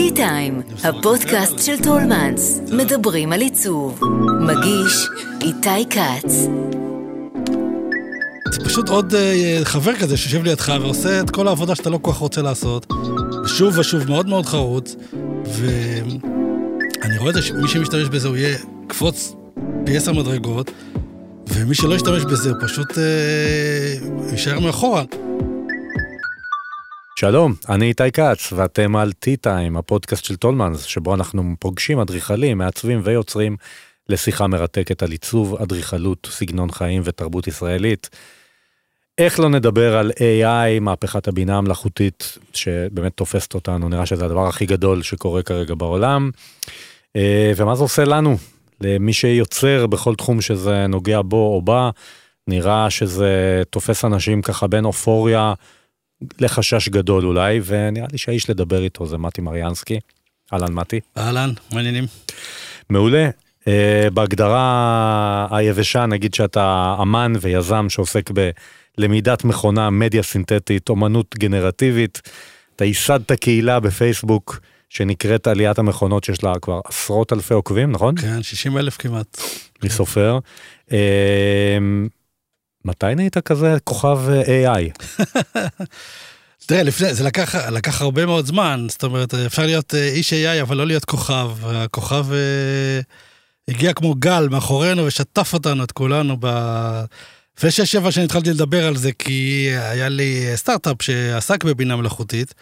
טי 0.00 0.10
טיים, 0.10 0.62
הפודקאסט 0.84 1.58
של 1.58 1.82
טולמנס, 1.82 2.60
מדברים 2.72 3.32
על 3.32 3.40
עיצוב. 3.40 4.00
מגיש 4.40 5.08
איתי 5.40 5.86
כץ. 5.90 6.32
זה 8.52 8.64
פשוט 8.64 8.88
עוד 8.88 9.12
uh, 9.12 9.64
חבר 9.64 9.96
כזה 9.96 10.16
שיושב 10.16 10.44
לידך 10.44 10.72
ועושה 10.80 11.20
את 11.20 11.30
כל 11.30 11.48
העבודה 11.48 11.74
שאתה 11.74 11.90
לא 11.90 11.98
כל 12.02 12.12
כך 12.12 12.16
רוצה 12.16 12.42
לעשות. 12.42 12.86
שוב 13.46 13.78
ושוב, 13.78 14.08
מאוד 14.08 14.28
מאוד 14.28 14.46
חרוץ. 14.46 14.96
ואני 15.44 17.18
רואה 17.18 17.30
את 17.30 17.34
זה 17.34 17.42
שמי 17.42 17.68
שמשתמש 17.68 18.08
בזה 18.08 18.28
הוא 18.28 18.36
יהיה 18.36 18.58
קפוץ 18.86 19.34
פי 19.86 19.96
עשר 19.96 20.12
מדרגות, 20.12 20.70
ומי 21.48 21.74
שלא 21.74 21.94
ישתמש 21.94 22.24
בזה 22.24 22.50
הוא 22.50 22.58
פשוט 22.60 22.90
uh, 22.90 24.32
יישאר 24.32 24.60
מאחורה. 24.60 25.02
שלום, 27.20 27.54
אני 27.68 27.88
איתי 27.88 28.12
כץ, 28.12 28.52
ואתם 28.52 28.96
על 28.96 29.12
T-Time, 29.24 29.78
הפודקאסט 29.78 30.24
של 30.24 30.36
טולמנס, 30.36 30.82
שבו 30.82 31.14
אנחנו 31.14 31.54
פוגשים 31.58 31.98
אדריכלים, 32.00 32.58
מעצבים 32.58 33.00
ויוצרים 33.04 33.56
לשיחה 34.08 34.46
מרתקת 34.46 35.02
על 35.02 35.10
עיצוב, 35.10 35.56
אדריכלות, 35.62 36.28
סגנון 36.30 36.70
חיים 36.70 37.02
ותרבות 37.04 37.46
ישראלית. 37.46 38.10
איך 39.18 39.40
לא 39.40 39.48
נדבר 39.48 39.96
על 39.96 40.10
AI, 40.10 40.80
מהפכת 40.80 41.28
הבינה 41.28 41.58
המלאכותית, 41.58 42.38
שבאמת 42.52 43.12
תופסת 43.14 43.54
אותנו, 43.54 43.88
נראה 43.88 44.06
שזה 44.06 44.24
הדבר 44.24 44.46
הכי 44.48 44.66
גדול 44.66 45.02
שקורה 45.02 45.42
כרגע 45.42 45.74
בעולם. 45.74 46.30
אה, 47.16 47.52
ומה 47.56 47.74
זה 47.74 47.82
עושה 47.82 48.04
לנו, 48.04 48.36
למי 48.80 49.12
שיוצר 49.12 49.86
בכל 49.86 50.14
תחום 50.14 50.40
שזה 50.40 50.86
נוגע 50.86 51.20
בו 51.22 51.54
או 51.54 51.62
בה, 51.62 51.90
נראה 52.48 52.90
שזה 52.90 53.62
תופס 53.70 54.04
אנשים 54.04 54.42
ככה 54.42 54.66
בין 54.66 54.84
אופוריה 54.84 55.54
לחשש 56.40 56.88
גדול 56.88 57.26
אולי, 57.26 57.60
ונראה 57.64 58.06
לי 58.12 58.18
שהאיש 58.18 58.50
לדבר 58.50 58.82
איתו 58.82 59.06
זה 59.06 59.18
מתי 59.18 59.40
מריאנסקי. 59.40 59.98
אהלן 60.52 60.72
מתי. 60.74 61.00
אהלן, 61.18 61.50
מעניינים. 61.72 62.04
מעולה. 62.90 63.30
Uh, 63.60 64.10
בהגדרה 64.14 65.46
היבשה 65.50 66.06
נגיד 66.06 66.34
שאתה 66.34 66.96
אמן 67.02 67.32
ויזם 67.40 67.86
שעוסק 67.88 68.30
בלמידת 68.98 69.44
מכונה, 69.44 69.90
מדיה 69.90 70.22
סינתטית, 70.22 70.88
אומנות 70.88 71.34
גנרטיבית. 71.38 72.20
אתה 72.76 72.84
ייסדת 72.84 73.32
קהילה 73.32 73.80
בפייסבוק 73.80 74.60
שנקראת 74.88 75.46
עליית 75.46 75.78
המכונות 75.78 76.24
שיש 76.24 76.44
לה 76.44 76.52
כבר 76.62 76.80
עשרות 76.84 77.32
אלפי 77.32 77.54
עוקבים, 77.54 77.92
נכון? 77.92 78.16
כן, 78.16 78.42
60 78.42 78.78
אלף 78.78 78.96
כמעט. 78.96 79.40
מי 79.82 79.90
סופר. 79.90 80.38
Uh, 80.88 80.92
מתי 82.84 83.14
נהיית 83.16 83.38
כזה 83.38 83.76
כוכב 83.84 84.18
אה, 84.28 84.74
AI? 84.74 85.04
תראה, 86.66 86.82
לפני, 86.82 87.14
זה 87.14 87.24
לקח, 87.24 87.54
לקח 87.54 88.02
הרבה 88.02 88.26
מאוד 88.26 88.46
זמן, 88.46 88.86
זאת 88.90 89.04
אומרת, 89.04 89.34
אפשר 89.34 89.66
להיות 89.66 89.94
אה, 89.94 90.08
איש 90.08 90.32
AI, 90.32 90.62
אבל 90.62 90.76
לא 90.76 90.86
להיות 90.86 91.04
כוכב. 91.04 91.50
הכוכב 91.66 92.32
אה, 92.32 93.00
הגיע 93.68 93.92
כמו 93.92 94.14
גל 94.14 94.48
מאחורינו 94.50 95.06
ושטף 95.06 95.54
אותנו, 95.54 95.84
את 95.84 95.92
כולנו, 95.92 96.36
ב... 96.40 96.46
לפני 97.58 97.70
שש 97.70 97.92
שבע 97.92 98.12
שנים 98.12 98.24
התחלתי 98.24 98.50
לדבר 98.50 98.86
על 98.86 98.96
זה, 98.96 99.12
כי 99.12 99.70
היה 99.80 100.08
לי 100.08 100.46
סטארט-אפ 100.54 101.02
שעסק 101.02 101.64
בבינה 101.64 101.96
מלאכותית, 101.96 102.54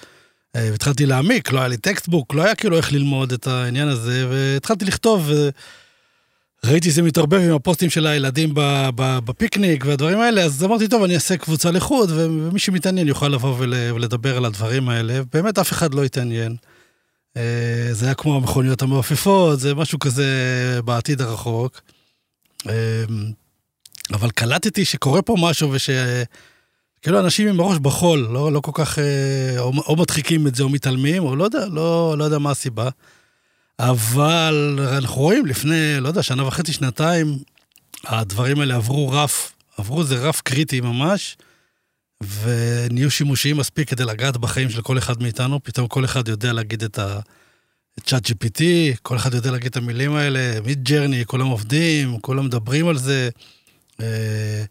והתחלתי 0.54 1.06
להעמיק, 1.06 1.52
לא 1.52 1.58
היה 1.58 1.68
לי 1.68 1.76
textbook, 1.76 2.34
לא 2.34 2.42
היה 2.42 2.54
כאילו 2.54 2.76
איך 2.76 2.92
ללמוד 2.92 3.32
את 3.32 3.46
העניין 3.46 3.88
הזה, 3.88 4.26
והתחלתי 4.30 4.84
לכתוב. 4.84 5.30
ראיתי 6.64 6.90
זה 6.90 7.02
מתערבב 7.02 7.40
עם 7.40 7.54
הפוסטים 7.54 7.90
של 7.90 8.06
הילדים 8.06 8.52
בפיקניק 8.96 9.84
והדברים 9.86 10.20
האלה, 10.20 10.42
אז 10.42 10.64
אמרתי, 10.64 10.88
טוב, 10.88 11.02
אני 11.02 11.14
אעשה 11.14 11.36
קבוצה 11.36 11.70
לחוד, 11.70 12.10
ומי 12.14 12.58
שמתעניין 12.58 13.08
יוכל 13.08 13.28
לבוא 13.28 13.56
ולדבר 13.58 14.36
על 14.36 14.44
הדברים 14.44 14.88
האלה. 14.88 15.20
באמת 15.32 15.58
אף 15.58 15.72
אחד 15.72 15.94
לא 15.94 16.04
התעניין. 16.04 16.56
אה, 17.36 17.88
זה 17.92 18.06
היה 18.06 18.14
כמו 18.14 18.36
המכוניות 18.36 18.82
המעופפות, 18.82 19.60
זה 19.60 19.74
משהו 19.74 19.98
כזה 19.98 20.26
בעתיד 20.84 21.20
הרחוק. 21.20 21.80
אה, 22.68 23.04
אבל 24.12 24.30
קלטתי 24.30 24.84
שקורה 24.84 25.22
פה 25.22 25.36
משהו 25.40 25.72
וש... 25.72 25.90
כאילו 27.02 27.20
אנשים 27.20 27.48
עם 27.48 27.60
הראש 27.60 27.78
בחול, 27.78 28.28
לא, 28.32 28.52
לא 28.52 28.60
כל 28.60 28.70
כך, 28.74 28.98
אה, 28.98 29.58
או, 29.58 29.72
או 29.86 29.96
מדחיקים 29.96 30.46
את 30.46 30.54
זה 30.54 30.62
או 30.62 30.68
מתעלמים, 30.68 31.22
או 31.22 31.36
לא 31.36 31.44
יודע, 31.44 31.66
לא, 31.66 32.14
לא 32.18 32.24
יודע 32.24 32.38
מה 32.38 32.50
הסיבה. 32.50 32.88
אבל 33.78 34.78
אנחנו 34.96 35.22
רואים 35.22 35.46
לפני, 35.46 36.00
לא 36.00 36.08
יודע, 36.08 36.22
שנה 36.22 36.46
וחצי, 36.46 36.72
שנתיים, 36.72 37.38
הדברים 38.06 38.60
האלה 38.60 38.76
עברו 38.76 39.10
רף, 39.10 39.52
עברו 39.78 40.00
איזה 40.00 40.16
רף 40.16 40.40
קריטי 40.40 40.80
ממש, 40.80 41.36
ונהיו 42.42 43.10
שימושיים 43.10 43.56
מספיק 43.56 43.90
כדי 43.90 44.04
לגעת 44.04 44.36
בחיים 44.36 44.70
של 44.70 44.82
כל 44.82 44.98
אחד 44.98 45.22
מאיתנו. 45.22 45.62
פתאום 45.62 45.88
כל 45.88 46.04
אחד 46.04 46.28
יודע 46.28 46.52
להגיד 46.52 46.82
את 46.82 46.98
ה... 46.98 47.20
צ'אט 48.04 48.26
GPT, 48.26 48.62
כל 49.02 49.16
אחד 49.16 49.34
יודע 49.34 49.50
להגיד 49.50 49.70
את 49.70 49.76
המילים 49.76 50.14
האלה, 50.14 50.60
מיד 50.64 50.84
ג'רני, 50.84 51.24
כולם 51.26 51.46
עובדים, 51.46 52.20
כולם 52.20 52.44
מדברים 52.44 52.88
על 52.88 52.98
זה. 52.98 53.28
אה, 54.00 54.64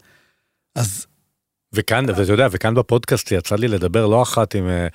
אז... 0.74 1.06
וכאן, 1.72 2.04
ואתה 2.10 2.32
יודע, 2.32 2.48
וכאן 2.50 2.74
בפודקאסט 2.74 3.32
יצא 3.32 3.56
לי 3.56 3.68
לדבר 3.68 4.06
לא 4.06 4.22
אחת 4.22 4.54
עם 4.54 4.68
אה, 4.68 4.86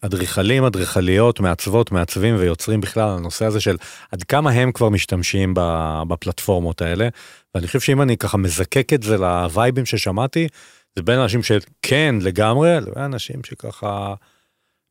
אדריכלים, 0.00 0.64
אדריכליות, 0.64 1.40
מעצבות, 1.40 1.92
מעצבים 1.92 2.36
ויוצרים 2.38 2.80
בכלל, 2.80 3.08
הנושא 3.08 3.44
הזה 3.44 3.60
של 3.60 3.76
עד 4.12 4.22
כמה 4.22 4.50
הם 4.50 4.72
כבר 4.72 4.88
משתמשים 4.88 5.54
בפלטפורמות 6.08 6.82
האלה. 6.82 7.08
ואני 7.54 7.66
חושב 7.66 7.80
שאם 7.80 8.02
אני 8.02 8.16
ככה 8.16 8.38
מזקק 8.38 8.92
את 8.92 9.02
זה 9.02 9.16
לווייבים 9.16 9.86
ששמעתי, 9.86 10.48
זה 10.96 11.02
בין 11.02 11.18
אנשים 11.18 11.42
שכן 11.42 12.14
לגמרי, 12.20 12.76
לבין 12.80 13.02
אנשים 13.02 13.44
שככה, 13.44 14.14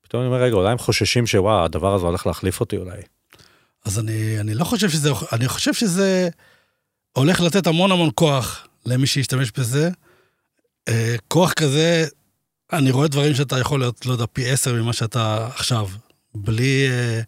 פתאום 0.02 0.22
אני 0.22 0.28
אומר, 0.28 0.42
רגע, 0.42 0.56
אולי 0.56 0.72
הם 0.72 0.78
חוששים 0.78 1.28
שוואו, 1.28 1.64
הדבר 1.66 1.96
הזה 1.96 2.06
הולך 2.06 2.28
להחליף 2.28 2.60
אותי 2.60 2.78
אולי. 2.78 3.02
אז 3.86 4.00
אני, 4.00 4.40
אני 4.40 4.54
לא 4.54 4.64
חושב 4.64 4.90
שזה, 4.90 5.12
אני 5.32 5.48
חושב 5.48 5.74
שזה 5.74 6.30
הולך 7.12 7.42
לתת 7.42 7.68
המון 7.68 7.92
המון 7.92 8.10
כוח 8.16 8.68
למי 8.86 9.08
שישתמש 9.08 9.52
בזה. 9.58 9.90
אה, 10.88 11.16
כוח 11.28 11.54
כזה 11.54 12.06
אני 12.74 12.92
רואה 12.92 13.08
דברים 13.08 13.36
שאתה 13.36 13.60
יכול 13.60 13.80
להיות, 13.80 14.06
לא 14.06 14.12
יודע, 14.12 14.26
פי 14.34 14.50
עשר 14.50 14.74
ממה 14.74 14.94
שאתה 14.94 15.48
עכשיו. 15.56 15.88
בלי... 16.36 16.88
אה, 16.90 17.22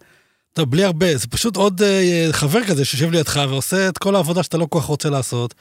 אתה 0.53 0.65
בלי 0.65 0.83
הרבה, 0.83 1.17
זה 1.17 1.27
פשוט 1.27 1.55
עוד 1.55 1.81
אה, 1.81 2.27
חבר 2.31 2.63
כזה 2.63 2.85
שיושב 2.85 3.11
לידך 3.11 3.39
ועושה 3.49 3.89
את 3.89 3.97
כל 3.97 4.15
העבודה 4.15 4.43
שאתה 4.43 4.57
לא 4.57 4.65
כל 4.69 4.79
כך 4.79 4.85
רוצה 4.85 5.09
לעשות. 5.09 5.55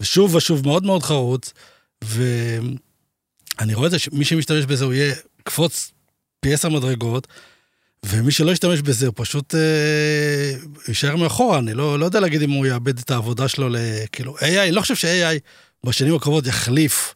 ושוב 0.00 0.34
ושוב, 0.34 0.66
מאוד 0.66 0.84
מאוד 0.84 1.02
חרוץ. 1.02 1.52
ואני 2.04 3.74
רואה 3.74 3.86
את 3.86 3.90
זה, 3.90 3.98
שמי 3.98 4.24
שמשתמש 4.24 4.64
בזה 4.64 4.84
הוא 4.84 4.92
יהיה 4.92 5.14
קפוץ 5.42 5.92
פי 6.40 6.54
עשר 6.54 6.68
מדרגות, 6.68 7.26
ומי 8.06 8.32
שלא 8.32 8.50
ישתמש 8.50 8.80
בזה 8.80 9.06
הוא 9.06 9.14
פשוט 9.16 9.54
אה, 9.54 10.52
יישאר 10.88 11.16
מאחורה. 11.16 11.58
אני 11.58 11.74
לא, 11.74 11.98
לא 11.98 12.04
יודע 12.04 12.20
להגיד 12.20 12.42
אם 12.42 12.50
הוא 12.50 12.66
יאבד 12.66 12.98
את 12.98 13.10
העבודה 13.10 13.48
שלו 13.48 13.68
לכאילו 13.70 14.38
AI, 14.38 14.58
אני 14.62 14.72
לא 14.72 14.80
חושב 14.80 14.94
ש-AI 14.96 15.38
בשנים 15.86 16.14
הקרובות 16.14 16.46
יחליף 16.46 17.14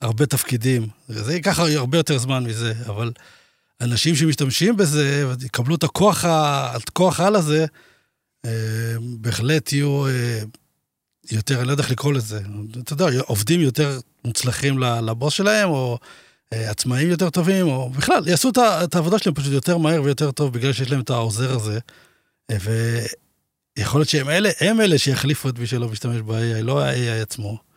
הרבה 0.00 0.26
תפקידים. 0.26 0.88
זה 1.08 1.34
ייקח 1.34 1.58
הרבה 1.58 1.98
יותר 1.98 2.18
זמן 2.18 2.44
מזה, 2.44 2.72
אבל 2.86 3.12
אנשים 3.80 4.16
שמשתמשים 4.16 4.76
בזה 4.76 5.24
יקבלו 5.44 5.74
את 5.74 5.84
הכוח, 5.84 6.24
הכוח 6.24 7.20
על 7.20 7.36
הזה, 7.36 7.66
אה, 8.44 8.50
בהחלט 9.00 9.72
יהיו 9.72 10.06
אה, 10.06 10.40
יותר, 11.32 11.58
אני 11.58 11.66
לא 11.66 11.72
יודע 11.72 11.82
איך 11.82 11.90
לקרוא 11.90 12.12
לזה, 12.12 12.40
אתה 12.80 12.92
יודע, 12.92 13.06
עובדים 13.26 13.60
יותר 13.60 14.00
מוצלחים 14.24 14.78
לבוס 14.78 15.34
שלהם, 15.34 15.68
או 15.68 15.98
אה, 16.52 16.70
עצמאים 16.70 17.10
יותר 17.10 17.30
טובים, 17.30 17.68
או 17.68 17.90
בכלל, 17.90 18.28
יעשו 18.28 18.50
את 18.84 18.94
העבודה 18.94 19.18
שלהם 19.18 19.34
פשוט 19.34 19.52
יותר 19.52 19.78
מהר 19.78 20.02
ויותר 20.02 20.30
טוב, 20.30 20.52
בגלל 20.52 20.72
שיש 20.72 20.90
להם 20.90 21.00
את 21.00 21.10
העוזר 21.10 21.56
הזה. 21.56 21.78
ויכול 22.52 24.00
להיות 24.00 24.08
שהם 24.08 24.28
אלה, 24.28 24.50
הם 24.60 24.80
אלה 24.80 24.98
שיחליפו 24.98 25.48
את 25.48 25.58
מי 25.58 25.66
שלא 25.66 25.88
משתמש 25.88 26.20
ב-AI, 26.20 26.62
לא 26.62 26.82
ה-AI 26.82 27.22
עצמו. 27.22 27.69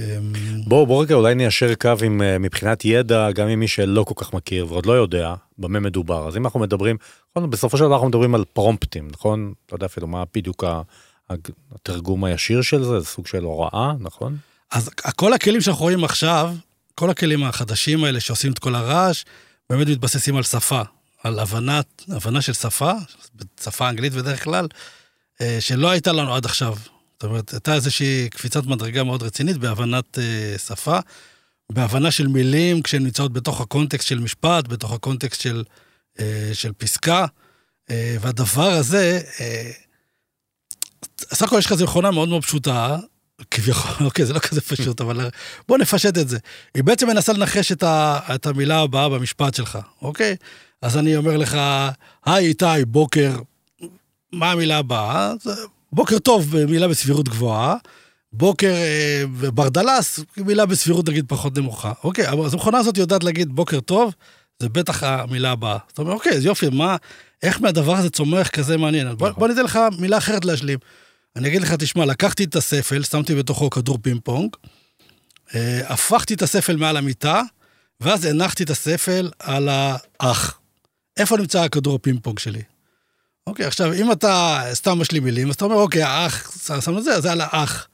אמ, 0.00 0.32
בואו 0.66 0.86
בוא 0.86 1.02
רגע 1.02 1.14
אולי 1.14 1.34
ניישר 1.34 1.74
קו 1.74 1.92
עם 2.04 2.22
אה, 2.22 2.38
מבחינת 2.38 2.84
ידע 2.84 3.30
גם 3.30 3.48
עם 3.48 3.60
מי 3.60 3.68
שלא 3.68 4.04
כל 4.04 4.14
כך 4.16 4.32
מכיר 4.32 4.66
ועוד 4.66 4.86
לא 4.86 4.92
יודע 4.92 5.34
במה 5.58 5.80
מדובר. 5.80 6.28
אז 6.28 6.36
אם 6.36 6.44
אנחנו 6.44 6.60
מדברים 6.60 6.96
נכון, 7.36 7.50
בסופו 7.50 7.78
של 7.78 7.84
דבר 7.84 7.94
אנחנו 7.94 8.08
מדברים 8.08 8.34
על 8.34 8.44
פרומפטים 8.52 9.08
נכון? 9.12 9.54
לא 9.70 9.76
יודע 9.76 9.86
אפילו 9.86 10.06
מה 10.06 10.24
בדיוק 10.34 10.64
התרגום 11.74 12.24
הישיר 12.24 12.62
של 12.62 12.84
זה 12.84 13.00
זה 13.00 13.06
סוג 13.06 13.26
של 13.26 13.44
הוראה 13.44 13.92
נכון? 14.00 14.36
אז 14.72 14.90
כל 15.16 15.32
הכלים 15.32 15.60
שאנחנו 15.60 15.82
רואים 15.82 16.04
עכשיו 16.04 16.54
כל 16.94 17.10
הכלים 17.10 17.44
החדשים 17.44 18.04
האלה 18.04 18.20
שעושים 18.20 18.52
את 18.52 18.58
כל 18.58 18.74
הרעש 18.74 19.24
באמת 19.70 19.88
מתבססים 19.88 20.36
על 20.36 20.42
שפה 20.42 20.82
על 21.22 21.38
הבנת 21.38 22.02
הבנה 22.08 22.40
של 22.40 22.52
שפה 22.52 22.92
שפה 23.60 23.88
אנגלית 23.88 24.12
בדרך 24.12 24.44
כלל 24.44 24.68
אה, 25.40 25.56
שלא 25.60 25.90
הייתה 25.90 26.12
לנו 26.12 26.34
עד 26.34 26.44
עכשיו 26.44 26.76
זאת 27.16 27.24
אומרת, 27.24 27.52
הייתה 27.52 27.74
איזושהי 27.74 28.28
קפיצת 28.30 28.66
מדרגה 28.66 29.04
מאוד 29.04 29.22
רצינית 29.22 29.56
בהבנת 29.56 30.18
uh, 30.18 30.58
שפה, 30.58 30.98
בהבנה 31.72 32.10
של 32.10 32.26
מילים 32.26 32.82
כשהן 32.82 33.02
נמצאות 33.02 33.32
בתוך 33.32 33.60
הקונטקסט 33.60 34.08
של 34.08 34.18
משפט, 34.18 34.68
בתוך 34.68 34.92
הקונטקסט 34.92 35.40
של, 35.40 35.64
uh, 36.18 36.20
של 36.52 36.72
פסקה, 36.72 37.26
uh, 37.86 37.92
והדבר 38.20 38.70
הזה, 38.70 39.20
סך 41.20 41.42
הכל 41.42 41.58
יש 41.58 41.66
לך 41.66 41.72
איזו 41.72 41.84
מכונה 41.84 42.10
מאוד 42.10 42.28
מאוד 42.28 42.44
פשוטה, 42.44 42.96
כביכול, 43.50 44.06
אוקיי, 44.06 44.26
זה 44.26 44.32
לא 44.32 44.38
כזה 44.38 44.60
פשוט, 44.60 45.00
אבל 45.00 45.30
בוא 45.68 45.78
נפשט 45.78 46.18
את 46.18 46.28
זה. 46.28 46.38
היא 46.74 46.84
בעצם 46.84 47.08
מנסה 47.08 47.32
לנחש 47.32 47.72
את, 47.72 47.82
ה, 47.82 48.18
את 48.34 48.46
המילה 48.46 48.80
הבאה 48.80 49.08
במשפט 49.08 49.54
שלך, 49.54 49.78
אוקיי? 50.02 50.36
אז 50.82 50.96
אני 50.96 51.16
אומר 51.16 51.36
לך, 51.36 51.58
היי 52.26 52.46
איתי, 52.46 52.84
בוקר, 52.86 53.36
מה 54.32 54.50
המילה 54.50 54.78
הבאה? 54.78 55.32
בוקר 55.96 56.18
טוב, 56.18 56.56
מילה 56.56 56.88
בסבירות 56.88 57.28
גבוהה. 57.28 57.76
בוקר 58.32 58.74
אה, 58.74 59.50
ברדלס, 59.50 60.20
מילה 60.36 60.66
בסבירות 60.66 61.08
נגיד 61.08 61.24
פחות 61.28 61.58
נמוכה. 61.58 61.92
אוקיי, 62.04 62.28
אז 62.28 62.54
המכונה 62.54 62.78
הזאת 62.78 62.98
יודעת 62.98 63.24
להגיד 63.24 63.48
בוקר 63.52 63.80
טוב, 63.80 64.14
זה 64.58 64.68
בטח 64.68 65.02
המילה 65.02 65.50
הבאה. 65.50 65.78
זאת 65.88 65.98
אומרת, 65.98 66.14
אוקיי, 66.14 66.32
אז 66.32 66.44
יופי, 66.44 66.68
מה, 66.68 66.96
איך 67.42 67.60
מהדבר 67.60 67.96
הזה 67.96 68.10
צומח 68.10 68.48
כזה 68.48 68.76
מעניין? 68.76 69.16
בוא, 69.16 69.28
נכון. 69.28 69.40
בוא 69.40 69.48
ניתן 69.48 69.64
לך 69.64 69.78
מילה 69.98 70.18
אחרת 70.18 70.44
להשלים. 70.44 70.78
אני 71.36 71.48
אגיד 71.48 71.62
לך, 71.62 71.72
תשמע, 71.72 72.04
לקחתי 72.04 72.44
את 72.44 72.56
הספל, 72.56 73.02
שמתי 73.02 73.34
בתוכו 73.34 73.70
כדור 73.70 73.98
פינג 74.02 74.20
פונג, 74.24 74.56
אה, 75.54 75.80
הפכתי 75.84 76.34
את 76.34 76.42
הספל 76.42 76.76
מעל 76.76 76.96
המיטה, 76.96 77.42
ואז 78.00 78.24
הנחתי 78.24 78.62
את 78.62 78.70
הספל 78.70 79.30
על 79.38 79.68
האח. 79.68 80.58
איפה 81.16 81.36
נמצא 81.36 81.62
הכדור 81.62 81.94
הפינג 81.94 82.18
פונג 82.22 82.38
שלי? 82.38 82.62
אוקיי, 83.46 83.66
עכשיו, 83.66 83.92
אם 83.92 84.12
אתה 84.12 84.62
סתם 84.72 84.98
משלים 84.98 85.24
מילים, 85.24 85.48
אז 85.48 85.54
אתה 85.54 85.64
אומר, 85.64 85.76
אוקיי, 85.76 86.02
האח, 86.02 86.58
שמנו 86.80 86.98
את 86.98 87.04
זה, 87.04 87.20
זה 87.20 87.32
על 87.32 87.40
האח. 87.40 87.88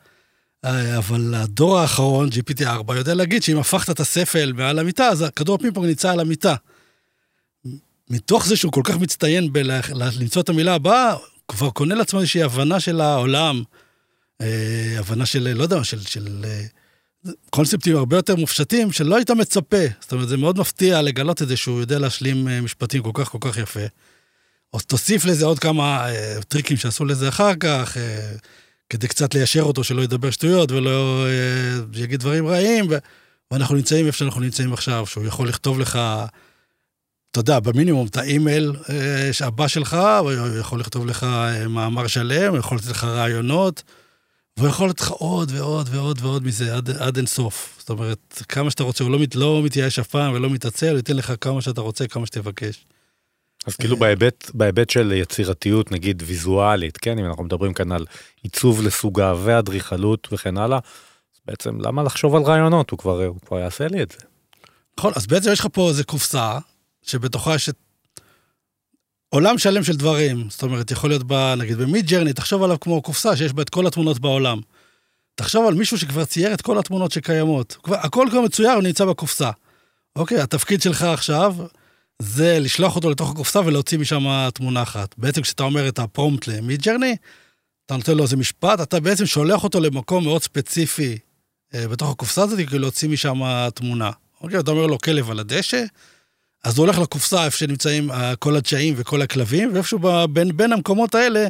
אה, 0.65 0.99
אבל 0.99 1.35
הדור 1.35 1.79
האחרון, 1.79 2.29
GPT-4, 2.29 2.95
יודע 2.95 3.15
להגיד 3.15 3.43
שאם 3.43 3.59
הפכת 3.59 3.91
את 3.91 4.01
הספל 4.01 4.53
מעל 4.53 4.79
המיטה, 4.79 5.09
אז 5.09 5.23
הכדור 5.23 5.55
הפינג 5.55 5.75
פונג 5.75 5.87
נמצא 5.87 6.13
על 6.13 6.21
המיטה. 6.21 6.55
מתוך 8.11 8.47
זה 8.47 8.57
שהוא 8.57 8.73
כל 8.73 8.81
כך 8.85 8.97
מצטיין 8.97 9.53
בלמצוא 9.53 10.43
את 10.43 10.49
המילה 10.49 10.75
הבאה, 10.75 11.17
כבר 11.49 11.71
קונה 11.71 11.95
לעצמו 11.95 12.21
איזושהי 12.21 12.43
הבנה 12.43 12.81
של 12.81 13.01
העולם, 13.01 13.63
אה, 14.41 14.97
הבנה 14.99 15.27
של, 15.27 15.53
לא 15.55 15.63
יודע, 15.63 15.85
של, 15.85 16.01
של 16.01 16.45
אה, 16.45 16.65
קונספטים 17.51 17.97
הרבה 17.97 18.17
יותר 18.17 18.37
מופשטים, 18.37 18.93
שלא 18.93 19.17
היית 19.17 19.31
מצפה. 19.31 19.77
זאת 20.01 20.13
אומרת, 20.13 20.29
זה 20.29 20.37
מאוד 20.37 20.59
מפתיע 20.59 21.03
לגלות 21.03 21.43
את 21.43 21.49
זה 21.49 21.57
שהוא 21.57 21.81
יודע 21.81 21.99
להשלים 21.99 22.49
אה, 22.49 22.61
משפטים 22.61 23.03
כל 23.03 23.11
כך 23.15 23.29
כל 23.29 23.39
כך 23.41 23.59
יפה. 23.59 23.87
או 24.73 24.81
תוסיף 24.81 25.25
לזה 25.25 25.45
עוד 25.45 25.59
כמה 25.59 26.09
אה, 26.09 26.43
טריקים 26.49 26.77
שעשו 26.77 27.05
לזה 27.05 27.29
אחר 27.29 27.55
כך, 27.61 27.97
אה, 27.97 28.33
כדי 28.91 29.09
קצת 29.09 29.35
ליישר 29.35 29.63
אותו, 29.63 29.85
שלא 29.85 30.03
ידבר 30.03 30.31
שטויות 30.31 30.73
ולא 30.73 31.27
אה, 31.27 32.03
יגיד 32.03 32.21
דברים 32.21 32.47
רעים, 32.47 32.87
ו... 32.91 32.97
ואנחנו 33.53 33.75
נמצאים 33.77 34.07
איפה 34.07 34.19
שאנחנו 34.19 34.41
נמצאים 34.41 34.73
עכשיו, 34.73 35.07
שהוא 35.07 35.25
יכול 35.25 35.49
לכתוב 35.49 35.79
לך, 35.81 35.99
אתה 37.31 37.41
יודע, 37.41 37.61
במינימום 37.61 38.07
את 38.07 38.17
האימייל 38.17 38.73
אה, 38.91 39.31
הבא 39.47 39.69
שלך, 39.69 39.97
הוא 40.21 40.33
יכול 40.61 40.81
לכתוב 40.81 41.07
לך 41.07 41.25
אה, 41.25 41.69
מאמר 41.69 42.07
שלם, 42.07 42.51
הוא 42.51 42.59
יכול 42.59 42.79
לתת 42.79 42.89
לך 42.89 43.05
רעיונות, 43.05 43.83
והוא 44.57 44.69
יכול 44.69 44.89
לתת 44.89 45.01
לך 45.01 45.11
עוד 45.11 45.53
ועוד 45.55 45.89
ועוד 45.93 46.19
ועוד 46.23 46.45
מזה 46.45 46.77
עד, 46.77 46.91
עד 46.91 47.17
אין 47.17 47.27
סוף. 47.27 47.77
זאת 47.79 47.91
אומרת, 47.91 48.43
כמה 48.49 48.71
שאתה 48.71 48.83
רוצה, 48.83 49.05
הוא 49.05 49.13
לא, 49.13 49.19
מת, 49.19 49.35
לא 49.35 49.63
מתייאש 49.65 49.99
אף 49.99 50.07
פעם 50.07 50.33
ולא 50.33 50.51
מתעצל, 50.51 50.89
הוא 50.89 50.97
ייתן 50.97 51.17
לך 51.17 51.33
כמה 51.41 51.63
שאתה 51.63 51.81
רוצה, 51.81 52.07
כמה 52.07 52.27
שתבקש. 52.27 52.85
אז 53.67 53.76
כאילו 53.76 53.97
בהיבט, 53.97 54.50
בהיבט 54.55 54.91
של 54.91 55.12
יצירתיות, 55.12 55.93
נגיד 55.93 56.23
ויזואלית, 56.26 56.97
כן, 56.97 57.19
אם 57.19 57.26
אנחנו 57.26 57.44
מדברים 57.44 57.75
כאן 57.75 57.93
על 57.93 58.06
עיצוב 58.43 58.82
לסוגה 58.82 59.35
ואדריכלות 59.44 60.29
וכן 60.32 60.59
הלאה, 60.59 60.79
אז 60.79 61.41
בעצם 61.47 61.81
למה 61.81 62.03
לחשוב 62.03 62.35
על 62.35 62.43
רעיונות? 62.43 62.91
הוא 62.91 62.99
כבר, 62.99 63.25
הוא 63.25 63.41
כבר 63.47 63.59
יעשה 63.59 63.88
לי 63.88 64.03
את 64.03 64.11
זה. 64.11 64.26
נכון, 64.99 65.12
אז 65.17 65.26
בעצם 65.26 65.53
יש 65.53 65.61
לך 65.61 65.67
פה 65.73 65.88
איזה 65.88 66.05
קופסה, 66.05 66.59
שבתוכה 67.03 67.55
יש 67.55 67.69
את 67.69 67.76
עולם 69.29 69.59
שלם 69.59 69.85
של 69.85 69.97
דברים. 69.97 70.47
זאת 70.50 70.62
אומרת, 70.62 70.91
יכול 70.91 71.11
להיות 71.11 71.23
בה, 71.23 71.55
נגיד 71.58 71.79
במיד 71.79 72.06
ג'רני, 72.06 72.32
תחשוב 72.32 72.62
עליו 72.62 72.81
כמו 72.81 73.03
קופסה 73.03 73.37
שיש 73.37 73.53
בה 73.53 73.62
את 73.62 73.70
כל 73.70 73.87
התמונות 73.87 74.19
בעולם. 74.19 74.61
תחשוב 75.35 75.67
על 75.69 75.75
מישהו 75.75 75.99
שכבר 75.99 76.25
צייר 76.25 76.55
את 76.55 76.62
כל 76.62 76.79
התמונות 76.79 77.12
שקיימות. 77.12 77.76
הכל 77.85 78.26
כבר 78.31 78.41
מצויר, 78.41 78.73
הוא 78.73 78.82
נמצא 78.82 79.05
בקופסה. 79.05 79.50
אוקיי, 80.17 80.41
התפקיד 80.41 80.82
שלך 80.82 81.03
עכשיו 81.03 81.56
זה 82.23 82.59
לשלוח 82.59 82.97
אותו 82.97 83.11
לתוך 83.11 83.31
הקופסה 83.31 83.61
ולהוציא 83.61 83.99
משם 83.99 84.49
תמונה 84.55 84.83
אחת. 84.83 85.15
בעצם 85.19 85.43
כשאתה 85.43 85.63
אומר 85.63 85.89
את 85.89 85.99
הפרומפט 85.99 86.47
למיד 86.47 86.83
ג'רני, 86.83 87.17
אתה 87.87 87.97
נותן 87.97 88.17
לו 88.17 88.23
איזה 88.23 88.37
משפט, 88.37 88.81
אתה 88.81 89.01
בעצם 89.01 89.27
שולח 89.27 89.65
אותו 89.65 89.81
למקום 89.81 90.25
מאוד 90.25 90.43
ספציפי 90.43 91.19
אה, 91.75 91.89
בתוך 91.89 92.11
הקופסה 92.11 92.43
הזאת, 92.43 92.59
כדי 92.69 92.79
להוציא 92.79 93.09
משם 93.09 93.41
תמונה. 93.75 94.11
אוקיי, 94.41 94.59
אתה 94.59 94.71
אומר 94.71 94.87
לו 94.87 94.99
כלב 94.99 95.31
על 95.31 95.39
הדשא, 95.39 95.85
אז 96.65 96.79
הוא 96.79 96.87
הולך 96.87 96.99
לקופסה 96.99 97.45
איפה 97.45 97.57
שנמצאים 97.57 98.11
אה, 98.11 98.37
כל 98.37 98.57
הדשאים 98.57 98.95
וכל 98.97 99.23
הכלבים, 99.23 99.75
ואיפשהו 99.75 99.99
בין, 100.31 100.57
בין 100.57 100.73
המקומות 100.73 101.15
האלה 101.15 101.47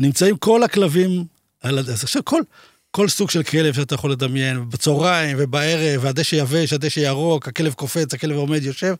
נמצאים 0.00 0.36
כל 0.36 0.62
הכלבים 0.62 1.24
על 1.60 1.78
הדשא. 1.78 2.02
עכשיו, 2.02 2.24
כל, 2.24 2.42
כל 2.90 3.08
סוג 3.08 3.30
של 3.30 3.42
כלב 3.42 3.74
שאתה 3.74 3.94
יכול 3.94 4.12
לדמיין, 4.12 4.68
בצהריים 4.70 5.36
ובערב, 5.40 6.00
והדשא 6.04 6.36
יבש, 6.36 6.72
הדשא 6.72 7.00
ירוק, 7.00 7.48
הכלב 7.48 7.72
קופץ, 7.72 8.14
הכלב 8.14 8.36
עומד, 8.36 8.62
יושב, 8.62 8.94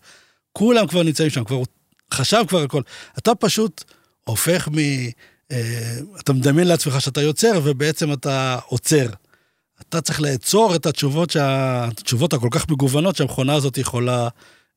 כולם 0.53 0.87
כבר 0.87 1.03
נמצאים 1.03 1.31
שם, 1.31 1.45
כבר 1.45 1.63
חשב 2.15 2.43
כבר 2.49 2.63
הכל. 2.63 2.83
אתה 3.19 3.35
פשוט 3.35 3.85
הופך 4.25 4.69
מ... 4.73 4.79
אה, 5.53 5.99
אתה 6.21 6.33
מדמיין 6.33 6.69
לעצמך 6.69 7.01
שאתה 7.01 7.23
יוצר, 7.23 7.61
ובעצם 7.65 8.13
אתה 8.13 8.59
עוצר. 8.67 9.07
אתה 9.81 10.01
צריך 10.01 10.21
לעצור 10.21 10.75
את 10.75 10.87
התשובות, 10.87 11.31
שה... 11.31 11.85
התשובות 11.85 12.33
הכל 12.33 12.49
כך 12.51 12.69
מגוונות 12.69 13.17
שהמכונה 13.17 13.55
הזאת 13.55 13.79
יכולה 13.79 14.29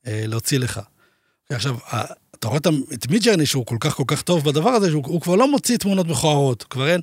אה, 0.07 0.23
להוציא 0.27 0.59
לך. 0.59 0.79
עכשיו, 1.49 1.77
אתה 2.35 2.47
רואה 2.47 2.59
את 2.93 3.09
מידג'רני 3.09 3.45
שהוא 3.45 3.65
כל 3.65 3.77
כך 3.79 3.95
כל 3.95 4.03
כך 4.07 4.21
טוב 4.21 4.43
בדבר 4.45 4.69
הזה, 4.69 4.89
שהוא 4.89 5.03
הוא 5.05 5.21
כבר 5.21 5.35
לא 5.35 5.51
מוציא 5.51 5.77
תמונות 5.77 6.07
מכוערות, 6.07 6.63
כבר 6.63 6.87
אין, 6.87 7.01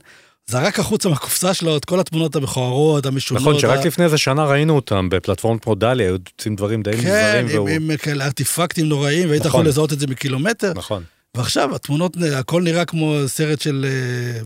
זרק 0.50 0.78
החוצה 0.78 1.08
מהקופסה 1.08 1.54
שלו 1.54 1.76
את 1.76 1.84
כל 1.84 2.00
התמונות 2.00 2.36
המכוערות, 2.36 3.06
המשונות. 3.06 3.42
נכון, 3.42 3.58
שרק 3.58 3.78
ה- 3.78 3.84
לפני 3.86 4.04
איזה 4.04 4.18
שנה 4.18 4.44
ראינו 4.44 4.76
אותם 4.76 5.08
בפלטפורמות 5.08 5.62
כמו 5.64 5.74
דליה, 5.74 6.06
היו 6.06 6.16
יוצאים 6.36 6.56
דברים 6.56 6.82
די 6.82 6.90
כן, 6.92 6.96
מוזרים. 6.96 7.46
עם, 7.46 7.54
והוא- 7.54 7.68
עם 7.68 7.96
כאלה 7.96 8.24
ארטיפקטים 8.24 8.88
נוראים, 8.88 9.28
והיית 9.28 9.46
נכון. 9.46 9.60
יכול 9.60 9.68
לזהות 9.68 9.92
את 9.92 10.00
זה 10.00 10.06
מקילומטר. 10.06 10.72
נכון. 10.76 11.02
ועכשיו 11.36 11.74
התמונות, 11.74 12.16
הכל 12.36 12.62
נראה 12.62 12.84
כמו 12.84 13.16
סרט 13.26 13.60
של... 13.60 13.86
אה, 13.88 14.40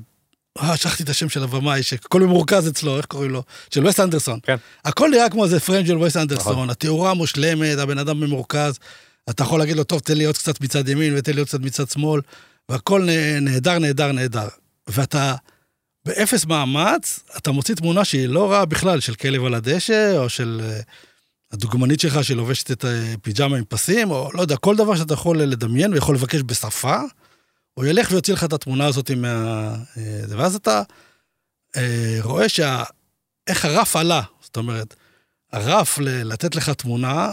אה, 0.68 0.76
שכחתי 0.76 1.02
את 1.02 1.08
השם 1.08 1.28
של 1.28 1.42
הבמאי, 1.42 1.82
שהכל 1.82 2.20
ממורכז 2.20 2.68
אצלו, 2.68 2.96
איך 2.96 3.04
קוראים 3.06 3.30
לו? 3.30 3.42
של 3.70 3.86
וס 3.86 4.00
אנדרסון. 4.00 4.38
כן. 4.42 4.56
הכל 4.84 5.08
נראה 5.10 5.28
כמו 5.30 5.44
איזה 5.44 5.60
פריים 5.60 5.86
של 5.86 5.98
וס 5.98 6.16
אנדרסון, 6.16 6.52
נכון. 6.52 6.70
התאורה 6.70 7.14
מושלמת, 7.14 7.78
הבן 7.78 7.98
אדם 7.98 8.20
ממורכז, 8.20 8.78
אתה 9.30 9.42
יכול 9.42 9.58
להגיד 9.58 9.76
לו, 9.76 9.84
טוב, 9.84 9.98
תן 10.00 10.16
לי 10.16 10.24
עוד 10.24 10.38
קצת 10.38 10.60
מצד 10.60 10.88
ימין 10.88 11.14
ותן 11.16 11.32
לי 11.32 11.38
עוד 11.38 11.48
קצת 11.48 11.60
מצד 11.60 11.90
שמאל, 11.90 12.20
והכל 12.68 13.00
נה- 13.02 13.40
נהדר, 13.40 13.78
נהדר, 13.78 14.12
נהדר. 14.12 14.48
ואתה, 14.88 15.34
באפס 16.06 16.46
מאמץ, 16.46 17.20
אתה 17.36 17.50
מוציא 17.52 17.74
תמונה 17.74 18.04
שהיא 18.04 18.26
לא 18.28 18.52
רעה 18.52 18.64
בכלל, 18.64 19.00
של 19.00 19.14
כלב 19.14 19.44
על 19.44 19.54
הדשא, 19.54 20.14
או 20.16 20.28
של 20.28 20.60
אה, 20.64 20.80
הדוגמנית 21.52 22.00
שלך 22.00 22.24
שלובשת 22.24 22.70
את 22.70 22.84
הפיג'מה 22.88 23.56
עם 23.56 23.64
פסים, 23.68 24.10
או 24.10 24.30
לא 24.34 24.40
יודע, 24.42 24.56
כל 24.56 24.76
דבר 24.76 24.96
שאתה 24.96 25.14
יכול 25.14 25.38
לדמיין 25.38 25.92
ויכול 25.94 26.14
לבקש 26.14 26.40
בשפה, 26.46 27.00
הוא 27.74 27.84
ילך 27.84 28.08
ויוציא 28.10 28.34
לך 28.34 28.44
את 28.44 28.52
התמונה 28.52 28.86
הזאת 28.86 29.10
מה... 29.10 29.28
אה, 29.96 30.20
ואז 30.28 30.54
אתה 30.54 30.82
אה, 31.76 32.18
רואה 32.22 32.48
שה... 32.48 32.82
איך 33.46 33.64
הרף 33.64 33.96
עלה. 33.96 34.22
זאת 34.42 34.56
אומרת, 34.56 34.94
הרף 35.52 35.98
ל- 35.98 36.22
לתת 36.32 36.54
לך 36.56 36.70
תמונה, 36.70 37.32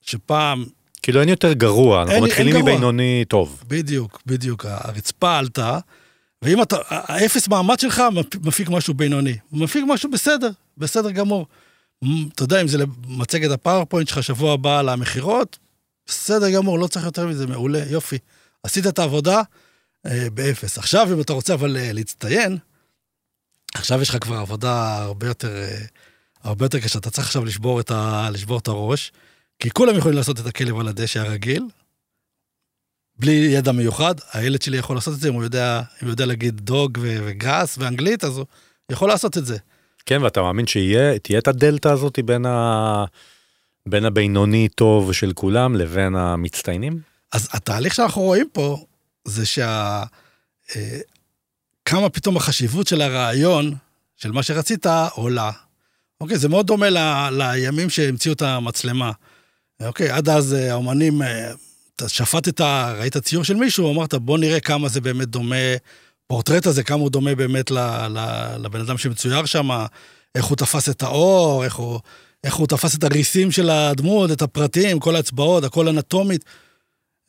שפעם, 0.00 0.64
כאילו 1.02 1.20
אין 1.20 1.28
יותר 1.28 1.52
גרוע, 1.52 2.00
אנחנו 2.02 2.14
אין- 2.14 2.24
מתחילים. 2.24 2.56
מבינוני 2.62 3.24
טוב. 3.28 3.62
בדיוק, 3.68 4.22
בדיוק, 4.26 4.66
הרצפה 4.68 5.38
עלתה, 5.38 5.78
ואם 6.42 6.62
אתה, 6.62 6.76
האפס 6.88 7.48
מאמץ 7.48 7.80
שלך 7.80 8.02
מפ- 8.12 8.46
מפיק 8.46 8.68
משהו 8.68 8.94
בינוני. 8.94 9.36
מפיק 9.52 9.84
משהו 9.88 10.10
בסדר, 10.10 10.50
בסדר 10.76 11.10
גמור. 11.10 11.46
אתה 12.34 12.42
יודע, 12.42 12.60
אם 12.60 12.68
זה 12.68 12.78
למצגת 12.78 13.50
ה 13.50 13.55
PowerPoint 13.55 14.08
שלך 14.08 14.22
שבוע 14.22 14.52
הבא 14.52 14.78
על 14.78 14.88
המכירות, 14.88 15.58
בסדר 16.06 16.50
גמור, 16.50 16.78
לא 16.78 16.86
צריך 16.86 17.04
יותר 17.04 17.26
מזה, 17.26 17.46
מעולה, 17.46 17.82
יופי. 17.90 18.18
עשית 18.62 18.86
את 18.86 18.98
העבודה 18.98 19.42
אה, 20.06 20.30
באפס. 20.34 20.78
עכשיו, 20.78 21.12
אם 21.14 21.20
אתה 21.20 21.32
רוצה 21.32 21.54
אבל 21.54 21.76
אה, 21.76 21.92
להצטיין, 21.92 22.58
עכשיו 23.74 24.02
יש 24.02 24.10
לך 24.10 24.16
כבר 24.20 24.36
עבודה 24.36 24.98
הרבה 25.02 25.26
יותר, 25.26 25.56
אה, 25.56 25.78
הרבה 26.42 26.64
יותר 26.64 26.80
קשה. 26.80 26.98
אתה 26.98 27.10
צריך 27.10 27.26
עכשיו 27.26 27.44
לשבור 27.44 27.80
את, 27.80 27.90
ה, 27.90 28.28
לשבור 28.32 28.58
את 28.58 28.68
הראש, 28.68 29.12
כי 29.58 29.70
כולם 29.70 29.96
יכולים 29.96 30.16
לעשות 30.18 30.40
את 30.40 30.46
הכלב 30.46 30.78
על 30.78 30.88
הדשא 30.88 31.20
הרגיל, 31.20 31.62
בלי 33.18 33.32
ידע 33.32 33.72
מיוחד. 33.72 34.14
הילד 34.32 34.62
שלי 34.62 34.76
יכול 34.76 34.96
לעשות 34.96 35.14
את 35.14 35.20
זה, 35.20 35.28
אם 35.28 35.34
הוא 35.34 35.44
יודע, 35.44 35.78
אם 35.78 36.06
הוא 36.06 36.10
יודע 36.10 36.26
להגיד 36.26 36.60
דוג 36.60 36.98
ו- 37.02 37.18
וגראס 37.24 37.78
ואנגלית, 37.78 38.24
אז 38.24 38.38
הוא 38.38 38.46
יכול 38.90 39.08
לעשות 39.08 39.38
את 39.38 39.46
זה. 39.46 39.56
כן, 40.06 40.22
ואתה 40.22 40.42
מאמין 40.42 40.66
שתהיה 40.66 41.38
את 41.38 41.48
הדלתא 41.48 41.88
הזאת 41.88 42.18
בין, 42.24 42.46
ה... 42.46 43.04
בין 43.86 44.04
הבינוני 44.04 44.68
טוב 44.68 45.12
של 45.12 45.32
כולם 45.32 45.76
לבין 45.76 46.14
המצטיינים? 46.14 47.00
אז 47.32 47.48
התהליך 47.52 47.94
שאנחנו 47.94 48.22
רואים 48.22 48.48
פה, 48.52 48.84
זה 49.24 49.46
שה... 49.46 50.02
אה, 50.76 50.98
כמה 51.84 52.08
פתאום 52.08 52.36
החשיבות 52.36 52.86
של 52.86 53.00
הרעיון, 53.00 53.74
של 54.16 54.32
מה 54.32 54.42
שרצית, 54.42 54.86
עולה. 55.12 55.50
אוקיי, 56.20 56.38
זה 56.38 56.48
מאוד 56.48 56.66
דומה 56.66 56.90
ל... 56.90 56.98
לימים 57.32 57.90
שהמציאו 57.90 58.34
את 58.34 58.42
המצלמה. 58.42 59.12
אוקיי, 59.82 60.10
עד 60.10 60.28
אז 60.28 60.54
אה, 60.54 60.72
האומנים, 60.72 61.22
אה, 61.22 61.52
אתה 61.98 62.08
שפטת, 62.08 62.60
ראית 62.98 63.16
ציור 63.16 63.44
של 63.44 63.54
מישהו, 63.54 63.92
אמרת, 63.92 64.14
בוא 64.14 64.38
נראה 64.38 64.60
כמה 64.60 64.88
זה 64.88 65.00
באמת 65.00 65.28
דומה, 65.28 65.56
פורטרט 66.26 66.66
הזה, 66.66 66.82
כמה 66.82 67.00
הוא 67.00 67.10
דומה 67.10 67.34
באמת. 67.34 67.70
לבן 68.58 68.80
אדם 68.80 68.98
שמצויר 68.98 69.44
שם, 69.44 69.68
איך 70.34 70.44
הוא 70.44 70.56
תפס 70.56 70.88
את 70.88 71.02
האור, 71.02 71.64
איך 71.64 71.74
הוא... 71.74 72.00
איך 72.44 72.54
הוא 72.54 72.66
תפס 72.66 72.94
את 72.94 73.04
הריסים 73.04 73.50
של 73.50 73.70
הדמות, 73.70 74.32
את 74.32 74.42
הפרטים, 74.42 75.00
כל 75.00 75.16
האצבעות, 75.16 75.64
הכל 75.64 75.88
אנטומית. 75.88 76.44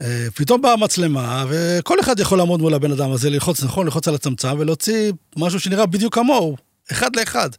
אה, 0.01 0.27
פתאום 0.35 0.61
באה 0.61 0.77
מצלמה, 0.77 1.45
וכל 1.49 1.99
אחד 1.99 2.19
יכול 2.19 2.37
לעמוד 2.37 2.59
מול 2.59 2.73
הבן 2.73 2.91
אדם 2.91 3.11
הזה, 3.11 3.29
ללחוץ 3.29 3.63
נכון, 3.63 3.85
ללחוץ 3.85 4.07
על 4.07 4.15
הצמצם 4.15 4.55
ולהוציא 4.59 5.11
משהו 5.37 5.59
שנראה 5.59 5.85
בדיוק 5.85 6.15
כמוהו, 6.15 6.57
אחד 6.91 7.15
לאחד. 7.15 7.49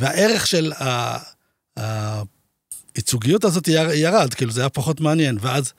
והערך 0.00 0.46
של. 0.46 0.72
הייצוגיות 2.96 3.44
הזאת 3.44 3.68
ירד, 3.94 4.34
כאילו 4.34 4.52
זה 4.52 4.60
היה 4.60 4.68
פחות 4.68 5.00
מעניין, 5.00 5.38
ואז 5.40 5.72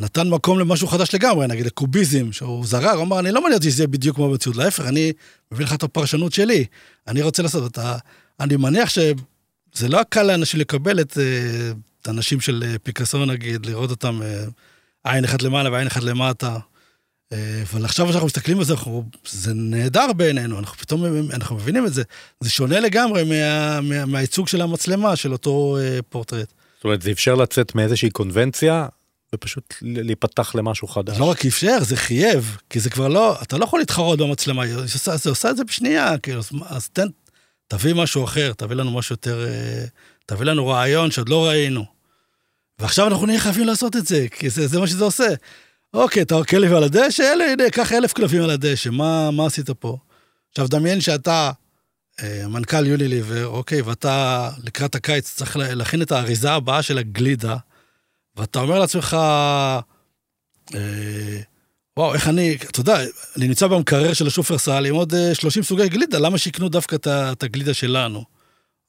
נתן 0.00 0.28
מקום 0.28 0.58
למשהו 0.58 0.88
חדש 0.88 1.14
לגמרי, 1.14 1.46
נגיד 1.46 1.66
לקוביזם, 1.66 2.32
שהוא 2.32 2.66
זרר, 2.66 3.02
אמר, 3.02 3.18
אני 3.18 3.32
לא 3.32 3.40
מעניין 3.40 3.58
אותי 3.58 3.70
שזה 3.70 3.82
יהיה 3.82 3.88
בדיוק 3.88 4.16
כמו 4.16 4.30
במציאות, 4.30 4.56
להפך, 4.56 4.84
אני 4.84 5.12
מביא 5.52 5.64
לך 5.64 5.74
את 5.74 5.82
הפרשנות 5.82 6.32
שלי, 6.32 6.64
אני 7.08 7.22
רוצה 7.22 7.42
לעשות 7.42 7.62
אותה. 7.62 7.96
אני 8.40 8.56
מניח 8.56 8.88
שזה 8.88 9.88
לא 9.88 10.02
קל 10.08 10.22
לאנשים 10.22 10.60
לקבל 10.60 11.00
את, 11.00 11.18
אה, 11.18 11.72
את 12.02 12.08
האנשים 12.08 12.40
של 12.40 12.64
אה, 12.66 12.78
פיקאסו, 12.78 13.24
נגיד, 13.24 13.66
לראות 13.66 13.90
אותם 13.90 14.20
אה, 14.22 14.44
עין 15.04 15.24
אחת 15.24 15.42
למעלה 15.42 15.70
ועין 15.70 15.86
אחת 15.86 16.02
למטה. 16.02 16.56
אבל 17.72 17.84
עכשיו 17.84 18.06
כשאנחנו 18.06 18.26
מסתכלים 18.26 18.58
על 18.58 18.64
זה, 18.64 18.72
אנחנו, 18.72 19.04
זה 19.28 19.54
נהדר 19.54 20.12
בעינינו, 20.16 20.58
אנחנו 20.58 20.76
פתאום 20.76 21.04
אנחנו 21.32 21.56
מבינים 21.56 21.86
את 21.86 21.94
זה. 21.94 22.02
זה 22.40 22.50
שונה 22.50 22.80
לגמרי 22.80 23.24
מה, 23.24 23.80
מה, 23.80 24.06
מהייצוג 24.06 24.48
של 24.48 24.60
המצלמה, 24.60 25.16
של 25.16 25.32
אותו 25.32 25.78
פורטרט. 26.08 26.52
זאת 26.76 26.84
אומרת, 26.84 27.02
זה 27.02 27.10
אפשר 27.10 27.34
לצאת 27.34 27.74
מאיזושהי 27.74 28.10
קונבנציה 28.10 28.86
ופשוט 29.34 29.74
להיפתח 29.82 30.54
למשהו 30.54 30.88
חדש. 30.88 31.18
לא 31.18 31.24
רק 31.24 31.46
אפשר, 31.46 31.78
זה 31.80 31.96
חייב, 31.96 32.56
כי 32.70 32.80
זה 32.80 32.90
כבר 32.90 33.08
לא, 33.08 33.42
אתה 33.42 33.58
לא 33.58 33.64
יכול 33.64 33.78
להתחרות 33.78 34.18
במצלמה, 34.18 34.62
זה 35.16 35.30
עושה 35.30 35.50
את 35.50 35.56
זה 35.56 35.64
בשנייה, 35.64 36.18
כאילו, 36.18 36.40
אז 36.66 36.88
תן, 36.88 37.06
תביא 37.68 37.94
משהו 37.94 38.24
אחר, 38.24 38.52
תביא 38.52 38.76
לנו 38.76 38.90
משהו 38.90 39.12
יותר, 39.12 39.46
אה, 39.48 39.84
תביא 40.26 40.46
לנו 40.46 40.66
רעיון 40.66 41.10
שעוד 41.10 41.28
לא 41.28 41.46
ראינו. 41.46 41.84
ועכשיו 42.78 43.06
אנחנו 43.06 43.26
נהיה 43.26 43.40
חייבים 43.40 43.66
לעשות 43.66 43.96
את 43.96 44.06
זה, 44.06 44.26
כי 44.30 44.50
זה, 44.50 44.66
זה 44.66 44.80
מה 44.80 44.86
שזה 44.86 45.04
עושה. 45.04 45.28
אוקיי, 45.94 46.22
אתה 46.22 46.44
כלב 46.48 46.72
על 46.72 46.84
הדשא, 46.84 47.22
אלה, 47.22 47.44
הנה, 47.52 47.70
קח 47.70 47.92
אלף 47.92 48.12
כלבים 48.12 48.42
על 48.42 48.50
הדשא, 48.50 48.88
מה, 48.88 49.30
מה 49.30 49.46
עשית 49.46 49.70
פה? 49.70 49.98
עכשיו, 50.50 50.68
דמיין 50.68 51.00
שאתה 51.00 51.50
אה, 52.22 52.48
מנכ"ל 52.48 52.86
יוניליבר, 52.86 53.46
אוקיי, 53.46 53.82
ואתה 53.82 54.50
לקראת 54.64 54.94
הקיץ 54.94 55.34
צריך 55.34 55.56
להכין 55.56 56.02
את 56.02 56.12
האריזה 56.12 56.52
הבאה 56.52 56.82
של 56.82 56.98
הגלידה, 56.98 57.56
ואתה 58.36 58.58
אומר 58.58 58.78
לעצמך, 58.78 59.16
אה, 60.74 61.40
וואו, 61.96 62.14
איך 62.14 62.28
אני, 62.28 62.56
אתה 62.70 62.80
יודע, 62.80 62.98
אני 63.36 63.48
נמצא 63.48 63.66
במקרר 63.66 64.12
של 64.12 64.26
השופרסל 64.26 64.86
עם 64.86 64.94
עוד 64.94 65.14
30 65.32 65.62
אה, 65.62 65.66
סוגי 65.66 65.88
גלידה, 65.88 66.18
למה 66.18 66.38
שיקנו 66.38 66.68
דווקא 66.68 66.96
את 67.06 67.42
הגלידה 67.42 67.74
שלנו? 67.74 68.24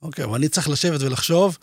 אוקיי, 0.01 0.25
אבל 0.25 0.35
אני 0.35 0.49
צריך 0.49 0.69
לשבת 0.69 1.01
ולחשוב, 1.01 1.57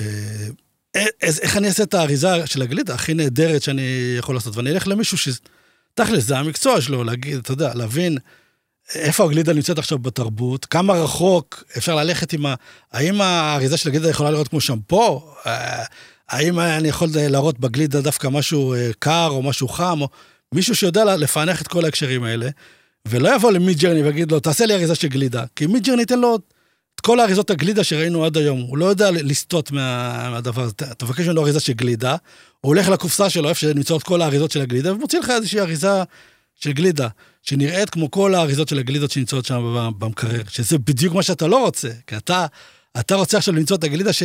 אה, 0.00 0.48
איך, 0.94 1.38
איך 1.40 1.56
אני 1.56 1.68
אעשה 1.68 1.82
את 1.82 1.94
האריזה 1.94 2.46
של 2.46 2.62
הגלידה 2.62 2.94
הכי 2.94 3.14
נהדרת 3.14 3.62
שאני 3.62 4.14
יכול 4.18 4.34
לעשות, 4.34 4.56
ואני 4.56 4.70
אלך 4.70 4.88
למישהו 4.88 5.18
ש... 5.18 5.28
תכל'ס, 5.94 6.24
זה 6.24 6.38
המקצוע 6.38 6.80
שלו, 6.80 7.04
להגיד, 7.04 7.36
אתה 7.36 7.52
יודע, 7.52 7.74
להבין 7.74 8.18
איפה 8.94 9.24
הגלידה 9.24 9.52
נמצאת 9.52 9.78
עכשיו 9.78 9.98
בתרבות, 9.98 10.64
כמה 10.64 10.92
רחוק 10.92 11.64
אפשר 11.76 11.94
ללכת 11.94 12.32
עם 12.32 12.46
ה... 12.46 12.54
האם 12.92 13.20
האריזה 13.20 13.76
של 13.76 13.88
הגלידה 13.88 14.10
יכולה 14.10 14.30
לראות 14.30 14.48
כמו 14.48 14.60
שמפו? 14.60 15.34
האם 16.32 16.60
אני 16.60 16.88
יכול 16.88 17.08
להראות 17.14 17.60
בגלידה 17.60 18.00
דווקא 18.00 18.28
משהו 18.28 18.74
אה, 18.74 18.90
קר 18.98 19.28
או 19.30 19.42
משהו 19.42 19.68
חם, 19.68 20.00
או 20.00 20.08
מישהו 20.54 20.76
שיודע 20.76 21.16
לפענח 21.16 21.62
את 21.62 21.68
כל 21.68 21.84
ההקשרים 21.84 22.24
האלה, 22.24 22.48
ולא 23.08 23.34
יבוא 23.34 23.52
ל 23.52 23.78
Midjourney 23.78 24.02
ויגיד 24.02 24.32
לו, 24.32 24.40
תעשה 24.40 24.66
לי 24.66 24.74
אריזה 24.74 24.94
של 24.94 25.08
גלידה, 25.08 25.44
כי 25.56 25.66
Midjourney 25.66 26.00
ייתן 26.02 26.18
לו 26.18 26.38
את 26.94 27.00
כל 27.00 27.20
האריזות 27.20 27.50
הגלידה 27.50 27.84
שראינו 27.84 28.24
עד 28.24 28.36
היום, 28.36 28.60
הוא 28.60 28.78
לא 28.78 28.84
יודע 28.84 29.10
לסטות 29.10 29.70
מה, 29.70 30.30
מהדבר 30.30 30.62
הזה. 30.62 30.72
אתה 30.92 31.04
מבקש 31.04 31.26
ממנו 31.26 31.42
אריזה 31.42 31.60
של 31.60 31.72
גלידה, 31.72 32.16
הוא 32.60 32.68
הולך 32.68 32.88
לקופסה 32.88 33.30
שלו, 33.30 33.48
איפה 33.48 33.60
שנמצאות 33.60 34.02
כל 34.02 34.22
האריזות 34.22 34.50
של 34.50 34.60
הגלידה, 34.60 34.94
ומוציא 34.94 35.18
לך 35.18 35.30
איזושהי 35.30 35.60
אריזה 35.60 36.02
של 36.54 36.72
גלידה, 36.72 37.08
שנראית 37.42 37.90
כמו 37.90 38.10
כל 38.10 38.34
האריזות 38.34 38.68
של 38.68 38.78
הגלידות 38.78 39.10
שנמצאות 39.10 39.44
שם 39.44 39.94
במקרר, 39.98 40.42
שזה 40.48 40.78
בדיוק 40.78 41.14
מה 41.14 41.22
שאתה 41.22 41.46
לא 41.46 41.64
רוצה, 41.64 41.88
כי 42.06 42.16
אתה, 42.16 42.46
אתה 43.00 43.14
רוצה 43.14 43.38
עכשיו 43.38 43.54
למצוא 43.54 43.76
את 43.76 43.84
הגלידה 43.84 44.12
ש... 44.12 44.22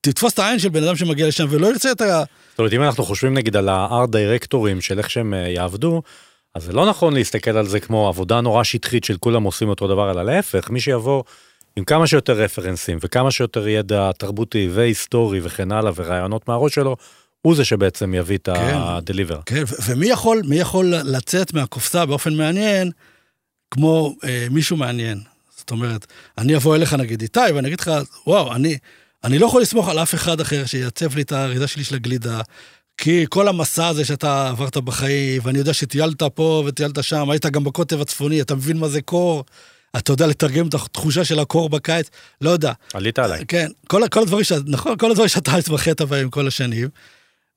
תתפוס 0.00 0.34
את 0.34 0.38
העין 0.38 0.58
של 0.58 0.68
בן 0.68 0.84
אדם 0.84 0.96
שמגיע 0.96 1.28
לשם 1.28 1.46
ולא 1.50 1.66
ירצה 1.66 1.92
את 1.92 2.00
ה... 2.00 2.24
זאת 2.50 2.58
אומרת, 2.58 2.72
אם 2.72 2.82
אנחנו 2.82 3.04
חושבים 3.04 3.34
נגיד 3.34 3.56
על 3.56 3.68
הארט 3.68 4.10
דירקטורים 4.10 4.80
של 4.80 4.98
איך 4.98 5.10
שהם 5.10 5.34
אה, 5.34 5.38
יעבדו, 5.38 6.02
אז 6.54 6.64
זה 6.64 6.72
לא 6.72 6.86
נכון 6.86 7.14
להסתכל 7.14 7.50
על 7.50 7.66
זה 7.66 7.80
כמו 7.80 8.08
עבודה 8.08 8.40
נורא 8.40 8.64
שטחית 8.64 9.04
של 9.04 9.16
כולם 9.16 9.42
עושים 9.42 9.68
אותו 9.68 9.88
דבר, 9.88 10.10
אלא 10.10 10.24
להפך, 10.24 10.70
מי 10.70 10.80
שיבוא 10.80 11.22
עם 11.76 11.84
כמה 11.84 12.06
שיותר 12.06 12.32
רפרנסים 12.32 12.98
וכמה 13.00 13.30
שיותר 13.30 13.68
ידע 13.68 14.10
תרבותי 14.18 14.68
והיסטורי 14.72 15.40
וכן 15.42 15.72
הלאה 15.72 15.92
ורעיונות 15.96 16.48
מהראש 16.48 16.74
שלו, 16.74 16.96
הוא 17.42 17.54
זה 17.56 17.64
שבעצם 17.64 18.14
יביא 18.14 18.36
את 18.36 18.48
כן, 18.54 18.74
הדליבר. 18.74 19.40
כן, 19.46 19.62
ומי 19.86 20.06
יכול, 20.06 20.42
יכול 20.52 20.86
לצאת 20.86 21.54
מהקופסה 21.54 22.06
באופן 22.06 22.34
מעניין, 22.34 22.90
כמו 23.70 24.14
אה, 24.24 24.46
מישהו 24.50 24.76
מעניין. 24.76 25.20
זאת 25.56 25.70
אומרת, 25.70 26.06
אני 26.38 26.56
אבוא 26.56 26.76
אליך 26.76 26.94
נגיד 26.94 27.22
איתי, 27.22 27.40
ואני 27.54 27.68
אגיד 27.68 27.80
לך, 27.80 27.90
וואו, 28.26 28.54
אני, 28.54 28.78
אני 29.24 29.38
לא 29.38 29.46
יכול 29.46 29.62
לסמוך 29.62 29.88
על 29.88 29.98
אף 29.98 30.14
אחד 30.14 30.40
אחר 30.40 30.66
שיעצב 30.66 31.16
לי 31.16 31.22
את 31.22 31.32
האריזה 31.32 31.66
שלי 31.66 31.84
של 31.84 31.94
הגלידה, 31.94 32.40
כי 32.96 33.26
כל 33.28 33.48
המסע 33.48 33.88
הזה 33.88 34.04
שאתה 34.04 34.48
עברת 34.48 34.76
בחיים, 34.76 35.42
ואני 35.44 35.58
יודע 35.58 35.74
שטיילת 35.74 36.22
פה 36.22 36.64
וטיילת 36.66 37.04
שם, 37.04 37.30
היית 37.30 37.46
גם 37.46 37.64
בקוטב 37.64 38.00
הצפוני, 38.00 38.40
אתה 38.40 38.54
מבין 38.54 38.76
מה 38.76 38.88
זה 38.88 39.02
קור, 39.02 39.44
אתה 39.96 40.12
יודע 40.12 40.26
לתרגם 40.26 40.68
את 40.68 40.74
התחושה 40.74 41.24
של 41.24 41.38
הקור 41.38 41.68
בקיץ, 41.68 42.10
לא 42.40 42.50
יודע. 42.50 42.72
עלית 42.92 43.18
עליי. 43.18 43.44
כן, 43.48 43.66
כל, 43.86 44.02
כל 44.10 44.22
הדברים, 44.22 44.44
ש... 44.44 44.52
נכון, 44.66 44.96
כל 44.98 45.10
הדברים 45.10 45.28
שאתה 45.28 45.56
התמחית 45.56 46.00
בהם 46.00 46.30
כל 46.30 46.48
השנים. 46.48 46.88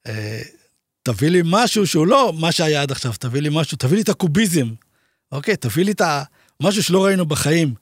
אה, 0.08 0.42
תביא 1.04 1.30
לי 1.30 1.42
משהו 1.46 1.88
שהוא 1.88 2.08
לא 2.08 2.34
מה 2.40 2.52
שהיה 2.52 2.82
עד 2.82 2.92
עכשיו, 2.92 3.14
תביא 3.20 3.42
לי 3.42 3.50
משהו, 3.52 3.78
תביא 3.78 3.96
לי 3.96 4.04
את 4.04 4.10
הקוביזם, 4.10 4.68
אוקיי? 5.32 5.56
תביא 5.56 5.86
לי 5.86 5.92
את 5.92 6.02
ה... 6.02 6.24
משהו 6.62 6.84
שלא 6.84 7.06
ראינו 7.06 7.26
בחיים. 7.26 7.74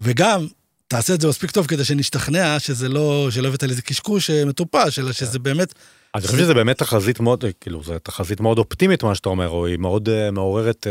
וגם, 0.00 0.46
תעשה 0.88 1.14
את 1.14 1.20
זה 1.20 1.28
מספיק 1.28 1.50
טוב 1.50 1.66
כדי 1.66 1.84
שנשתכנע 1.84 2.58
שזה 2.58 2.88
לא, 2.88 3.28
שלא 3.30 3.48
הבאת 3.48 3.62
על 3.62 3.70
איזה 3.70 3.82
קשקוש 3.82 4.30
אה, 4.30 4.44
מטופש, 4.44 4.98
אלא 4.98 5.12
שזה 5.12 5.38
באמת... 5.38 5.74
אני 6.14 6.26
חושב 6.26 6.38
שזה 6.38 6.54
באמת 6.54 6.78
תחזית 6.78 7.20
מאוד, 7.20 7.44
כאילו, 7.60 7.82
זו 7.82 7.98
תחזית 7.98 8.40
מאוד 8.40 8.58
אופטימית 8.58 9.02
מה 9.02 9.14
שאתה 9.14 9.28
אומר, 9.28 9.48
או 9.48 9.66
היא 9.66 9.78
מאוד 9.78 10.08
uh, 10.08 10.30
מעוררת 10.30 10.86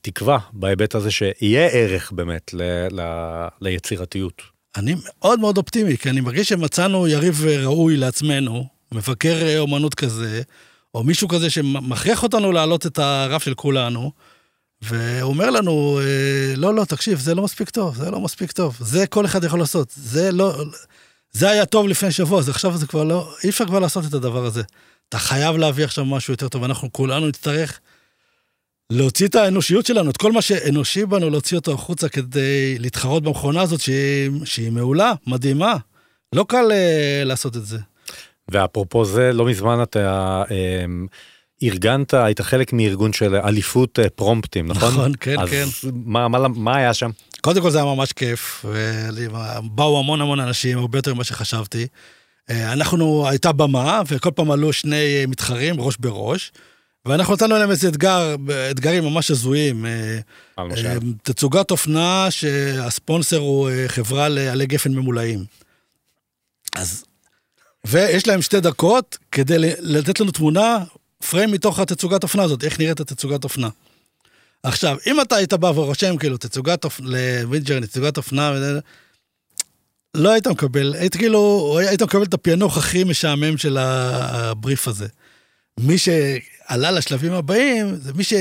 תקווה 0.00 0.38
בהיבט 0.52 0.94
הזה 0.94 1.10
שיהיה 1.10 1.66
ערך 1.66 2.12
באמת 2.12 2.54
ליצירתיות. 3.60 4.42
אני 4.76 4.94
מאוד 5.04 5.40
מאוד 5.40 5.58
אופטימי, 5.58 5.96
כי 5.96 6.10
אני 6.10 6.20
מרגיש 6.20 6.48
שמצאנו 6.48 7.08
יריב 7.08 7.44
ראוי 7.44 7.96
לעצמנו, 7.96 8.66
מבקר 8.92 9.58
אומנות 9.58 9.94
כזה, 9.94 10.42
או 10.94 11.04
מישהו 11.04 11.28
כזה 11.28 11.50
שמכריח 11.50 12.22
אותנו 12.22 12.52
להעלות 12.52 12.86
את 12.86 12.98
הרף 12.98 13.42
של 13.42 13.54
כולנו. 13.54 14.12
והוא 14.82 15.30
אומר 15.32 15.50
לנו, 15.50 16.00
אה, 16.02 16.54
לא, 16.56 16.74
לא, 16.74 16.84
תקשיב, 16.84 17.18
זה 17.18 17.34
לא 17.34 17.42
מספיק 17.42 17.70
טוב, 17.70 17.96
זה 17.96 18.10
לא 18.10 18.20
מספיק 18.20 18.52
טוב, 18.52 18.76
זה 18.80 19.06
כל 19.06 19.26
אחד 19.26 19.44
יכול 19.44 19.58
לעשות, 19.58 19.92
זה 19.96 20.32
לא, 20.32 20.64
זה 21.32 21.50
היה 21.50 21.66
טוב 21.66 21.88
לפני 21.88 22.12
שבוע, 22.12 22.38
אז 22.38 22.48
עכשיו 22.48 22.76
זה 22.76 22.86
כבר 22.86 23.04
לא, 23.04 23.34
אי 23.44 23.48
אפשר 23.48 23.66
כבר 23.66 23.78
לעשות 23.78 24.04
את 24.04 24.14
הדבר 24.14 24.44
הזה. 24.44 24.62
אתה 25.08 25.18
חייב 25.18 25.56
להביא 25.56 25.84
עכשיו 25.84 26.04
משהו 26.04 26.32
יותר 26.32 26.48
טוב, 26.48 26.64
אנחנו 26.64 26.92
כולנו 26.92 27.28
נצטרך 27.28 27.80
להוציא 28.90 29.28
את 29.28 29.34
האנושיות 29.34 29.86
שלנו, 29.86 30.10
את 30.10 30.16
כל 30.16 30.32
מה 30.32 30.42
שאנושי 30.42 31.06
בנו, 31.06 31.30
להוציא 31.30 31.56
אותו 31.56 31.72
החוצה 31.72 32.08
כדי 32.08 32.78
להתחרות 32.78 33.22
במכונה 33.22 33.62
הזאת 33.62 33.80
שהיא, 33.80 34.30
שהיא 34.44 34.72
מעולה, 34.72 35.12
מדהימה. 35.26 35.76
לא 36.32 36.44
קל 36.48 36.70
uh, 36.70 37.24
לעשות 37.24 37.56
את 37.56 37.66
זה. 37.66 37.78
ואפרופו 38.50 39.04
זה, 39.04 39.32
לא 39.32 39.46
מזמן 39.46 39.82
אתה... 39.82 40.42
uh, 40.46 40.50
ארגנת, 41.62 42.14
היית 42.14 42.40
חלק 42.40 42.72
מארגון 42.72 43.12
של 43.12 43.36
אליפות 43.36 43.98
אה, 43.98 44.10
פרומפטים, 44.10 44.66
נכון? 44.68 44.92
נכון, 44.92 45.12
כן, 45.20 45.40
אז 45.40 45.48
כן. 45.48 45.62
אז 45.62 45.90
מה, 46.04 46.28
מה, 46.28 46.48
מה 46.48 46.76
היה 46.76 46.94
שם? 46.94 47.10
קודם 47.40 47.62
כל 47.62 47.70
זה 47.70 47.78
היה 47.78 47.84
ממש 47.84 48.12
כיף, 48.12 48.64
ובאו 48.64 49.98
המון 49.98 50.20
המון 50.20 50.40
אנשים, 50.40 50.78
הרבה 50.78 50.98
יותר 50.98 51.14
ממה 51.14 51.24
שחשבתי. 51.24 51.86
אה, 52.50 52.72
אנחנו, 52.72 53.28
הייתה 53.28 53.52
במה, 53.52 54.02
וכל 54.06 54.30
פעם 54.34 54.50
עלו 54.50 54.72
שני 54.72 54.96
אה, 55.20 55.24
מתחרים, 55.28 55.80
ראש 55.80 55.96
בראש, 56.00 56.52
ואנחנו 57.06 57.34
נתנו 57.34 57.56
להם 57.58 57.70
איזה 57.70 57.88
אתגר, 57.88 58.36
אתגרים 58.70 59.04
ממש 59.04 59.30
הזויים. 59.30 59.86
תצוגת 61.22 61.70
אופנה 61.70 62.26
שהספונסר 62.30 63.38
הוא 63.38 63.70
חברה 63.86 64.28
לעלי 64.28 64.66
גפן 64.66 64.94
ממולאים. 64.94 65.44
אז, 66.76 67.04
ויש 67.84 68.26
להם 68.26 68.42
שתי 68.42 68.60
דקות 68.60 69.18
כדי 69.32 69.56
לתת 69.80 70.20
לנו 70.20 70.32
תמונה 70.32 70.78
frame 71.30 71.52
מתוך 71.52 71.78
התצוגת 71.78 72.22
אופנה 72.22 72.42
הזאת, 72.42 72.64
איך 72.64 72.80
נראית 72.80 73.00
התצוגת 73.00 73.44
אופנה. 73.44 73.68
עכשיו, 74.62 74.96
אם 75.06 75.20
אתה 75.20 75.36
היית 75.36 75.54
בא 75.54 75.66
ורושם 75.66 76.16
כאילו 76.16 76.36
תצוגת 76.36 76.84
אופנה, 76.84 77.08
לווינג'ר, 77.10 77.80
תצוגת 77.80 78.16
אופנה, 78.16 78.52
לא 80.14 80.32
היית 80.32 80.46
מקבל, 80.46 80.94
היית 80.94 81.16
כאילו, 81.16 81.74
היית 81.78 82.02
מקבל 82.02 82.22
את 82.22 82.34
הפענוח 82.34 82.78
הכי 82.78 83.04
משעמם 83.04 83.58
של 83.58 83.78
הבריף 83.78 84.88
הזה. 84.88 85.06
מי 85.80 85.98
שעלה 85.98 86.90
לשלבים 86.90 87.32
הבאים, 87.32 87.96
זה 87.96 88.12
מי 88.12 88.24
ש... 88.24 88.32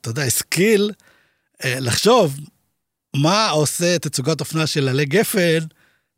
אתה 0.00 0.10
יודע, 0.10 0.22
השכיל 0.22 0.90
אה, 1.64 1.80
לחשוב 1.80 2.36
מה 3.16 3.50
עושה 3.50 3.98
תצוגת 3.98 4.40
אופנה 4.40 4.66
של 4.66 4.88
עלי 4.88 5.04
גפן 5.04 5.58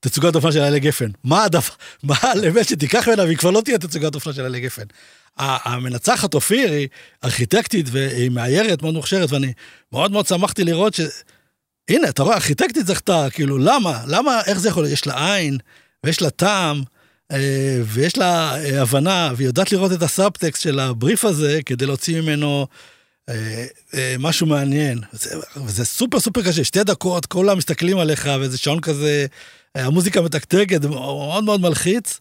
תצוגת 0.00 0.34
אופנה 0.34 0.52
של 0.52 0.60
עלי 0.60 0.80
גפן. 0.80 1.10
מה 1.24 1.44
הדבר, 1.44 1.74
מה 2.02 2.14
האלמנט 2.20 2.68
שתיקח 2.68 3.08
ממנה 3.08 3.22
והיא 3.22 3.36
כבר 3.36 3.50
לא 3.50 3.60
תהיה 3.60 3.78
תצוגת 3.78 4.14
אופנה 4.14 4.32
של 4.32 4.44
עלי 4.44 4.60
גפן. 4.60 4.82
המנצחת 5.38 6.34
אופיר 6.34 6.72
היא 6.72 6.88
ארכיטקטית 7.24 7.86
והיא 7.90 8.30
מאיירת, 8.30 8.82
מאוד 8.82 8.94
מוכשרת, 8.94 9.32
ואני 9.32 9.52
מאוד 9.92 10.12
מאוד 10.12 10.26
שמחתי 10.26 10.64
לראות 10.64 10.94
ש... 10.94 11.00
הנה, 11.88 12.08
אתה 12.08 12.22
רואה, 12.22 12.34
ארכיטקטית 12.34 12.86
זכתה, 12.86 13.26
כאילו, 13.30 13.58
למה? 13.58 14.02
למה, 14.06 14.40
איך 14.46 14.58
זה 14.58 14.68
יכול 14.68 14.82
להיות? 14.82 14.92
יש 14.92 15.06
לה 15.06 15.34
עין, 15.34 15.58
ויש 16.04 16.22
לה 16.22 16.30
טעם, 16.30 16.82
אה, 17.32 17.80
ויש 17.84 18.18
לה 18.18 18.56
אה, 18.56 18.82
הבנה, 18.82 19.32
והיא 19.36 19.46
יודעת 19.46 19.72
לראות 19.72 19.92
את 19.92 20.02
הסאבטקסט 20.02 20.62
של 20.62 20.78
הבריף 20.78 21.24
הזה 21.24 21.60
כדי 21.66 21.86
להוציא 21.86 22.20
ממנו 22.20 22.66
אה, 23.28 23.66
משהו 24.18 24.46
מעניין. 24.46 25.00
וזה, 25.14 25.36
וזה 25.56 25.84
סופר 25.84 26.20
סופר 26.20 26.42
קשה, 26.42 26.64
שתי 26.64 26.84
דקות, 26.84 27.26
כולם 27.26 27.58
מסתכלים 27.58 27.98
עליך, 27.98 28.30
ואיזה 28.40 28.58
שעון 28.58 28.80
כזה, 28.80 29.26
המוזיקה 29.74 30.20
מתקתקת, 30.20 30.84
מאוד 30.84 31.44
מאוד 31.44 31.60
מלחיץ. 31.60 32.18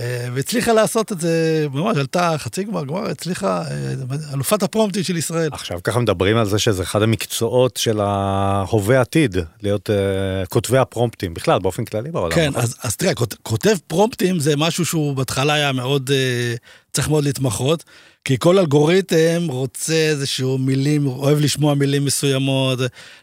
אה, 0.00 0.26
והצליחה 0.34 0.72
לעשות 0.72 1.12
את 1.12 1.20
זה, 1.20 1.66
ממש 1.72 1.96
עלתה 1.96 2.34
חצי 2.38 2.64
גמר, 2.64 2.84
גמר, 2.84 3.10
הצליחה, 3.10 3.62
אה, 3.70 3.94
אלופת 4.34 4.62
הפרומפטים 4.62 5.02
של 5.02 5.16
ישראל. 5.16 5.48
עכשיו 5.52 5.82
ככה 5.84 6.00
מדברים 6.00 6.36
על 6.36 6.46
זה 6.46 6.58
שזה 6.58 6.82
אחד 6.82 7.02
המקצועות 7.02 7.76
של 7.76 8.00
ההווה 8.00 9.00
עתיד, 9.00 9.36
להיות 9.62 9.90
uh, 9.90 10.46
כותבי 10.48 10.78
הפרומפטים, 10.78 11.34
בכלל, 11.34 11.58
באופן 11.58 11.84
כללי 11.84 12.10
בעולם. 12.10 12.34
כן, 12.34 12.48
נכון? 12.48 12.62
אז, 12.62 12.76
אז 12.82 12.96
תראה, 12.96 13.12
כותב 13.42 13.76
פרומפטים 13.86 14.40
זה 14.40 14.56
משהו 14.56 14.84
שהוא 14.84 15.16
בהתחלה 15.16 15.54
היה 15.54 15.72
מאוד, 15.72 16.10
uh, 16.10 16.58
צריך 16.92 17.08
מאוד 17.08 17.24
להתמחות, 17.24 17.84
כי 18.24 18.36
כל 18.38 18.58
אלגוריתם 18.58 19.46
רוצה 19.48 19.94
איזשהו 19.94 20.58
מילים, 20.58 21.06
אוהב 21.06 21.38
לשמוע 21.38 21.74
מילים 21.74 22.04
מסוימות, 22.04 22.78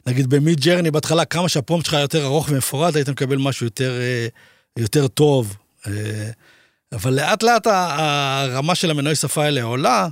נגיד 0.07 0.29
במיד 0.29 0.59
ג'רני, 0.59 0.91
בהתחלה 0.91 1.25
כמה 1.25 1.49
שהפרומפט 1.49 1.85
שלך 1.85 1.93
יותר 1.93 2.25
ארוך 2.25 2.49
ומפורט, 2.49 2.95
היית 2.95 3.09
מקבל 3.09 3.37
משהו 3.37 3.65
יותר, 3.65 3.91
uh, 3.99 4.79
יותר 4.81 5.07
טוב. 5.07 5.55
Uh, 5.83 5.89
אבל 6.93 7.13
לאט 7.13 7.43
לאט 7.43 7.67
הרמה 7.67 8.75
של 8.75 8.91
המנועי 8.91 9.15
שפה 9.15 9.43
האלה 9.43 9.63
עולה, 9.63 10.07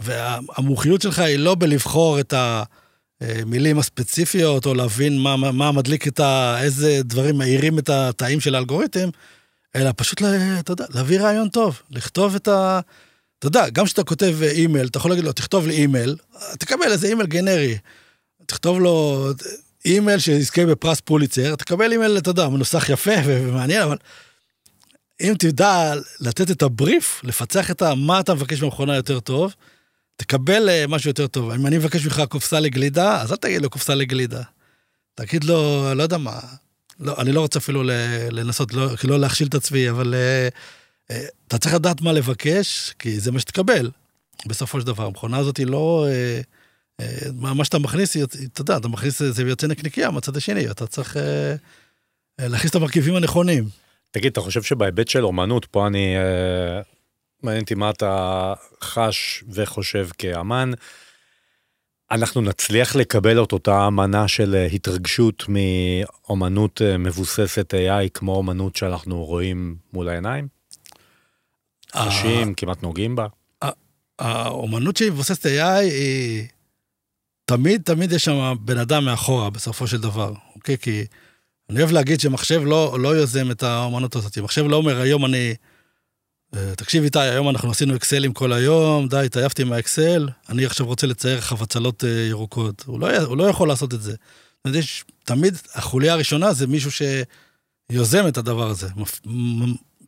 והמומחיות 0.00 1.02
שלך 1.02 1.18
היא 1.18 1.36
לא 1.36 1.54
בלבחור 1.54 2.20
את 2.20 2.34
המילים 3.20 3.78
הספציפיות, 3.78 4.66
או 4.66 4.74
להבין 4.74 5.18
מה, 5.18 5.36
מה 5.36 5.72
מדליק 5.72 6.08
את 6.08 6.20
ה... 6.20 6.56
איזה 6.62 7.00
דברים 7.04 7.38
מאירים 7.38 7.78
את 7.78 7.88
התאים 7.88 8.40
של 8.40 8.54
האלגוריתם, 8.54 9.08
אלא 9.76 9.90
פשוט, 9.96 10.22
אתה 10.60 10.72
יודע, 10.72 10.84
להביא 10.90 11.20
רעיון 11.20 11.48
טוב, 11.48 11.82
לכתוב 11.90 12.34
את 12.34 12.48
ה... 12.48 12.80
אתה 13.38 13.46
יודע, 13.46 13.68
גם 13.68 13.84
כשאתה 13.84 14.04
כותב 14.04 14.36
אימייל, 14.42 14.86
אתה 14.86 14.98
יכול 14.98 15.10
להגיד 15.10 15.24
לו, 15.24 15.32
תכתוב 15.32 15.66
לי 15.66 15.74
אימייל, 15.74 16.16
תקבל 16.58 16.92
איזה 16.92 17.06
אימייל 17.06 17.26
גנרי. 17.26 17.78
תכתוב 18.46 18.80
לו 18.80 19.26
אימייל 19.84 20.18
שיזכה 20.18 20.66
בפרס 20.66 21.00
פוליצר, 21.00 21.56
תקבל 21.56 21.92
אימייל, 21.92 22.18
אתה 22.18 22.30
יודע, 22.30 22.48
מנוסח 22.48 22.88
יפה 22.88 23.14
ומעניין, 23.24 23.82
אבל 23.82 23.96
אם 25.20 25.34
תדע 25.38 25.94
לתת 26.20 26.50
את 26.50 26.62
הבריף, 26.62 27.20
לפצח 27.24 27.70
את 27.70 27.82
מה 27.82 28.20
אתה 28.20 28.34
מבקש 28.34 28.60
במכונה 28.60 28.96
יותר 28.96 29.20
טוב, 29.20 29.54
תקבל 30.16 30.68
אה, 30.68 30.86
משהו 30.88 31.10
יותר 31.10 31.26
טוב. 31.26 31.50
אם 31.50 31.66
אני 31.66 31.78
מבקש 31.78 32.04
ממך 32.04 32.22
קופסה 32.28 32.60
לגלידה, 32.60 33.22
אז 33.22 33.32
אל 33.32 33.36
תגיד 33.36 33.62
לו 33.62 33.70
קופסה 33.70 33.94
לגלידה. 33.94 34.42
תגיד 35.14 35.44
לו, 35.44 35.84
לא 35.94 36.02
יודע 36.02 36.18
מה, 36.18 36.40
לא, 37.00 37.14
אני 37.18 37.32
לא 37.32 37.40
רוצה 37.40 37.58
אפילו 37.58 37.82
לנסות, 38.30 38.74
לא, 38.74 38.88
לא 39.04 39.20
להכשיל 39.20 39.48
את 39.48 39.54
עצמי, 39.54 39.90
אבל 39.90 40.14
uh, 40.14 41.12
uh, 41.12 41.14
אתה 41.48 41.58
צריך 41.58 41.74
לדעת 41.74 42.00
מה 42.00 42.12
לבקש, 42.12 42.94
כי 42.98 43.20
זה 43.20 43.32
מה 43.32 43.40
שתקבל, 43.40 43.90
בסופו 44.46 44.80
של 44.80 44.86
דבר. 44.86 45.06
המכונה 45.06 45.36
הזאת 45.38 45.56
היא 45.56 45.66
לא... 45.66 46.06
Uh, 46.08 47.02
מה 47.32 47.64
שאתה 47.64 47.78
מכניס, 47.78 48.16
אתה 48.16 48.60
יודע, 48.60 48.76
אתה 48.76 48.88
מכניס, 48.88 49.22
זה 49.22 49.42
יוצא 49.42 49.66
נקניקייה 49.66 50.10
מהצד 50.10 50.36
השני, 50.36 50.70
אתה 50.70 50.86
צריך 50.86 51.16
להכניס 52.38 52.70
את 52.70 52.76
המרכיבים 52.76 53.16
הנכונים. 53.16 53.68
תגיד, 54.10 54.32
אתה 54.32 54.40
חושב 54.40 54.62
שבהיבט 54.62 55.08
של 55.08 55.24
אומנות, 55.24 55.66
פה 55.66 55.86
אני... 55.86 56.16
אה, 56.16 56.80
מעניין 57.42 57.62
אותי 57.62 57.74
מה 57.74 57.90
אתה 57.90 58.54
חש 58.82 59.44
וחושב 59.48 60.08
כאמן, 60.18 60.70
אנחנו 62.10 62.40
נצליח 62.40 62.96
לקבל 62.96 63.42
את 63.42 63.52
אותה 63.52 63.86
אמנה 63.86 64.28
של 64.28 64.54
אה, 64.54 64.66
התרגשות 64.66 65.44
מאומנות 65.48 66.82
אה, 66.82 66.98
מבוססת 66.98 67.74
AI 67.74 68.08
כמו 68.14 68.34
אומנות 68.34 68.76
שאנחנו 68.76 69.24
רואים 69.24 69.76
מול 69.92 70.08
העיניים? 70.08 70.48
אנשים 71.94 72.54
כמעט 72.54 72.82
נוגעים 72.82 73.16
בה? 73.16 73.26
האומנות 74.18 74.96
שהיא 74.96 75.10
מבוססת 75.10 75.46
AI 75.46 75.80
היא... 75.80 76.46
תמיד, 77.44 77.82
תמיד 77.82 78.12
יש 78.12 78.24
שם 78.24 78.54
בן 78.60 78.78
אדם 78.78 79.04
מאחורה 79.04 79.50
בסופו 79.50 79.86
של 79.86 80.00
דבר, 80.00 80.32
אוקיי? 80.54 80.78
כי 80.78 81.04
אני 81.70 81.78
אוהב 81.78 81.92
להגיד 81.92 82.20
שמחשב 82.20 82.62
לא, 82.64 82.96
לא 83.00 83.08
יוזם 83.08 83.50
את 83.50 83.62
האומנות 83.62 84.16
הזאת. 84.16 84.38
מחשב 84.38 84.64
לא 84.66 84.76
אומר, 84.76 85.00
היום 85.00 85.24
אני... 85.24 85.54
אה, 86.56 86.72
תקשיב 86.76 87.04
איתי, 87.04 87.18
היום 87.18 87.48
אנחנו 87.48 87.70
עשינו 87.70 87.96
אקסלים 87.96 88.32
כל 88.32 88.52
היום, 88.52 89.08
די, 89.08 89.16
התעייפתי 89.16 89.64
מהאקסל, 89.64 90.28
אני 90.48 90.66
עכשיו 90.66 90.86
רוצה 90.86 91.06
לצייר 91.06 91.40
חבצלות 91.40 92.04
אה, 92.04 92.08
ירוקות. 92.10 92.84
הוא 92.86 93.00
לא, 93.00 93.16
הוא 93.16 93.36
לא 93.36 93.44
יכול 93.44 93.68
לעשות 93.68 93.94
את 93.94 94.02
זה. 94.02 94.14
יש, 94.66 95.04
תמיד 95.24 95.58
החוליה 95.74 96.12
הראשונה 96.12 96.52
זה 96.52 96.66
מישהו 96.66 96.90
שיוזם 97.90 98.28
את 98.28 98.38
הדבר 98.38 98.68
הזה, 98.70 98.88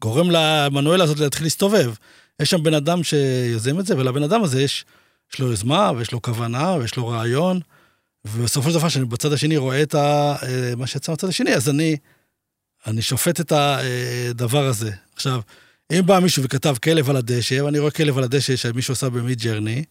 גורם 0.00 0.30
למנואל 0.30 1.00
הזאת 1.00 1.18
להתחיל 1.18 1.46
להסתובב. 1.46 1.94
יש 2.40 2.50
שם 2.50 2.62
בן 2.62 2.74
אדם 2.74 3.02
שיוזם 3.02 3.80
את 3.80 3.86
זה, 3.86 3.96
ולבן 3.96 4.22
אדם 4.22 4.42
הזה 4.42 4.62
יש, 4.62 4.84
יש 5.32 5.40
לו 5.40 5.46
יוזמה, 5.46 5.92
ויש 5.96 6.12
לו 6.12 6.22
כוונה, 6.22 6.76
ויש 6.80 6.96
לו 6.96 7.08
רעיון. 7.08 7.60
ובסופו 8.24 8.70
של 8.70 8.78
דבר, 8.78 8.88
כשאני 8.88 9.04
בצד 9.04 9.32
השני 9.32 9.56
רואה 9.56 9.82
את 9.82 9.94
ה, 9.94 10.36
אה, 10.42 10.72
מה 10.76 10.86
שיצא 10.86 11.12
בצד 11.12 11.28
השני, 11.28 11.54
אז 11.54 11.68
אני, 11.68 11.96
אני 12.86 13.02
שופט 13.02 13.40
את 13.40 13.52
הדבר 13.52 14.66
הזה. 14.66 14.90
עכשיו, 15.14 15.40
אם 15.92 16.06
בא 16.06 16.18
מישהו 16.18 16.42
וכתב 16.42 16.76
כלב 16.82 17.10
על 17.10 17.16
הדשא, 17.16 17.62
ואני 17.64 17.78
רואה 17.78 17.90
כלב 17.90 18.18
על 18.18 18.24
הדשא 18.24 18.56
שמישהו 18.56 18.92
עשה 18.92 19.08
במיד 19.08 19.42
ג'רני, 19.42 19.84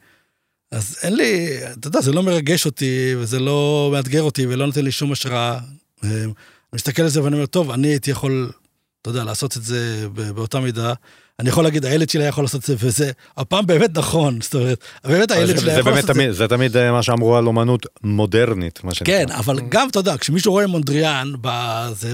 אז 0.72 0.98
אין 1.04 1.16
לי, 1.16 1.60
אתה 1.72 1.88
יודע, 1.88 2.02
זה 2.02 2.12
לא 2.12 2.24
מרגש 2.24 2.66
אותי, 2.66 3.16
וזה 3.18 3.40
לא 3.40 3.90
מאתגר 3.94 4.22
אותי, 4.22 4.48
ולא 4.48 4.66
נותן 4.66 4.86
לי 4.86 4.92
שום 4.92 5.12
השראה. 5.12 5.60
אה, 6.04 6.24
אני 6.24 6.34
מסתכל 6.74 7.02
על 7.02 7.10
זה 7.10 7.24
ואני 7.24 7.36
אומר, 7.36 7.46
טוב, 7.46 7.72
אני 7.72 7.88
הייתי 7.88 8.12
יכול, 8.12 8.52
אתה 9.02 9.10
יודע, 9.10 9.24
לעשות 9.24 9.58
את 9.58 9.64
זה 9.64 10.08
באותה 10.36 10.60
מידה. 10.60 10.94
אני 11.40 11.50
יכול 11.50 11.64
להגיד, 11.64 11.86
הילד 11.86 12.10
שלי 12.10 12.24
יכול 12.24 12.44
לעשות 12.44 12.62
את 12.62 12.66
זה, 12.66 12.76
וזה 12.80 13.12
הפעם 13.38 13.66
באמת 13.66 13.98
נכון, 13.98 14.42
זאת 14.42 14.56
אומרת, 14.56 14.84
באמת 15.04 15.32
הילד 15.32 15.60
שלי 15.60 15.80
יכול 15.80 15.92
לעשות 15.92 16.10
את 16.10 16.16
זה. 16.16 16.34
זה 16.34 16.48
תמיד 16.48 16.78
אה, 16.78 16.92
מה 16.92 17.04
שאמרו 17.04 17.38
על 17.38 17.48
אומנות 17.48 17.86
מודרנית, 18.04 18.84
מה 18.84 18.94
שנקרא. 18.94 19.14
כן, 19.14 19.32
אבל 19.32 19.60
גם, 19.70 19.88
אתה 19.90 20.00
יודע, 20.00 20.18
כשמישהו 20.18 20.52
רואה 20.52 20.68
מונדריאן, 20.68 21.32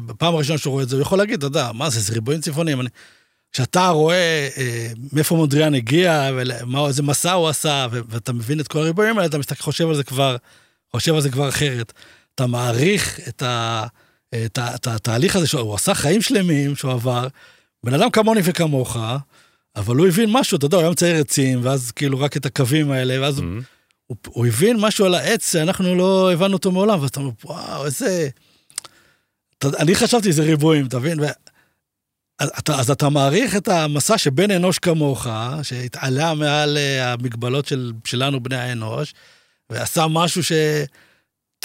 בפעם 0.05 0.35
הראשונה 0.35 0.57
שהוא 0.57 0.71
רואה 0.71 0.83
את 0.83 0.89
זה, 0.89 0.95
הוא 0.95 1.01
יכול 1.01 1.17
להגיד, 1.17 1.37
אתה 1.37 1.45
יודע, 1.45 1.71
מה 1.73 1.89
זה, 1.89 1.99
זה 1.99 2.13
ריבועים 2.13 2.41
צפוניים. 2.41 2.81
כשאתה 3.51 3.89
רואה 3.89 4.49
אה, 4.57 4.87
מאיפה 5.13 5.35
מונדריאן 5.35 5.73
הגיע, 5.73 6.29
ואיזה 6.73 7.03
מסע 7.03 7.33
הוא 7.33 7.47
עשה, 7.49 7.87
ואתה 7.91 8.33
מבין 8.33 8.59
את 8.59 8.67
כל 8.67 8.79
הריבועים 8.79 9.17
האלה, 9.17 9.27
אתה 9.27 9.37
מסתכל, 9.37 9.63
חושב 9.63 9.87
על 9.87 9.95
זה 9.95 10.03
כבר, 10.03 10.35
חושב 10.91 11.15
על 11.15 11.21
זה 11.21 11.29
כבר 11.29 11.49
אחרת. 11.49 11.93
אתה 12.35 12.47
מעריך 12.47 13.19
את, 13.27 13.41
ה, 13.41 13.85
את, 14.35 14.57
ה, 14.57 14.75
את 14.75 14.87
התהליך 14.87 15.35
הזה, 15.35 15.47
שהוא 15.47 15.75
עשה 15.75 15.93
חיים 15.93 16.21
שלמים 16.21 16.75
שהוא 16.75 16.91
עבר, 16.91 17.27
בן 17.83 17.93
אדם 17.93 18.09
כמוני 18.09 18.41
וכמוך, 18.43 18.97
אבל 19.75 19.95
הוא 19.95 20.07
הבין 20.07 20.29
משהו, 20.31 20.57
אתה 20.57 20.65
יודע, 20.65 20.77
הוא 20.77 20.81
היה 20.81 20.91
מצייר 20.91 21.21
עצים, 21.21 21.59
ואז 21.63 21.91
כאילו 21.91 22.19
רק 22.19 22.37
את 22.37 22.45
הקווים 22.45 22.91
האלה, 22.91 23.21
ואז 23.21 23.39
mm-hmm. 23.39 23.63
הוא, 24.07 24.17
הוא, 24.27 24.45
הבין 24.45 24.77
משהו 24.79 25.05
על 25.05 25.15
העץ 25.15 25.51
שאנחנו 25.51 25.95
לא 25.95 26.33
הבנו 26.33 26.53
אותו 26.53 26.71
מעולם, 26.71 26.99
ואז 26.99 27.09
אתה 27.09 27.19
אומר, 27.19 27.31
וואו, 27.43 27.85
איזה... 27.85 28.29
אתה, 29.57 29.67
אני 29.79 29.95
חשבתי 29.95 30.31
שזה 30.31 30.43
ריבועים, 30.43 30.85
אתה 30.85 30.99
מבין? 30.99 31.19
ו... 31.19 31.25
אז, 32.39 32.51
אתה, 32.59 32.79
אז 32.79 32.91
אתה 32.91 33.09
מעריך 33.09 33.55
את 33.55 33.67
המסע 33.67 34.17
שבן 34.17 34.51
אנוש 34.51 34.79
כמוך, 34.79 35.27
שהתעלה 35.63 36.33
מעל 36.33 36.77
אה, 36.77 37.13
המגבלות 37.13 37.65
של, 37.65 37.91
שלנו, 38.05 38.39
בני 38.39 38.57
האנוש, 38.57 39.13
ועשה 39.69 40.07
משהו 40.07 40.43
ש... 40.43 40.51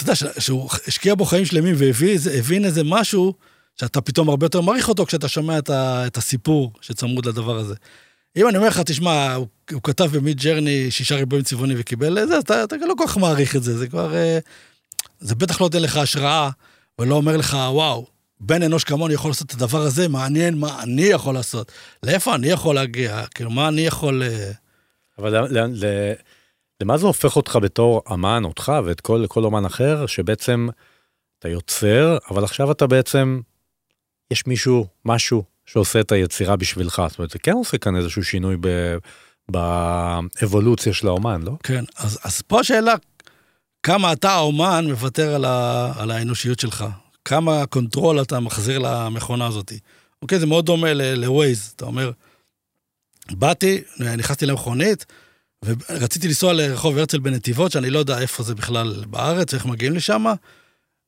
יודע, 0.03 0.15
שהוא 0.39 0.69
השקיע 0.87 1.15
בו 1.15 1.25
חיים 1.25 1.45
שלמים 1.45 1.75
והבין 1.77 2.65
איזה 2.65 2.81
משהו 2.85 3.33
שאתה 3.79 4.01
פתאום 4.01 4.29
הרבה 4.29 4.45
יותר 4.45 4.61
מעריך 4.61 4.89
אותו 4.89 5.05
כשאתה 5.05 5.27
שומע 5.27 5.57
את, 5.57 5.69
ה, 5.69 6.07
את 6.07 6.17
הסיפור 6.17 6.71
שצמוד 6.81 7.25
לדבר 7.25 7.57
הזה. 7.57 7.75
אם 8.37 8.47
אני 8.47 8.57
אומר 8.57 8.67
לך, 8.67 8.79
תשמע, 8.79 9.33
הוא, 9.33 9.47
הוא 9.71 9.81
כתב 9.83 10.09
במיד 10.13 10.41
ג'רני 10.41 10.91
שישה 10.91 11.15
ריבועים 11.15 11.43
צבעוני 11.43 11.73
וקיבל 11.77 12.23
את 12.23 12.27
זה, 12.27 12.39
אתה, 12.39 12.63
אתה 12.63 12.75
לא 12.75 12.93
כל 12.97 13.03
כך 13.07 13.17
מעריך 13.17 13.55
את 13.55 13.63
זה, 13.63 13.77
זה 13.77 13.87
כבר... 13.87 14.15
אה, 14.15 14.39
זה 15.19 15.35
בטח 15.35 15.61
לא 15.61 15.65
נותן 15.65 15.81
לך 15.81 15.97
השראה, 15.97 16.49
ולא 16.99 17.15
אומר 17.15 17.37
לך, 17.37 17.57
וואו, 17.69 18.05
בן 18.39 18.63
אנוש 18.63 18.83
כמוני 18.83 19.13
יכול 19.13 19.31
לעשות 19.31 19.47
את 19.47 19.53
הדבר 19.53 19.81
הזה, 19.81 20.07
מעניין 20.07 20.57
מה 20.57 20.83
אני 20.83 21.01
יכול 21.01 21.33
לעשות. 21.33 21.71
לאיפה 22.03 22.35
אני 22.35 22.47
יכול 22.47 22.75
להגיע? 22.75 23.25
כאילו, 23.25 23.49
מה 23.49 23.67
אני 23.67 23.81
יכול... 23.81 24.23
אה, 24.23 24.51
אבל 25.17 25.37
ל, 25.37 25.59
ל, 25.59 26.13
למה 26.83 26.97
זה 26.97 27.07
הופך 27.07 27.35
אותך 27.35 27.57
בתור 27.61 28.01
אמן, 28.13 28.43
אותך 28.43 28.71
ואת 28.85 29.01
כל, 29.01 29.25
כל 29.27 29.43
אומן 29.43 29.65
אחר, 29.65 30.05
שבעצם 30.05 30.67
אתה 31.39 31.49
יוצר, 31.49 32.17
אבל 32.29 32.43
עכשיו 32.43 32.71
אתה 32.71 32.87
בעצם 32.87 33.41
יש 34.31 34.47
מישהו, 34.47 34.87
משהו, 35.05 35.43
שעושה 35.65 35.99
את 35.99 36.11
היצירה 36.11 36.55
בשבילך. 36.55 37.01
זאת 37.09 37.17
אומרת, 37.17 37.29
זה 37.31 37.39
כן 37.39 37.51
עושה 37.51 37.77
כאן 37.77 37.95
איזשהו 37.95 38.23
שינוי 38.23 38.57
ב... 38.59 38.97
באבולוציה 39.49 40.93
של 40.93 41.07
האומן, 41.07 41.41
לא? 41.41 41.51
כן, 41.63 41.83
אז, 41.97 42.19
אז 42.23 42.41
פה 42.41 42.59
השאלה, 42.59 42.95
כמה 43.83 44.13
אתה 44.13 44.31
האומן 44.31 44.85
מוותר 44.89 45.35
על, 45.35 45.45
ה, 45.45 45.91
על 45.97 46.11
האנושיות 46.11 46.59
שלך? 46.59 46.85
כמה 47.25 47.65
control 47.65 48.21
אתה 48.21 48.39
מחזיר 48.39 48.79
למכונה 48.79 49.47
הזאת. 49.47 49.73
אוקיי, 50.21 50.39
זה 50.39 50.45
מאוד 50.45 50.65
דומה 50.65 50.93
ל-Waze, 50.93 51.73
אתה 51.75 51.85
אומר, 51.85 52.11
באתי, 53.31 53.81
נכנסתי 53.99 54.45
למכונית, 54.45 55.05
ורציתי 55.63 56.27
לנסוע 56.27 56.53
לרחוב 56.53 56.97
הרצל 56.97 57.19
בנתיבות, 57.19 57.71
שאני 57.71 57.89
לא 57.89 57.99
יודע 57.99 58.19
איפה 58.19 58.43
זה 58.43 58.55
בכלל 58.55 59.03
בארץ, 59.07 59.53
איך 59.53 59.65
מגיעים 59.65 59.93
לשם, 59.93 60.25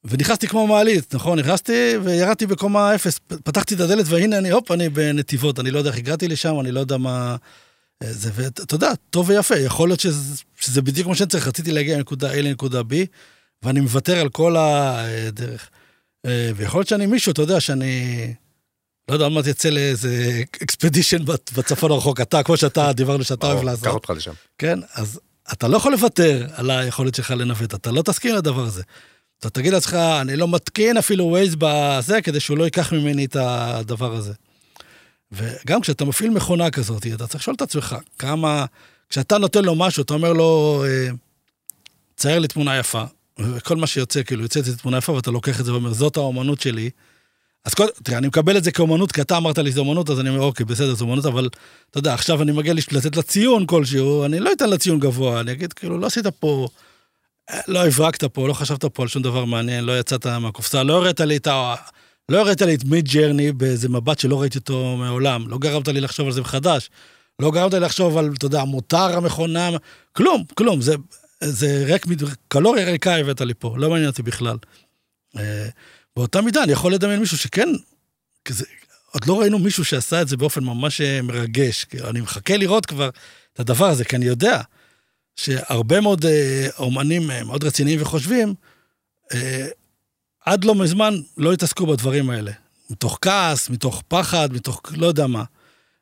ונכנסתי 0.04 0.48
כמו 0.48 0.68
מעלית, 0.68 1.16
נכון? 1.16 1.40
נכנסתי 1.40 1.94
וירדתי 2.04 2.46
בקומה 2.46 2.96
אפס, 2.96 3.20
פתחתי 3.44 3.76
את 3.76 3.80
הדלת 3.80 4.06
והנה 4.10 4.38
אני, 4.38 4.50
הופ, 4.50 4.72
אני 4.72 4.90
בנתיבות, 4.90 5.60
אני 5.60 5.72
לא 5.72 5.78
יודע 5.78 5.90
איך 5.90 5.98
הגעתי 5.98 6.28
לשם, 6.28 6.60
אני 6.60 6.72
לא 6.72 6.80
יודע 6.80 6.98
מה... 6.98 7.36
אה, 8.04 8.14
זה, 8.14 8.32
ואתה 8.34 8.76
יודע, 8.76 8.92
טוב 9.10 9.30
ויפה, 9.30 9.58
יכול 9.58 9.90
להיות 9.90 10.00
שזה, 10.00 10.44
שזה 10.60 10.82
בדיוק 10.82 11.08
מה 11.08 11.16
שאני 11.16 11.30
צריך, 11.30 11.48
רציתי 11.48 11.72
להגיע 11.72 11.98
מנקודה 11.98 12.34
A 12.34 12.36
לנקודה 12.36 12.82
B, 12.82 12.94
ואני 13.64 13.80
מוותר 13.80 14.20
על 14.20 14.30
כל 14.30 14.56
הדרך. 14.58 15.70
אה, 16.26 16.52
ויכול 16.56 16.80
להיות 16.80 16.88
שאני 16.88 17.06
מישהו, 17.06 17.32
אתה 17.32 17.42
יודע, 17.42 17.60
שאני... 17.60 18.34
לא 19.10 19.14
יודע, 19.14 19.26
עוד 19.26 19.34
מעט 19.34 19.48
יצא 19.48 19.70
לאיזה 19.70 20.44
אקספדישן 20.64 21.26
בצפון 21.26 21.92
הרחוק, 21.92 22.22
אתה, 22.22 22.44
כמו 22.44 22.58
שאתה, 22.58 22.94
דיברנו 22.94 23.24
שאתה 23.24 23.48
אוהב 23.48 23.64
לעשות. 23.64 23.84
קח 23.84 23.94
אותך 23.94 24.10
לשם. 24.10 24.34
כן, 24.58 24.80
אז 24.94 25.20
אתה 25.54 25.68
לא 25.68 25.78
יכול 25.78 25.92
לוותר 25.92 26.48
על 26.54 26.72
היכולת 26.72 27.16
שלך 27.16 27.32
לנווט, 27.32 27.74
אתה 27.74 27.92
לא 27.92 28.02
תסכים 28.02 28.36
לדבר 28.36 28.62
הזה. 28.62 28.84
אתה 29.40 29.50
תגיד 29.50 29.74
לעצמך, 29.74 29.94
אני 29.94 30.36
לא 30.36 30.48
מתקין 30.48 30.98
אפילו 30.98 31.26
ווייז 31.26 31.56
בזה, 31.60 32.22
כדי 32.22 32.40
שהוא 32.40 32.58
לא 32.58 32.64
ייקח 32.64 32.94
ממני 32.94 33.26
את 33.26 33.36
הדבר 33.36 34.14
הזה. 34.14 34.34
וגם 35.32 35.82
כשאתה 35.82 36.06
מפעיל 36.06 36.30
מכונה 36.30 36.72
כזאת, 36.72 37.08
אתה 37.14 37.28
צריך 37.28 37.42
לשאול 37.42 37.56
את 37.56 37.62
עצמך, 37.62 37.96
כמה... 38.20 38.66
כשאתה 39.10 39.38
נותן 39.38 39.66
לו 39.66 39.76
משהו, 39.76 40.04
אתה 40.04 40.14
אומר 40.14 40.34
לו, 40.34 40.84
אה, 40.88 41.08
צייר 42.18 42.40
לי 42.40 42.48
תמונה 42.48 42.78
יפה, 42.78 43.04
וכל 43.40 43.76
מה 43.76 43.88
שיוצא, 43.88 44.24
כאילו, 44.24 44.44
יוצא 44.44 44.60
לי 44.60 44.76
תמונה 44.76 44.98
יפה, 44.98 45.12
ואתה 45.12 45.32
לוקח 45.32 45.60
את 45.60 45.66
זה 45.66 45.74
ואומר, 45.74 45.94
זאת 45.94 46.18
האומנות 46.18 46.62
שלי. 46.62 46.90
אז 47.66 47.74
כל, 47.74 47.86
תראה, 48.04 48.18
אני 48.18 48.28
מקבל 48.28 48.58
את 48.58 48.64
זה 48.64 48.72
כאומנות, 48.72 49.12
כי 49.12 49.22
אתה 49.22 49.38
אמרת 49.38 49.58
לי 49.58 49.72
שזה 49.72 49.80
אומנות, 49.80 50.10
אז 50.10 50.20
אני 50.20 50.30
אומר, 50.30 50.42
אוקיי, 50.42 50.66
בסדר, 50.66 50.96
זו 50.96 51.06
אומנות, 51.06 51.26
אבל 51.26 51.50
אתה 51.92 51.98
יודע, 51.98 52.14
עכשיו 52.14 52.42
אני 52.42 52.52
מגיע 52.52 52.74
לתת 52.74 53.16
לה 53.16 53.22
ציון 53.22 53.66
כלשהו, 53.66 54.26
אני 54.26 54.40
לא 54.40 54.52
אתן 54.52 54.70
לה 54.70 54.78
ציון 54.78 55.00
גבוה, 55.00 55.40
אני 55.40 55.52
אגיד, 55.52 55.74
כאילו, 55.74 55.98
לא 55.98 56.06
עשית 56.06 56.28
פה, 56.28 56.68
לא 57.68 57.86
הברקת 57.86 58.24
פה, 58.24 58.48
לא 58.48 58.54
חשבת 58.54 58.86
פה 58.86 59.04
על 59.04 59.10
שום 59.10 59.22
דבר 59.22 59.46
מעניין, 59.46 59.84
לא 59.84 60.00
יצאת 60.00 60.28
מהקופסה, 60.28 60.84
לא 60.84 60.94
הראת 60.94 61.22
לי 61.22 61.38
את 61.38 61.48
ה... 61.48 61.76
לא 62.30 62.40
הראת 62.40 62.62
לי 62.62 62.76
את 62.76 62.84
מיד 62.84 63.08
ג'רני 63.08 63.52
באיזה 63.52 63.90
מבט 63.90 64.20
שלא 64.20 64.42
ראיתי 64.42 64.58
אותו 64.58 64.96
מעולם, 65.00 65.50
לא 65.50 65.58
גרמת 65.58 65.88
לי 65.88 66.02
לחשוב 66.02 66.28
על 66.28 66.34
זה 66.34 66.42
מחדש, 66.42 66.90
לא 67.40 67.52
גרמת 67.52 67.74
לי 67.74 67.80
לחשוב 67.80 68.18
על, 68.18 68.34
אתה 68.38 68.46
יודע, 68.46 68.64
מותר 68.64 69.18
המכונה, 69.18 69.70
כלום, 70.14 70.44
כלום, 70.54 70.82
זה, 70.82 70.96
זה 71.44 71.84
ריק, 71.88 72.06
קלוריה 72.48 72.86
ריקה 72.86 73.16
הבאת 73.16 73.42
לי 73.42 73.54
פה, 73.54 73.76
לא 73.78 73.90
מעניין 73.90 74.10
אותי 74.10 74.24
בכלל. 74.24 74.58
באותה 76.16 76.42
מידה 76.42 76.64
אני 76.64 76.72
יכול 76.72 76.94
לדמיין 76.94 77.20
מישהו 77.20 77.38
שכן, 77.38 77.70
כזה, 78.46 78.66
עוד 79.12 79.26
לא 79.28 79.40
ראינו 79.40 79.60
מישהו 79.60 79.86
שעשה 79.86 80.22
את 80.22 80.28
זה 80.28 80.38
באופן 80.38 80.64
ממש 80.64 81.02
אה, 81.02 81.22
מרגש. 81.22 81.86
אני 82.04 82.22
מחכה 82.22 82.58
לראות 82.58 82.86
כבר 82.86 83.10
את 83.54 83.60
הדבר 83.60 83.86
הזה, 83.86 84.06
כי 84.06 84.16
אני 84.16 84.26
יודע 84.26 84.62
שהרבה 85.36 86.02
מאוד 86.02 86.26
אה, 86.26 86.68
אומנים 86.80 87.32
אה, 87.32 87.44
מאוד 87.44 87.64
רציניים 87.64 88.02
וחושבים, 88.02 88.54
אה, 89.34 89.68
עד 90.46 90.64
לא 90.64 90.76
מזמן 90.76 91.14
לא 91.38 91.54
התעסקו 91.54 91.86
בדברים 91.86 92.30
האלה. 92.30 92.52
מתוך 92.90 93.18
כעס, 93.22 93.70
מתוך 93.70 94.04
פחד, 94.08 94.54
מתוך 94.54 94.82
לא 94.98 95.06
יודע 95.06 95.28
מה. 95.28 95.44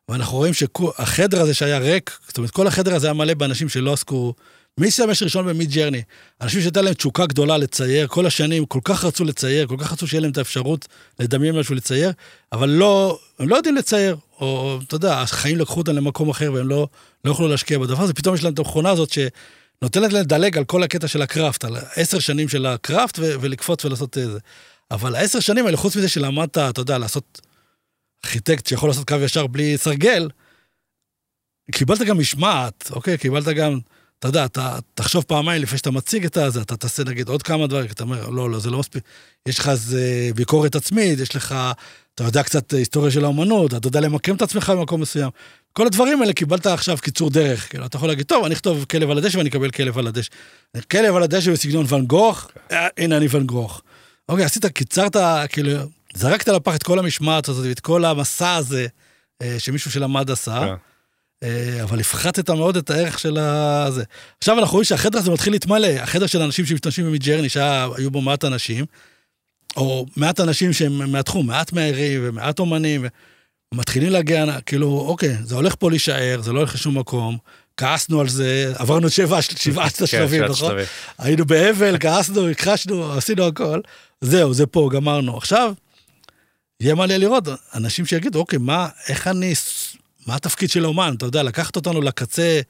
ואנחנו 0.10 0.38
רואים 0.38 0.54
שהחדר 0.54 1.42
הזה 1.42 1.54
שהיה 1.54 1.78
ריק, 1.78 2.20
זאת 2.28 2.38
אומרת, 2.38 2.52
כל 2.52 2.68
החדר 2.68 2.96
הזה 2.96 3.08
היה 3.08 3.14
מלא 3.14 3.34
באנשים 3.34 3.70
שלא 3.70 3.94
עסקו 3.94 4.34
מי 4.80 4.88
השתמש 4.88 5.24
ראשון 5.24 5.48
במיד 5.48 5.72
ג'רני? 5.72 6.02
אנשים 6.42 6.62
שהייתה 6.62 6.82
להם 6.82 6.94
תשוקה 6.94 7.26
גדולה 7.26 7.58
לצייר, 7.58 8.08
כל 8.08 8.26
השנים 8.26 8.66
כל 8.66 8.80
כך 8.84 9.06
רצו 9.06 9.24
לצייר, 9.24 9.68
כל 9.68 9.76
כך 9.80 9.92
רצו 9.92 10.08
שיהיה 10.08 10.22
להם 10.22 10.32
את 10.32 10.38
האפשרות 10.38 10.88
לדמיין 11.20 11.56
משהו 11.56 11.76
לצייר, 11.76 12.12
אבל 12.52 12.70
לא, 12.70 13.20
הם 13.40 13.50
לא 13.50 13.56
יודעים 13.56 13.76
לצייר, 13.76 14.18
או 14.40 14.80
אתה 14.88 14.96
יודע, 14.96 15.22
החיים 15.22 15.58
לקחו 15.58 15.80
אותם 15.80 15.92
למקום 15.92 16.30
אחר 16.30 16.54
והם 16.54 16.68
לא, 16.68 16.88
לא 17.26 17.32
יכלו 17.32 17.48
להשקיע 17.48 17.80
בדבר 17.80 18.04
הזה, 18.04 18.14
פתאום 18.14 18.36
יש 18.36 18.44
להם 18.44 18.54
את 18.54 18.60
המכונה 18.60 18.90
הזאת 18.90 19.10
שנותנת 19.10 20.14
להם 20.14 20.22
לדלג 20.22 20.58
על 20.58 20.64
כל 20.64 20.84
הקטע 20.84 21.08
של 21.08 21.22
הקראפט, 21.22 21.66
על 21.66 21.76
עשר 21.96 22.20
שנים 22.20 22.50
של 22.50 22.66
הקראפט 22.66 23.20
ו- 23.20 23.36
ולקפוץ 23.42 23.86
ולעשות 23.86 24.18
את 24.18 24.32
זה. 24.32 24.40
אבל 24.92 25.16
העשר 25.16 25.40
שנים 25.40 25.66
האלה, 25.66 25.78
חוץ 25.78 25.96
מזה 25.96 26.10
שלמדת, 26.10 26.58
אתה 26.58 26.82
יודע, 26.82 26.98
לעשות 26.98 27.42
ארכיטקט 28.26 28.68
שיכול 28.68 28.90
לעשות 28.90 29.08
קו 29.08 29.16
ישר 29.16 29.48
בלי 29.48 29.78
סרגל, 29.78 30.30
קיבלת 31.72 32.02
גם 32.02 32.20
משמעת, 32.20 32.92
אוקיי? 32.92 33.18
קיבלת 33.18 33.48
גם... 33.48 33.80
אתה 34.24 34.30
יודע, 34.30 34.46
אתה 34.46 34.78
תחשוב 34.94 35.24
פעמיים 35.24 35.62
לפני 35.62 35.78
שאתה 35.78 35.92
מציג 35.92 36.26
את 36.26 36.38
הזה, 36.38 36.62
אתה 36.62 36.78
תעשה 36.78 37.04
נגיד 37.04 37.28
עוד 37.30 37.44
כמה 37.44 37.68
דברים, 37.68 37.86
אתה 37.86 38.04
אומר, 38.04 38.30
לא, 38.30 38.50
לא, 38.50 38.60
זה 38.60 38.70
לא 38.70 38.80
מספיק. 38.80 39.04
יש 39.48 39.60
לך 39.60 39.70
איזה 39.70 40.30
ביקורת 40.36 40.76
עצמית, 40.76 41.20
יש 41.20 41.36
לך, 41.36 41.56
אתה 42.16 42.24
יודע 42.24 42.44
קצת 42.44 42.74
היסטוריה 42.74 43.12
של 43.12 43.24
האומנות, 43.24 43.74
אתה 43.74 43.88
יודע 43.88 44.00
למקם 44.00 44.36
את 44.36 44.42
עצמך 44.42 44.70
במקום 44.70 45.02
מסוים. 45.02 45.30
כל 45.74 45.88
הדברים 45.88 46.22
האלה 46.22 46.34
קיבלת 46.34 46.66
עכשיו 46.66 46.98
קיצור 46.98 47.30
דרך, 47.30 47.70
כאילו, 47.70 47.86
אתה 47.86 47.98
יכול 47.98 48.10
להגיד, 48.10 48.26
טוב, 48.26 48.46
אני 48.46 48.54
אכתוב 48.54 48.86
כלב 48.90 49.10
על 49.10 49.18
הדשא 49.18 49.38
ואני 49.38 49.50
אקבל 49.50 49.72
כלב 49.72 49.98
על 49.98 50.08
הדשא. 50.08 50.30
כלב 50.92 51.16
על 51.16 51.24
הדשא 51.24 51.52
בסגנון 51.52 51.86
ואן 51.90 52.06
גוך, 52.06 52.52
אה, 52.72 52.88
הנה 52.98 53.18
אני 53.18 53.28
ואן 53.30 53.44
גוך. 53.44 53.82
אוקיי, 54.30 54.46
עשית, 54.46 54.66
קיצרת, 54.66 55.16
כאילו, 55.50 55.72
זרקת 56.14 56.48
לפח 56.48 56.76
את 56.76 56.84
כל 56.84 57.00
המשמעת 57.00 57.50
הזאת 57.50 57.66
ואת 57.66 57.80
כל 57.80 58.06
המסע 58.06 58.56
הזה 58.56 58.88
אה, 59.42 59.56
שמישהו 59.60 59.92
שלמד 59.92 60.32
עשה. 60.32 60.60
כן. 60.60 60.93
אה, 61.44 61.84
אבל 61.84 62.00
הפחתת 62.00 62.50
מאוד 62.50 62.78
את 62.78 62.90
הערך 62.90 63.20
של 63.20 63.38
הזה. 63.38 64.04
עכשיו 64.38 64.60
אנחנו 64.60 64.74
רואים 64.74 64.86
שהחדר 64.86 65.20
הזה 65.20 65.32
מתחיל 65.32 65.54
להתמלא, 65.54 65.88
החדר 65.88 66.28
של 66.28 66.42
אנשים 66.42 66.66
שמשתמשים 66.66 67.06
במידג'רני, 67.06 67.50
שהיו 67.50 68.12
בו 68.12 68.22
מעט 68.22 68.46
אנשים, 68.46 68.86
או 69.78 70.06
מעט 70.16 70.40
אנשים 70.40 70.74
שהם 70.74 71.12
מהתחום, 71.12 71.48
מעט 71.48 71.74
מהערים 71.74 72.22
ומעט 72.24 72.60
אומנים, 72.60 73.06
ומתחילים 73.74 74.10
להגיע, 74.10 74.62
כאילו, 74.66 75.06
אוקיי, 75.08 75.38
זה 75.44 75.56
הולך 75.56 75.76
פה 75.80 75.90
להישאר, 75.90 76.42
זה 76.42 76.54
לא 76.54 76.60
הולך 76.60 76.76
לשום 76.76 76.98
מקום, 76.98 77.38
כעסנו 77.78 78.22
על 78.22 78.30
זה, 78.30 78.74
עברנו 78.76 79.10
שבעה, 79.10 79.42
שבעת 79.64 80.02
השלבים, 80.02 80.44
נכון? 80.44 80.76
היינו 81.18 81.46
באבל, 81.46 81.98
כעסנו, 82.00 82.50
הכחשנו, 82.50 83.14
עשינו 83.14 83.48
הכל, 83.48 83.80
זהו, 84.22 84.54
זה 84.54 84.66
פה, 84.66 84.90
גמרנו. 84.94 85.38
עכשיו, 85.38 85.74
יהיה 86.80 86.96
מה 86.96 87.06
לראות, 87.06 87.44
אנשים 87.76 88.06
שיגידו, 88.06 88.40
אוקיי, 88.40 88.60
מה, 88.60 88.88
איך 89.10 89.28
אני 89.28 89.54
מה 90.28 90.36
התפקיד 90.36 90.70
של 90.70 90.86
אומן? 90.86 91.14
אתה 91.18 91.26
יודע, 91.26 91.44
לקחת 91.44 91.76
אותנו 91.76 92.02
לקצה, 92.02 92.62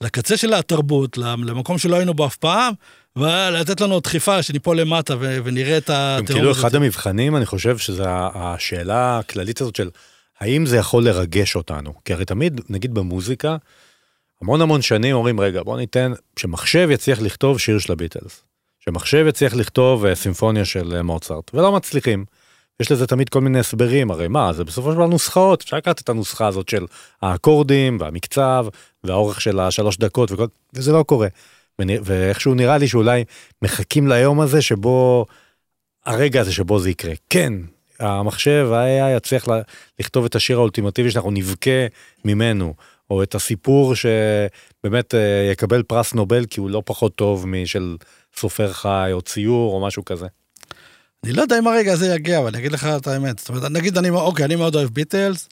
לקצה 0.00 0.36
של 0.36 0.54
התרבות, 0.54 1.18
למקום 1.18 1.78
שלא 1.78 1.96
היינו 1.96 2.14
בו 2.14 2.26
אף 2.26 2.36
פעם, 2.36 2.74
ולתת 3.16 3.80
לנו 3.80 4.00
דחיפה 4.00 4.42
שניפול 4.42 4.80
למטה 4.80 5.14
ו- 5.20 5.38
ונראה 5.44 5.78
את 5.78 5.90
התיאוריה. 5.90 6.26
כאילו 6.26 6.52
אחד 6.52 6.74
המבחנים, 6.74 7.36
אני 7.36 7.46
חושב 7.46 7.78
שזו 7.78 8.04
השאלה 8.34 9.18
הכללית 9.18 9.60
הזאת 9.60 9.76
של 9.76 9.90
האם 10.40 10.66
זה 10.66 10.76
יכול 10.76 11.04
לרגש 11.04 11.56
אותנו. 11.56 11.92
כי 12.04 12.12
הרי 12.12 12.24
תמיד, 12.24 12.60
נגיד 12.68 12.94
במוזיקה, 12.94 13.56
המון 14.42 14.60
המון 14.60 14.82
שנים 14.82 15.16
אומרים, 15.16 15.40
רגע, 15.40 15.62
בוא 15.62 15.76
ניתן, 15.76 16.12
שמחשב 16.38 16.88
יצליח 16.90 17.20
לכתוב 17.20 17.58
שיר 17.58 17.78
של 17.78 17.92
הביטלס. 17.92 18.42
שמחשב 18.84 19.24
יצליח 19.28 19.54
לכתוב 19.54 20.04
אה, 20.04 20.14
סימפוניה 20.14 20.64
של 20.64 20.92
אה, 20.96 21.02
מוצרט, 21.02 21.50
ולא 21.54 21.72
מצליחים. 21.72 22.24
יש 22.80 22.92
לזה 22.92 23.06
תמיד 23.06 23.28
כל 23.28 23.40
מיני 23.40 23.58
הסברים, 23.58 24.10
הרי 24.10 24.28
מה, 24.28 24.52
זה 24.52 24.64
בסופו 24.64 24.90
של 24.90 24.96
דבר 24.96 25.06
נוסחאות, 25.06 25.62
אפשר 25.62 25.76
לקחת 25.76 26.00
את 26.00 26.08
הנוסחה 26.08 26.46
הזאת 26.46 26.68
של 26.68 26.86
האקורדים 27.22 27.96
והמקצב 28.00 28.66
והאורך 29.04 29.40
של 29.40 29.60
השלוש 29.60 29.96
דקות 29.98 30.32
וכל, 30.32 30.46
וזה 30.74 30.92
לא 30.92 31.02
קורה. 31.02 31.28
ואיכשהו 31.78 32.54
נראה 32.54 32.78
לי 32.78 32.88
שאולי 32.88 33.24
מחכים 33.62 34.08
ליום 34.08 34.40
הזה 34.40 34.62
שבו, 34.62 35.26
הרגע 36.06 36.40
הזה 36.40 36.52
שבו 36.52 36.78
זה 36.78 36.90
יקרה. 36.90 37.12
כן, 37.30 37.52
המחשב, 38.00 38.68
ה-AI 38.72 39.16
יצליח 39.16 39.48
לכתוב 40.00 40.24
את 40.24 40.34
השיר 40.34 40.56
האולטימטיבי 40.56 41.10
שאנחנו 41.10 41.30
נבכה 41.30 41.86
ממנו, 42.24 42.74
או 43.10 43.22
את 43.22 43.34
הסיפור 43.34 43.94
שבאמת 43.94 45.14
אה, 45.14 45.50
יקבל 45.52 45.82
פרס 45.82 46.14
נובל 46.14 46.46
כי 46.46 46.60
הוא 46.60 46.70
לא 46.70 46.82
פחות 46.86 47.14
טוב 47.14 47.46
משל 47.46 47.96
סופר 48.36 48.72
חי 48.72 49.10
או 49.12 49.22
ציור 49.22 49.74
או 49.74 49.86
משהו 49.86 50.04
כזה. 50.04 50.26
אני 51.24 51.32
לא 51.32 51.42
יודע 51.42 51.58
אם 51.58 51.66
הרגע 51.66 51.92
הזה 51.92 52.14
יגיע, 52.14 52.38
אבל 52.38 52.48
אני 52.48 52.58
אגיד 52.58 52.72
לך 52.72 52.84
את 52.84 53.06
האמת. 53.06 53.38
זאת 53.38 53.48
אומרת, 53.48 53.70
נגיד, 53.70 53.98
אני, 53.98 54.10
אוקיי, 54.10 54.44
אני 54.44 54.56
מאוד 54.56 54.74
אוהב 54.74 54.90
ביטלס, 54.90 55.48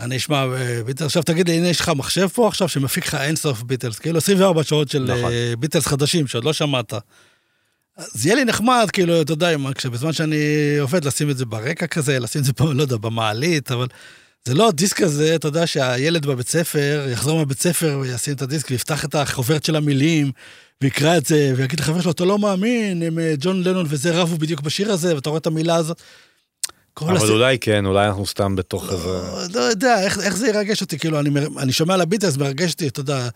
אני 0.00 0.16
אשמע 0.16 0.44
אה, 0.56 0.84
ביטלס, 0.84 1.06
עכשיו 1.06 1.22
תגיד 1.22 1.48
לי, 1.48 1.56
הנה 1.56 1.68
יש 1.68 1.80
לך 1.80 1.92
מחשב 1.96 2.26
פה 2.26 2.48
עכשיו 2.48 2.68
שמפיק 2.68 3.06
לך 3.06 3.14
אינסוף 3.14 3.62
ביטלס, 3.62 3.98
כאילו 3.98 4.18
24 4.18 4.62
שעות 4.62 4.88
של 4.88 5.02
נכון. 5.02 5.32
אה, 5.32 5.52
ביטלס 5.58 5.86
חדשים 5.86 6.26
שעוד 6.26 6.44
לא 6.44 6.52
שמעת. 6.52 6.92
אז 7.96 8.26
יהיה 8.26 8.36
לי 8.36 8.44
נחמד, 8.44 8.86
כאילו, 8.92 9.22
אתה 9.22 9.32
יודע, 9.32 9.56
בזמן 9.92 10.12
שאני 10.12 10.36
עובד, 10.80 11.04
לשים 11.04 11.30
את 11.30 11.36
זה 11.36 11.44
ברקע 11.44 11.86
כזה, 11.86 12.18
לשים 12.18 12.40
את 12.40 12.46
זה 12.46 12.52
פה, 12.52 12.72
לא 12.72 12.82
יודע, 12.82 12.96
במעלית, 12.96 13.72
אבל 13.72 13.86
זה 14.44 14.54
לא 14.54 14.68
הדיסק 14.68 15.00
הזה, 15.00 15.34
אתה 15.34 15.48
יודע, 15.48 15.66
שהילד 15.66 16.26
בבית 16.26 16.48
ספר, 16.48 17.06
יחזור 17.12 17.38
מהבית 17.38 17.60
ספר 17.60 17.98
וישים 18.02 18.34
את 18.34 18.42
הדיסק 18.42 18.70
ויפתח 18.70 19.04
את 19.04 19.14
החוברת 19.14 19.64
של 19.64 19.76
המילים, 19.76 20.32
ויקרא 20.82 21.16
את 21.16 21.26
זה, 21.26 21.52
ויגיד 21.56 21.80
לחבר 21.80 22.00
שלו, 22.00 22.10
אתה 22.10 22.24
לא 22.24 22.38
מאמין, 22.38 23.02
הם 23.02 23.18
אה, 23.18 23.34
ג'ון 23.38 23.62
לנון 23.62 23.86
וזה 23.88 24.20
רבו 24.20 24.36
בדיוק 24.36 24.60
בשיר 24.60 24.92
הזה, 24.92 25.14
ואתה 25.14 25.28
רואה 25.28 25.38
את 25.38 25.46
המילה 25.46 25.76
הזאת. 25.76 26.02
אבל 27.00 27.16
הס... 27.16 27.22
אולי 27.22 27.58
כן, 27.58 27.86
אולי 27.86 28.06
אנחנו 28.06 28.26
סתם 28.26 28.56
בתוך 28.56 28.92
לא, 28.92 28.92
איזה... 28.92 29.58
לא 29.58 29.60
יודע, 29.60 30.02
איך, 30.02 30.18
איך 30.18 30.36
זה 30.36 30.48
ירגש 30.48 30.80
אותי, 30.80 30.98
כאילו, 30.98 31.20
אני, 31.20 31.30
אני 31.58 31.72
שומע 31.72 31.94
על 31.94 32.00
הביטלס, 32.00 32.36
מרגש 32.36 32.72
אותי, 32.72 32.88
אתה 32.88 33.00
יודע, 33.00 33.28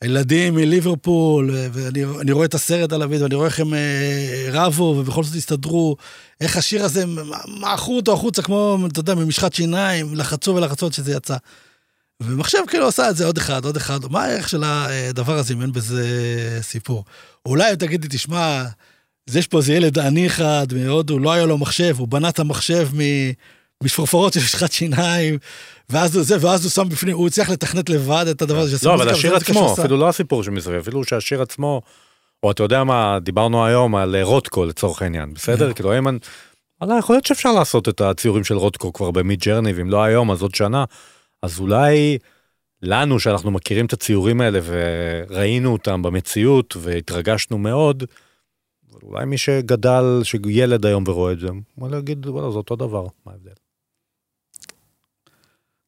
הילדים 0.00 0.54
מליברפול, 0.54 1.50
ואני 1.72 2.04
אני 2.20 2.32
רואה 2.32 2.46
את 2.46 2.54
הסרט 2.54 2.92
על 2.92 3.02
הווידאו, 3.02 3.24
ואני 3.24 3.34
רואה 3.34 3.46
איך 3.46 3.60
הם 3.60 3.74
אה, 3.74 4.48
רבו, 4.52 4.96
ובכל 4.98 5.24
זאת 5.24 5.36
הסתדרו, 5.36 5.96
איך 6.40 6.56
השיר 6.56 6.84
הזה, 6.84 7.04
מעכו 7.46 7.96
אותו 7.96 8.12
החוצה 8.12 8.42
כמו, 8.42 8.78
אתה 8.92 9.00
יודע, 9.00 9.14
ממשחת 9.14 9.52
שיניים, 9.52 10.14
לחצו 10.14 10.54
ולחצו 10.54 10.86
עד 10.86 10.92
שזה 10.92 11.12
יצא. 11.12 11.36
ומחשב 12.24 12.58
כאילו 12.68 12.88
עשה 12.88 13.10
את 13.10 13.16
זה 13.16 13.26
עוד 13.26 13.36
אחד, 13.36 13.64
עוד 13.64 13.76
אחד, 13.76 13.98
מה 14.10 14.24
הערך 14.24 14.48
של 14.48 14.64
הדבר 14.64 15.38
הזה 15.38 15.54
אם 15.54 15.62
אין 15.62 15.72
בזה 15.72 16.04
סיפור? 16.62 17.04
אולי 17.46 17.70
אם 17.70 17.74
תגידי, 17.74 18.08
תשמע, 18.10 18.64
יש 19.30 19.46
פה 19.46 19.58
איזה 19.58 19.72
ילד 19.72 19.98
עני 19.98 20.26
אחד 20.26 20.66
מהודו, 20.74 21.18
לא 21.18 21.32
היה 21.32 21.46
לו 21.46 21.58
מחשב, 21.58 21.94
הוא 21.98 22.08
בנה 22.08 22.28
את 22.28 22.38
המחשב 22.38 22.88
משפורפרות 23.84 24.32
של 24.32 24.40
משחת 24.40 24.72
שיניים, 24.72 25.38
ואז 25.90 26.16
הוא, 26.16 26.24
זה, 26.24 26.36
ואז 26.40 26.64
הוא 26.64 26.70
שם 26.70 26.88
בפנים, 26.88 27.16
הוא 27.16 27.26
הצליח 27.26 27.50
לתכנת 27.50 27.90
לבד 27.90 28.24
את 28.30 28.42
הדבר 28.42 28.60
הזה. 28.60 28.88
לא, 28.88 28.94
אבל 28.94 29.08
השיר 29.08 29.36
עצמו, 29.36 29.74
אפילו 29.78 29.96
לא 29.96 30.08
הסיפור 30.08 30.42
שמסביב, 30.42 30.76
אפילו 30.76 31.04
שהשיר 31.04 31.42
עצמו, 31.42 31.82
או 32.42 32.50
אתה 32.50 32.62
יודע 32.62 32.84
מה, 32.84 33.18
דיברנו 33.20 33.66
היום 33.66 33.94
על 33.94 34.16
רוטקו 34.22 34.64
לצורך 34.64 35.02
העניין, 35.02 35.34
בסדר? 35.34 35.68
כן. 35.68 35.74
כאילו, 35.74 35.92
איימן, 35.92 36.16
יכול 36.98 37.14
להיות 37.16 37.26
שאפשר 37.26 37.52
לעשות 37.52 37.88
את 37.88 38.00
הציורים 38.00 38.44
של 38.44 38.54
רוטקו 38.54 38.92
כבר 38.92 39.10
במיד 39.10 39.40
ג'רני, 39.40 39.72
ואם 39.72 39.90
לא 39.90 40.02
היום, 40.02 40.30
אז 40.30 40.42
עוד 40.42 40.54
שנה. 40.54 40.84
אז 41.42 41.60
אולי 41.60 42.18
לנו, 42.82 43.20
שאנחנו 43.20 43.50
מכירים 43.50 43.86
את 43.86 43.92
הציורים 43.92 44.40
האלה 44.40 44.60
וראינו 44.64 45.72
אותם 45.72 46.02
במציאות 46.02 46.76
והתרגשנו 46.80 47.58
מאוד, 47.58 48.04
אולי 49.02 49.24
מי 49.24 49.38
שגדל, 49.38 50.04
שילד 50.22 50.86
היום 50.86 51.04
ורואה 51.06 51.32
את 51.32 51.40
זה, 51.40 51.48
הוא 51.74 51.88
להגיד, 51.88 52.26
וואלה, 52.26 52.50
זה 52.50 52.56
אותו 52.56 52.76
דבר, 52.76 53.06
מה 53.26 53.32
ההבדל? 53.32 53.52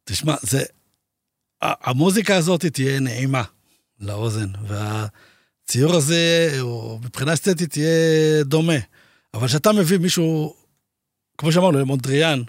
תשמע, 0.05 0.35
זה... 0.43 0.63
המוזיקה 1.63 2.37
הזאת 2.37 2.65
תהיה 2.65 3.01
נעימה 3.01 3.43
לאוזן, 4.01 4.49
והציור 4.67 5.95
הזה, 5.95 6.57
או 6.61 6.99
מבחינה 7.05 7.33
אסתטית, 7.33 7.77
יהיה 7.77 8.45
דומה. 8.45 8.79
אבל 9.35 9.47
כשאתה 9.47 9.73
מביא 9.73 9.99
מישהו, 9.99 10.57
כמו 11.39 11.53
שאמרנו, 11.53 11.79
למונדריאן, 11.79 12.43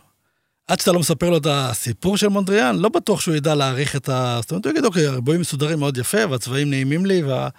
עד 0.67 0.79
שאתה 0.79 0.91
לא 0.91 0.99
מספר 0.99 1.29
לו 1.29 1.37
את 1.37 1.47
הסיפור 1.49 2.17
של 2.17 2.27
מונדריאן, 2.27 2.75
לא 2.75 2.89
בטוח 2.89 3.21
שהוא 3.21 3.35
ידע 3.35 3.55
להעריך 3.55 3.95
את 3.95 4.09
ה... 4.09 4.39
זאת 4.41 4.51
אומרת, 4.51 4.65
הוא 4.65 4.71
יגיד, 4.71 4.85
אוקיי, 4.85 5.07
הריבועים 5.07 5.41
מסודרים 5.41 5.79
מאוד 5.79 5.97
יפה, 5.97 6.27
והצבעים 6.29 6.69
נעימים 6.69 7.05
לי, 7.05 7.23
וה... 7.23 7.49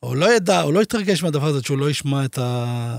הוא 0.00 0.16
לא 0.16 0.34
ידע, 0.34 0.60
הוא 0.60 0.72
לא 0.72 0.82
יתרגש 0.82 1.22
מהדבר 1.22 1.46
הזה, 1.46 1.62
שהוא 1.62 1.78
לא 1.78 1.90
ישמע 1.90 2.24
את 2.24 2.38
ה... 2.38 2.98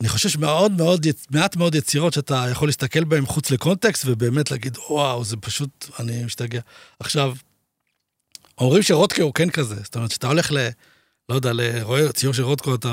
אני 0.00 0.08
חושב 0.08 0.28
שמאוד 0.28 0.72
מאוד, 0.72 1.06
מעט 1.30 1.56
מאוד 1.56 1.74
יצירות 1.74 2.12
שאתה 2.12 2.46
יכול 2.50 2.68
להסתכל 2.68 3.04
בהן 3.04 3.26
חוץ 3.26 3.50
לקונטקסט, 3.50 4.04
ובאמת 4.06 4.50
להגיד, 4.50 4.76
וואו, 4.88 5.24
זה 5.24 5.36
פשוט, 5.36 5.86
אני 6.00 6.24
משתגע. 6.24 6.60
עכשיו, 7.00 7.34
אומרים 8.58 8.82
שרודקה 8.82 9.22
הוא 9.22 9.34
כן 9.34 9.50
כזה, 9.50 9.74
זאת 9.82 9.96
אומרת, 9.96 10.10
שאתה 10.10 10.26
הולך 10.26 10.52
ל... 10.52 10.68
לא 11.28 11.34
יודע, 11.34 11.52
רואה 11.82 12.12
ציור 12.12 12.34
של 12.34 12.42
רודקו, 12.42 12.74
אתה... 12.74 12.92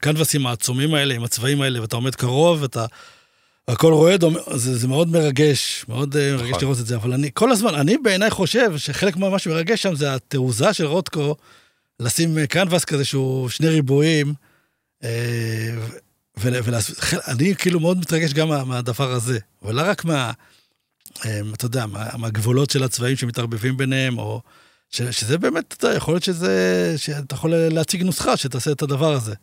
קנבסים 0.00 0.46
העצומים 0.46 0.94
האלה, 0.94 1.14
עם 1.14 1.24
הצבעים 1.24 1.62
האלה, 1.62 1.80
ואתה 1.80 1.96
עומד 1.96 2.14
קרוב, 2.14 2.62
ואתה... 2.62 2.86
הכל 3.68 3.92
רועד, 3.92 4.24
זה, 4.54 4.78
זה 4.78 4.88
מאוד 4.88 5.08
מרגש, 5.08 5.84
מאוד 5.88 6.16
אה, 6.16 6.32
נכון. 6.34 6.46
מרגש 6.46 6.62
לראות 6.62 6.80
את 6.80 6.86
זה, 6.86 6.96
אבל 6.96 7.12
אני 7.12 7.30
כל 7.34 7.50
הזמן, 7.50 7.74
אני 7.74 7.98
בעיניי 7.98 8.30
חושב 8.30 8.78
שחלק 8.78 9.16
ממה 9.16 9.38
שמרגש 9.38 9.82
שם 9.82 9.94
זה 9.94 10.14
התעוזה 10.14 10.72
של 10.72 10.86
רודקו, 10.86 11.36
לשים 12.00 12.46
קנבס 12.46 12.84
כזה 12.84 13.04
שהוא 13.04 13.48
שני 13.48 13.68
ריבועים, 13.68 14.34
אה, 15.04 15.70
ואני 16.36 17.54
כאילו 17.58 17.80
מאוד 17.80 17.98
מתרגש 17.98 18.32
גם 18.32 18.48
מה, 18.48 18.64
מהדבר 18.64 19.12
הזה, 19.12 19.38
ולא 19.62 19.82
רק 19.84 20.04
מה, 20.04 20.32
אה, 21.24 21.40
אתה 21.54 21.64
יודע, 21.64 21.86
מה, 21.86 22.08
מהגבולות 22.18 22.70
של 22.70 22.82
הצבעים 22.82 23.16
שמתערבבים 23.16 23.76
ביניהם, 23.76 24.18
או 24.18 24.40
ש, 24.90 25.02
שזה 25.02 25.38
באמת, 25.38 25.74
אתה 25.78 25.94
יכול 25.94 26.14
להיות 26.14 26.24
שזה, 26.24 26.94
שאתה 26.96 27.34
יכול 27.34 27.54
להציג 27.54 28.02
נוסחה 28.02 28.36
שתעשה 28.36 28.72
את 28.72 28.82
הדבר 28.82 29.12
הזה. 29.12 29.34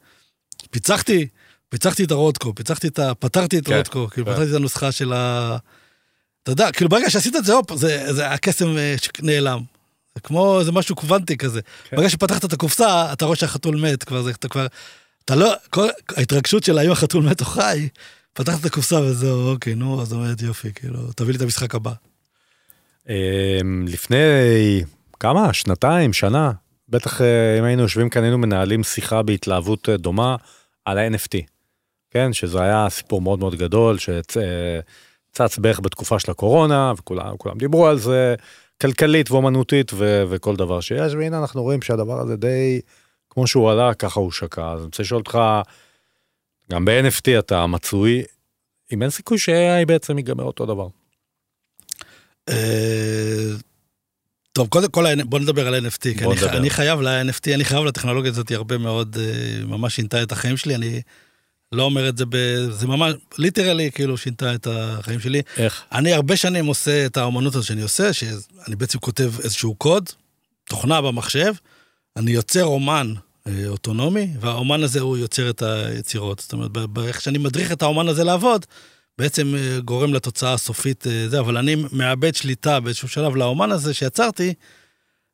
פיצחתי, 0.71 1.27
פיצחתי 1.73 2.03
את 2.03 2.11
הרודקו, 2.11 2.55
פיצחתי 2.55 2.87
את 2.87 2.99
ה... 2.99 3.13
פתרתי 3.13 3.57
את 3.57 3.65
כן, 3.65 3.73
הרודקו, 3.73 4.07
כאילו 4.09 4.25
כן. 4.25 4.33
פתרתי 4.33 4.51
את 4.51 4.55
הנוסחה 4.55 4.91
של 4.91 5.13
ה... 5.13 5.57
אתה 6.43 6.51
יודע, 6.51 6.71
כאילו 6.71 6.89
ברגע 6.89 7.09
שעשית 7.09 7.35
את 7.35 7.45
זה, 7.45 7.53
הופ, 7.53 7.75
זה, 7.75 8.13
זה 8.13 8.29
הקסם 8.31 8.77
אה, 8.77 8.95
נעלם. 9.21 9.61
זה 10.15 10.21
כמו, 10.21 10.59
זה 10.63 10.71
משהו 10.71 10.95
קוונטי 10.95 11.37
כזה. 11.37 11.61
כן. 11.83 11.97
ברגע 11.97 12.09
שפתחת 12.09 12.45
את 12.45 12.53
הקופסה, 12.53 13.13
אתה 13.13 13.25
רואה 13.25 13.35
שהחתול 13.35 13.75
מת, 13.75 14.03
כבר 14.03 14.21
זה, 14.21 14.31
אתה 14.31 14.47
כבר... 14.47 14.67
אתה 15.25 15.35
לא, 15.35 15.53
כל 15.69 15.87
ההתרגשות 16.15 16.63
של 16.63 16.77
האם 16.77 16.91
החתול 16.91 17.23
מת 17.23 17.41
או 17.41 17.45
חי, 17.45 17.87
פתחת 18.33 18.59
את 18.59 18.65
הקופסה 18.65 18.99
וזהו, 18.99 19.49
אוקיי, 19.49 19.75
נו, 19.75 20.01
אז 20.01 20.13
אומרת 20.13 20.41
יופי, 20.41 20.73
כאילו, 20.73 20.99
תביא 21.15 21.31
לי 21.31 21.37
את 21.37 21.41
המשחק 21.41 21.75
הבא. 21.75 21.93
אמ, 23.09 23.85
לפני 23.87 24.17
כמה? 25.19 25.53
שנתיים, 25.53 26.13
שנה, 26.13 26.51
בטח 26.89 27.21
אה, 27.21 27.59
אם 27.59 27.63
היינו 27.63 27.81
יושבים 27.81 28.09
כאן, 28.09 28.23
היינו 28.23 28.37
מנהלים 28.37 28.83
שיחה 28.83 29.21
בהתלהבות 29.21 29.89
אה, 29.89 29.97
דומה 29.97 30.35
על 30.85 30.97
ה-NFT. 30.97 31.52
כן, 32.13 32.33
שזה 32.33 32.61
היה 32.61 32.87
סיפור 32.89 33.21
מאוד 33.21 33.39
מאוד 33.39 33.55
גדול, 33.55 33.97
שצץ 33.97 35.57
בערך 35.57 35.79
בתקופה 35.79 36.19
של 36.19 36.31
הקורונה, 36.31 36.93
וכולם 36.97 37.57
דיברו 37.57 37.87
על 37.87 37.99
זה, 37.99 38.35
כלכלית 38.81 39.31
ואומנותית 39.31 39.91
ו- 39.93 40.23
וכל 40.29 40.55
דבר 40.55 40.81
שיש, 40.81 41.13
והנה 41.13 41.39
אנחנו 41.39 41.63
רואים 41.63 41.81
שהדבר 41.81 42.19
הזה 42.19 42.35
די, 42.35 42.81
כמו 43.29 43.47
שהוא 43.47 43.71
עלה, 43.71 43.93
ככה 43.93 44.19
הוא 44.19 44.31
שקע. 44.31 44.71
אז 44.71 44.79
אני 44.79 44.85
רוצה 44.85 45.03
לשאול 45.03 45.19
אותך, 45.19 45.39
גם 46.71 46.85
ב-NFT 46.85 47.39
אתה 47.39 47.67
מצוי, 47.67 48.23
אם 48.91 49.01
אין 49.01 49.09
סיכוי 49.09 49.37
ש-AI 49.37 49.85
בעצם 49.87 50.17
ייגמר 50.17 50.43
אותו 50.43 50.65
דבר. 50.65 50.87
אה, 52.49 53.49
טוב, 54.51 54.67
קודם 54.67 54.91
כל 54.91 55.23
בוא 55.23 55.39
נדבר 55.39 55.67
על 55.67 55.87
NFT, 55.87 56.01
כי 56.01 56.25
אני, 56.25 56.57
אני 56.57 56.69
חייב 56.69 57.01
ל-NFT, 57.01 57.53
אני 57.53 57.65
חייב 57.65 57.83
לטכנולוגיה 57.83 58.31
הזאת 58.31 58.51
הרבה 58.51 58.77
מאוד, 58.77 59.17
אה, 59.19 59.65
ממש 59.65 59.95
שינתה 59.95 60.23
את 60.23 60.31
החיים 60.31 60.57
שלי, 60.57 60.75
אני 60.75 61.01
לא 61.73 61.83
אומר 61.83 62.09
את 62.09 62.17
זה 62.17 62.25
ב... 62.25 62.35
זה 62.69 62.87
ממש, 62.87 63.13
ליטרלי, 63.37 63.91
כאילו, 63.91 64.17
שינתה 64.17 64.55
את 64.55 64.67
החיים 64.71 65.19
שלי. 65.19 65.41
איך? 65.57 65.83
אני 65.91 66.13
הרבה 66.13 66.37
שנים 66.37 66.65
עושה 66.65 67.05
את 67.05 67.17
האומנות 67.17 67.55
הזאת 67.55 67.67
שאני 67.67 67.81
עושה, 67.81 68.13
שאני 68.13 68.75
בעצם 68.77 68.99
כותב 68.99 69.31
איזשהו 69.43 69.75
קוד, 69.75 70.09
תוכנה 70.69 71.01
במחשב, 71.01 71.53
אני 72.17 72.31
יוצר 72.31 72.65
אומן 72.65 73.13
אה, 73.47 73.67
אוטונומי, 73.67 74.27
והאומן 74.39 74.83
הזה 74.83 74.99
הוא 74.99 75.17
יוצר 75.17 75.49
את 75.49 75.61
היצירות. 75.61 76.39
זאת 76.39 76.53
אומרת, 76.53 76.71
באיך 76.71 77.21
שאני 77.21 77.37
מדריך 77.37 77.71
את 77.71 77.81
האומן 77.81 78.07
הזה 78.07 78.23
לעבוד, 78.23 78.65
בעצם 79.17 79.55
אה, 79.55 79.79
גורם 79.79 80.13
לתוצאה 80.13 80.53
הסופית 80.53 81.07
אה, 81.07 81.29
זה, 81.29 81.39
אבל 81.39 81.57
אני 81.57 81.75
מאבד 81.91 82.35
שליטה 82.35 82.79
באיזשהו 82.79 83.07
שלב 83.07 83.35
לאומן 83.35 83.71
הזה 83.71 83.93
שיצרתי, 83.93 84.53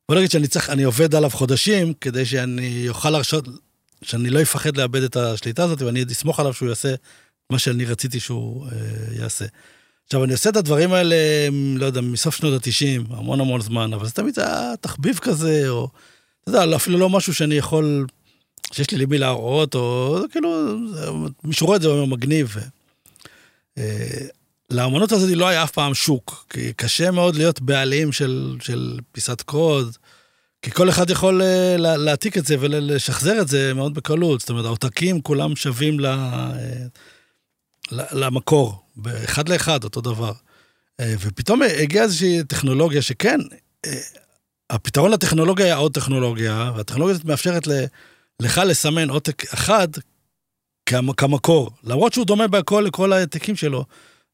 בוא 0.08 0.16
נגיד 0.16 0.30
שאני 0.30 0.46
צריך, 0.46 0.70
אני 0.70 0.82
עובד 0.82 1.14
עליו 1.14 1.30
חודשים, 1.30 1.92
כדי 2.00 2.26
שאני 2.26 2.88
אוכל 2.88 3.10
להרשות, 3.10 3.48
שאני 4.02 4.30
לא 4.30 4.42
אפחד 4.42 4.76
לאבד 4.76 5.02
את 5.02 5.16
השליטה 5.16 5.64
הזאת, 5.64 5.82
ואני 5.82 6.04
אסמוך 6.12 6.40
עליו 6.40 6.54
שהוא 6.54 6.68
יעשה 6.68 6.94
מה 7.50 7.58
שאני 7.58 7.84
רציתי 7.84 8.20
שהוא 8.20 8.66
אה, 8.66 8.72
יעשה. 9.12 9.44
עכשיו, 10.06 10.24
אני 10.24 10.32
עושה 10.32 10.50
את 10.50 10.56
הדברים 10.56 10.92
האלה, 10.92 11.16
לא 11.76 11.86
יודע, 11.86 12.00
מסוף 12.00 12.36
שנות 12.36 12.66
ה-90, 12.66 13.14
המון 13.14 13.40
המון 13.40 13.60
זמן, 13.60 13.92
אבל 13.92 14.06
זה 14.06 14.12
תמיד 14.12 14.38
היה 14.38 14.72
תחביב 14.80 15.18
כזה, 15.18 15.68
או, 15.68 15.88
אתה 16.42 16.50
יודע, 16.50 16.76
אפילו 16.76 16.98
לא 16.98 17.08
משהו 17.08 17.34
שאני 17.34 17.54
יכול, 17.54 18.06
שיש 18.72 18.90
לי 18.90 18.98
למי 18.98 19.18
להראות, 19.18 19.74
או 19.74 20.18
כאילו, 20.32 20.76
מישהו 21.44 21.66
רואה 21.66 21.76
את 21.76 21.82
זה, 21.82 21.88
הוא 21.88 22.08
מגניב. 22.08 22.56
אה, 23.78 24.26
לאמנות 24.70 25.12
הזאת 25.12 25.30
לא 25.34 25.48
היה 25.48 25.62
אף 25.62 25.70
פעם 25.70 25.94
שוק, 25.94 26.46
כי 26.50 26.72
קשה 26.72 27.10
מאוד 27.10 27.36
להיות 27.36 27.60
בעלים 27.60 28.12
של, 28.12 28.56
של 28.60 28.98
פיסת 29.12 29.42
קוד. 29.42 29.96
כי 30.62 30.70
כל 30.70 30.88
אחד 30.88 31.10
יכול 31.10 31.42
אה, 31.42 31.76
להעתיק 31.76 32.38
את 32.38 32.46
זה 32.46 32.56
ולשחזר 32.60 33.40
את 33.40 33.48
זה 33.48 33.74
מאוד 33.74 33.94
בקלות. 33.94 34.40
זאת 34.40 34.50
אומרת, 34.50 34.64
העותקים 34.64 35.20
כולם 35.20 35.56
שווים 35.56 36.04
אה, 36.04 36.50
למקור, 37.92 38.84
אחד 39.24 39.48
לאחד, 39.48 39.84
אותו 39.84 40.00
דבר. 40.00 40.32
אה, 41.00 41.14
ופתאום 41.20 41.62
הגיעה 41.62 42.04
איזושהי 42.04 42.44
טכנולוגיה 42.44 43.02
שכן, 43.02 43.40
הפתרון 44.70 45.10
לטכנולוגיה 45.10 45.66
היה 45.66 45.76
עוד 45.76 45.94
טכנולוגיה, 45.94 46.72
והטכנולוגיה 46.76 47.14
הזאת 47.14 47.24
מאפשרת 47.24 47.68
לך 48.40 48.60
לסמן 48.66 49.10
עותק 49.10 49.54
אחד 49.54 49.88
כמקור. 51.16 51.70
למרות 51.84 52.12
שהוא 52.12 52.26
דומה 52.26 52.48
בהכל 52.48 52.84
לכל 52.86 53.12
העתקים 53.12 53.56
שלו, 53.56 53.84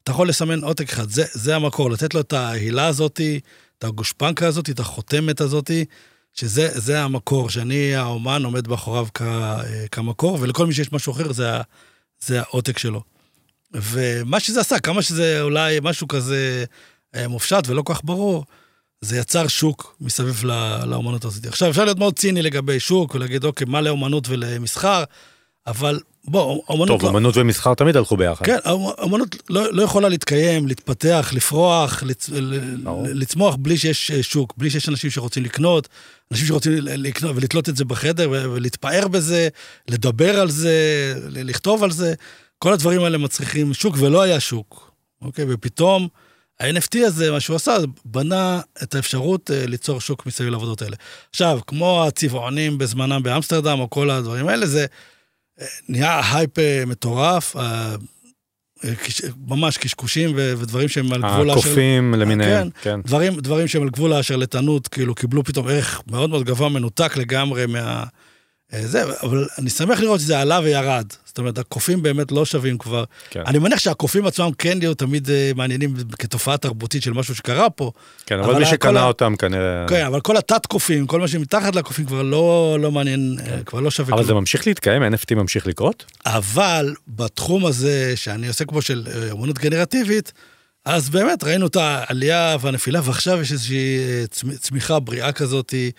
אתה 0.03 0.11
יכול 0.11 0.29
לסמן 0.29 0.63
עותק 0.63 0.89
אחד, 0.89 1.09
זה, 1.09 1.23
זה 1.31 1.55
המקור, 1.55 1.91
לתת 1.91 2.13
לו 2.13 2.19
את 2.19 2.33
ההילה 2.33 2.87
הזאתי, 2.87 3.39
את 3.77 3.83
הגושפנקה 3.83 4.47
הזאתי, 4.47 4.71
את 4.71 4.79
החותמת 4.79 5.41
הזאתי, 5.41 5.85
שזה 6.39 7.03
המקור, 7.03 7.49
שאני 7.49 7.95
האומן 7.95 8.45
עומד 8.45 8.67
מאחוריו 8.67 9.07
כ, 9.13 9.21
כמקור, 9.91 10.37
ולכל 10.41 10.65
מי 10.65 10.73
שיש 10.73 10.91
משהו 10.93 11.13
אחר 11.13 11.33
זה, 11.33 11.49
זה 12.19 12.39
העותק 12.39 12.77
שלו. 12.77 13.01
ומה 13.73 14.39
שזה 14.39 14.61
עשה, 14.61 14.79
כמה 14.79 15.01
שזה 15.01 15.41
אולי 15.41 15.79
משהו 15.81 16.07
כזה 16.07 16.65
אה, 17.15 17.27
מופשט 17.27 17.63
ולא 17.67 17.81
כל 17.81 17.93
כך 17.93 18.01
ברור, 18.03 18.45
זה 19.01 19.17
יצר 19.17 19.47
שוק 19.47 19.95
מסביב 20.01 20.43
לאומנות 20.85 21.25
הזאת. 21.25 21.45
עכשיו, 21.45 21.69
אפשר 21.69 21.85
להיות 21.85 21.99
מאוד 21.99 22.15
ציני 22.15 22.41
לגבי 22.41 22.79
שוק 22.79 23.15
ולהגיד, 23.15 23.43
אוקיי, 23.43 23.67
מה 23.67 23.81
לאומנות 23.81 24.29
ולמסחר, 24.29 25.03
אבל 25.67 25.99
בוא, 26.27 26.61
אמנות... 26.71 26.87
טוב, 26.87 27.03
לא- 27.03 27.09
אמנות 27.09 27.37
ומסחר 27.37 27.73
תמיד 27.73 27.97
הלכו 27.97 28.17
ביחד. 28.17 28.45
כן, 28.45 28.57
אמנות 29.03 29.35
לא, 29.49 29.73
לא 29.73 29.81
יכולה 29.81 30.09
להתקיים, 30.09 30.67
להתפתח, 30.67 31.31
לפרוח, 31.33 32.03
לצ, 32.03 32.29
ברור. 32.83 33.07
לצמוח 33.13 33.55
בלי 33.55 33.77
שיש 33.77 34.11
אה, 34.11 34.23
שוק, 34.23 34.53
בלי 34.57 34.69
שיש 34.69 34.89
אנשים 34.89 35.09
שרוצים 35.09 35.43
לקנות, 35.43 35.87
אנשים 36.31 36.47
שרוצים 36.47 36.73
לקנות 36.81 37.35
ולתלות 37.35 37.69
את 37.69 37.77
זה 37.77 37.85
בחדר 37.85 38.29
ולהתפאר 38.29 39.07
בזה, 39.07 39.47
לדבר 39.87 40.39
על 40.39 40.49
זה, 40.49 41.13
לכתוב 41.29 41.83
על 41.83 41.91
זה. 41.91 42.13
כל 42.59 42.73
הדברים 42.73 43.03
האלה 43.03 43.17
מצריכים 43.17 43.73
שוק, 43.73 43.95
ולא 43.99 44.21
היה 44.21 44.39
שוק, 44.39 44.91
אוקיי? 45.21 45.45
ופתאום 45.49 46.07
ה-NFT 46.59 47.05
הזה, 47.05 47.31
מה 47.31 47.39
שהוא 47.39 47.55
עשה, 47.55 47.77
בנה 48.05 48.61
את 48.83 48.95
האפשרות 48.95 49.51
אה, 49.51 49.65
ליצור 49.65 50.01
שוק 50.01 50.25
מסביב 50.25 50.49
לעבודות 50.49 50.81
האלה. 50.81 50.95
עכשיו, 51.29 51.59
כמו 51.67 52.03
הצבעונים 52.07 52.77
בזמנם 52.77 53.23
באמסטרדם, 53.23 53.79
או 53.79 53.89
כל 53.89 54.09
הדברים 54.09 54.47
האלה, 54.47 54.65
זה 54.65 54.85
אה, 55.61 55.65
נהיה 55.89 56.21
הייפ 56.33 56.59
אה, 56.59 56.83
מטורף, 56.85 57.55
ממש 59.47 59.77
קשקושים 59.77 60.31
ו- 60.35 60.53
ודברים 60.57 60.87
שהם 60.87 61.13
על 61.13 61.21
גבול 61.21 61.49
השר... 61.49 61.61
הקופים 61.61 62.13
למיניהם, 62.13 62.69
כן. 62.69 62.81
כן. 62.81 63.01
דברים, 63.05 63.39
דברים 63.39 63.67
שהם 63.67 63.81
על 63.81 63.89
גבול 63.89 64.13
השרלטנות, 64.13 64.87
כאילו 64.87 65.15
קיבלו 65.15 65.43
פתאום 65.43 65.67
ערך 65.67 66.01
מאוד 66.07 66.29
מאוד 66.29 66.43
גבוה, 66.43 66.69
מנותק 66.69 67.17
לגמרי 67.17 67.65
מה... 67.65 68.03
אה, 68.73 68.87
זה, 68.87 69.03
אבל 69.23 69.47
אני 69.57 69.69
שמח 69.69 69.99
לראות 69.99 70.19
שזה 70.19 70.39
עלה 70.39 70.59
וירד. 70.63 71.05
זאת 71.25 71.37
אומרת, 71.37 71.57
הקופים 71.57 72.01
באמת 72.01 72.31
לא 72.31 72.45
שווים 72.45 72.77
כבר. 72.77 73.03
כן. 73.29 73.43
אני 73.47 73.59
מניח 73.59 73.79
שהקופים 73.79 74.25
עצמם 74.25 74.49
כן 74.57 74.77
יהיו 74.81 74.93
תמיד 74.93 75.29
אה, 75.29 75.51
מעניינים 75.55 75.93
כתופעה 76.19 76.57
תרבותית 76.57 77.03
של 77.03 77.13
משהו 77.13 77.35
שקרה 77.35 77.69
פה. 77.69 77.91
כן, 78.25 78.39
אבל 78.39 78.43
אבל 78.49 78.59
מי 78.59 78.65
כל 78.65 78.71
שקנה 78.71 79.01
ה- 79.01 79.05
אותם 79.05 79.35
כנראה... 79.35 79.85
כן, 79.89 80.05
אבל 80.05 80.21
כל 80.21 80.37
התת-קופים, 80.37 81.07
כל 81.07 81.19
מה 81.19 81.27
שמתחת 81.27 81.75
לקופים 81.75 82.05
כבר 82.05 82.21
לא, 82.21 82.77
לא 82.81 82.91
מעניין, 82.91 83.37
אה, 83.47 83.63
כבר 83.65 83.79
לא 83.79 83.91
שווה 83.91 84.13
אבל 84.15 84.23
זה 84.23 84.27
כלום. 84.27 84.39
ממשיך 84.39 84.67
להתקיים, 84.67 85.03
NFT 85.13 85.35
ממשיך 85.35 85.67
לקרות? 85.67 86.05
אבל 86.25 86.93
בתחום 87.07 87.65
הזה, 87.65 88.13
שאני 88.15 88.47
עוסק 88.47 88.71
בו 88.71 88.81
של 88.81 89.07
אמנות 89.31 89.59
גנרטיבית, 89.59 90.33
אז 90.85 91.09
באמת 91.09 91.43
ראינו 91.43 91.67
את 91.67 91.75
העלייה 91.75 92.57
והנפילה, 92.61 92.99
ועכשיו 93.03 93.41
יש 93.41 93.51
איזושהי 93.51 93.97
צמ- 94.35 94.57
צמיחה 94.59 94.99
בריאה 94.99 95.31
כזאת, 95.31 95.73
אה, 95.73 95.89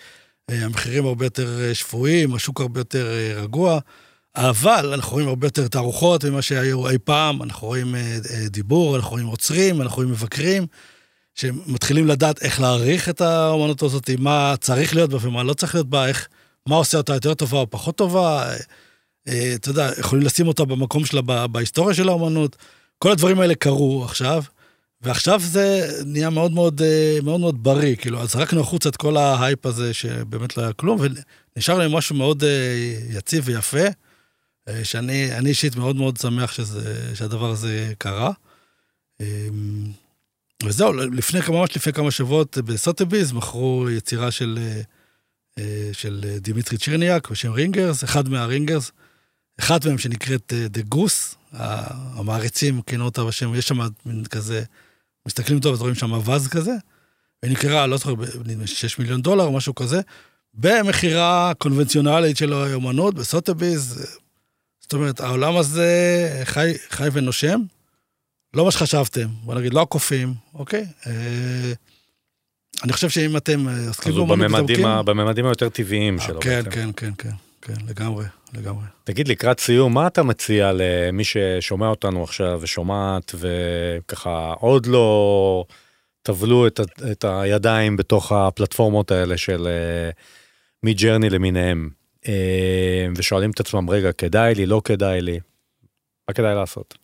המחירים 0.51 1.05
הרבה 1.05 1.25
יותר 1.25 1.59
אה, 1.61 1.75
שפויים, 1.75 2.35
השוק 2.35 2.61
הרבה 2.61 2.79
יותר 2.79 3.07
אה, 3.07 3.41
רגוע, 3.41 3.79
אבל 4.35 4.93
אנחנו 4.93 5.13
רואים 5.13 5.27
הרבה 5.27 5.47
יותר 5.47 5.67
תערוכות 5.67 6.25
ממה 6.25 6.41
שהיו 6.41 6.89
אי 6.89 6.97
פעם, 7.03 7.43
אנחנו 7.43 7.67
רואים 7.67 7.95
אה, 7.95 8.17
אה, 8.29 8.49
דיבור, 8.49 8.95
אנחנו 8.95 9.11
רואים 9.11 9.25
עוצרים, 9.25 9.81
אנחנו 9.81 9.95
רואים 9.95 10.11
מבקרים, 10.11 10.67
שמתחילים 11.35 12.07
לדעת 12.07 12.43
איך 12.43 12.61
להעריך 12.61 13.09
את 13.09 13.21
האמנות 13.21 13.83
הזאת, 13.83 14.09
מה 14.19 14.55
צריך 14.59 14.95
להיות 14.95 15.09
בה 15.09 15.17
ומה 15.21 15.43
לא 15.43 15.53
צריך 15.53 15.75
להיות 15.75 15.89
בה, 15.89 16.07
איך, 16.07 16.27
מה 16.67 16.75
עושה 16.75 16.97
אותה 16.97 17.13
יותר 17.13 17.33
טובה 17.33 17.57
או 17.57 17.69
פחות 17.69 17.95
טובה. 17.95 18.49
אה, 18.49 18.57
אה, 19.27 19.51
אתה 19.55 19.69
יודע, 19.69 19.91
יכולים 19.99 20.25
לשים 20.25 20.47
אותה 20.47 20.65
במקום 20.65 21.05
שלה 21.05 21.21
בהיסטוריה 21.47 21.95
של 21.95 22.09
האומנות. 22.09 22.55
כל 22.97 23.11
הדברים 23.11 23.39
האלה 23.39 23.55
קרו 23.55 24.03
עכשיו, 24.05 24.43
ועכשיו 25.01 25.39
זה 25.39 25.91
נהיה 26.05 26.29
מאוד 26.29 26.51
מאוד, 26.51 26.81
אה, 26.81 27.17
מאוד, 27.23 27.39
מאוד 27.39 27.63
בריא, 27.63 27.95
כאילו, 27.95 28.21
אז 28.21 28.31
זרקנו 28.31 28.61
החוצה 28.61 28.89
את 28.89 28.97
כל 28.97 29.17
ההייפ 29.17 29.65
הזה 29.65 29.93
שבאמת 29.93 30.57
לא 30.57 30.63
היה 30.63 30.73
כלום, 30.73 30.99
ונשאר 31.55 31.77
להם 31.77 31.91
משהו 31.91 32.15
מאוד 32.15 32.43
אה, 32.43 32.95
יציב 33.09 33.43
ויפה, 33.45 33.85
אה, 34.67 34.83
שאני 34.83 35.37
אני 35.37 35.49
אישית 35.49 35.75
מאוד 35.75 35.95
מאוד 35.95 36.17
שמח 36.17 36.51
שזה, 36.51 37.15
שהדבר 37.15 37.49
הזה 37.49 37.93
קרה. 37.97 38.31
אה, 39.21 39.47
וזהו, 40.63 40.93
לפני 40.93 41.39
ממש 41.49 41.75
לפני 41.75 41.93
כמה 41.93 42.11
שבועות 42.11 42.57
ב 42.57 42.64
Sotheby's 42.64 43.31
מכרו 43.31 43.87
יצירה 43.89 44.31
של, 44.31 44.59
של 45.93 46.25
דימיטרי 46.41 46.77
צ'רניאק 46.77 47.29
בשם 47.29 47.51
Ringers, 47.51 48.03
אחד 48.03 48.29
מה 48.29 48.41
Ringers, 48.41 48.91
אחד 49.59 49.79
מהם 49.85 49.97
שנקראת 49.97 50.53
The 50.69 50.81
Goose, 50.81 51.35
המעריצים 51.51 52.81
כינו 52.81 53.05
אותה 53.05 53.23
בשם, 53.23 53.55
יש 53.55 53.67
שם 53.67 53.79
מין 54.05 54.25
כזה, 54.25 54.63
מסתכלים 55.29 55.59
טוב, 55.59 55.81
רואים 55.81 55.95
שם 55.95 56.11
אווז 56.11 56.47
כזה, 56.47 56.71
והיא 57.43 57.53
נקראה, 57.53 57.87
לא 57.87 57.97
זוכר, 57.97 58.13
נדמה 58.45 58.61
לי 58.61 58.67
6 58.67 58.99
מיליון 58.99 59.21
דולר 59.21 59.43
או 59.43 59.51
משהו 59.51 59.75
כזה, 59.75 60.01
במכירה 60.53 61.51
קונבנציונלית 61.57 62.37
של 62.37 62.53
האומנות, 62.53 63.15
בסוטביז. 63.15 64.07
זאת 64.79 64.93
אומרת, 64.93 65.19
העולם 65.19 65.57
הזה 65.57 66.41
חי, 66.43 66.73
חי 66.89 67.07
ונושם, 67.13 67.61
לא 68.53 68.65
מה 68.65 68.71
שחשבתם, 68.71 69.27
בוא 69.43 69.55
נגיד, 69.55 69.73
לא 69.73 69.81
הקופים, 69.81 70.33
אוקיי? 70.53 70.85
אה, 71.07 71.73
אני 72.83 72.93
חושב 72.93 73.09
שאם 73.09 73.37
אתם 73.37 73.69
אה, 73.69 73.87
עוסקים 73.87 74.11
אז 74.11 74.17
הוא 74.17 74.27
באומנות 74.27 75.05
בממדים 75.05 75.45
היותר 75.45 75.69
טבעיים 75.69 76.19
אה, 76.19 76.25
שלו. 76.25 76.39
כן. 76.39 76.61
כן, 76.71 76.89
כן, 76.95 77.11
כן, 77.17 77.31
כן, 77.61 77.85
לגמרי, 77.87 78.25
לגמרי. 78.53 78.85
תגיד, 79.03 79.27
לקראת 79.27 79.59
סיום, 79.59 79.93
מה 79.93 80.07
אתה 80.07 80.23
מציע 80.23 80.71
למי 80.73 81.23
ששומע 81.23 81.87
אותנו 81.87 82.23
עכשיו 82.23 82.59
ושומעת 82.61 83.35
וככה 83.39 84.53
עוד 84.59 84.85
לא 84.85 85.65
טבלו 86.21 86.67
את, 86.67 86.79
ה- 86.79 87.11
את 87.11 87.25
הידיים 87.27 87.97
בתוך 87.97 88.31
הפלטפורמות 88.31 89.11
האלה 89.11 89.37
של 89.37 89.67
מג'רני 90.83 91.29
למיניהם, 91.29 91.89
אה, 92.27 93.07
ושואלים 93.15 93.51
את 93.51 93.59
עצמם, 93.59 93.89
רגע, 93.89 94.11
כדאי 94.11 94.55
לי, 94.55 94.65
לא 94.65 94.81
כדאי 94.83 95.21
לי, 95.21 95.39
מה 96.27 96.33
כדאי 96.33 96.55
לעשות? 96.55 96.97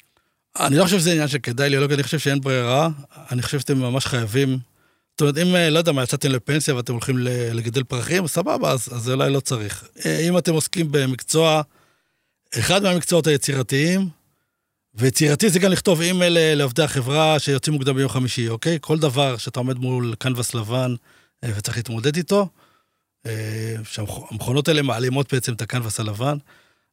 אני 0.59 0.75
לא 0.77 0.83
חושב 0.83 0.99
שזה 0.99 1.11
עניין 1.11 1.27
שכדאי 1.27 1.69
לי 1.69 1.77
או 1.77 1.81
לא 1.87 1.93
אני 1.93 2.03
חושב 2.03 2.19
שאין 2.19 2.41
ברירה, 2.41 2.89
אני 3.31 3.41
חושב 3.41 3.59
שאתם 3.59 3.77
ממש 3.77 4.05
חייבים. 4.05 4.57
זאת 5.15 5.21
אומרת, 5.21 5.37
אם, 5.37 5.55
אה, 5.55 5.69
לא 5.69 5.77
יודע 5.77 5.91
מה, 5.91 6.03
יצאתם 6.03 6.31
לפנסיה 6.31 6.75
ואתם 6.75 6.93
הולכים 6.93 7.17
לגדל 7.53 7.83
פרחים, 7.83 8.27
סבבה, 8.27 8.71
אז, 8.71 8.89
אז 8.93 9.09
אולי 9.09 9.33
לא 9.33 9.39
צריך. 9.39 9.87
אה, 10.05 10.19
אם 10.19 10.37
אתם 10.37 10.53
עוסקים 10.53 10.91
במקצוע, 10.91 11.61
אחד 12.59 12.83
מהמקצועות 12.83 13.27
היצירתיים, 13.27 14.09
ויצירתי 14.93 15.49
זה 15.49 15.59
גם 15.59 15.71
לכתוב 15.71 16.01
אימייל 16.01 16.37
אה, 16.37 16.55
לעובדי 16.55 16.83
החברה 16.83 17.39
שיוצאים 17.39 17.73
מוקדם 17.73 17.95
ביום 17.95 18.09
חמישי, 18.09 18.49
אוקיי? 18.49 18.77
כל 18.81 18.99
דבר 18.99 19.37
שאתה 19.37 19.59
עומד 19.59 19.77
מול 19.77 20.15
קנבס 20.19 20.53
לבן 20.53 20.95
וצריך 21.45 21.77
להתמודד 21.77 22.15
איתו, 22.15 22.49
שהמכונות 23.83 24.67
האלה 24.67 24.81
מעלימות 24.81 25.33
בעצם 25.33 25.53
את 25.53 25.61
הקנבס 25.61 25.99
הלבן. 25.99 26.37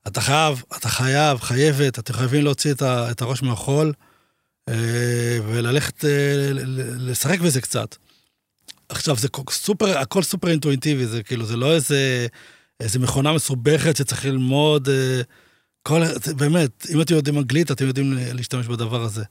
אתה 0.07 0.21
חייב, 0.21 0.63
אתה 0.77 0.89
חייב, 0.89 1.41
חייבת, 1.41 1.99
אתם 1.99 2.13
חייבים 2.13 2.45
להוציא 2.45 2.73
את, 2.73 3.23
הראש 3.23 3.43
מהחול 3.43 3.93
וללכת 5.47 6.05
לשחק 6.99 7.41
בזה 7.41 7.61
קצת. 7.61 7.97
עכשיו, 8.93 9.17
זה 9.17 9.29
סופר, 9.51 9.99
הכל 9.99 10.23
סופר 10.23 10.49
אינטואיטיבי, 10.49 11.07
זה 11.07 11.23
כאילו, 11.23 11.45
זה 11.47 11.57
לא 11.57 11.75
איזה, 11.75 12.27
איזה 12.81 12.99
מכונה 12.99 13.33
מסובכת 13.33 13.97
שצריך 13.97 14.25
ללמוד. 14.25 14.89
אה, 14.89 15.21
כל, 15.83 16.03
זה, 16.23 16.35
באמת, 16.35 16.87
אם 16.95 17.01
אתם 17.01 17.15
יודעים 17.15 17.39
אנגלית, 17.39 17.71
אתם 17.71 17.87
יודעים 17.87 18.15
להשתמש 18.35 18.67
בדבר 18.67 19.03
הזה. 19.03 19.25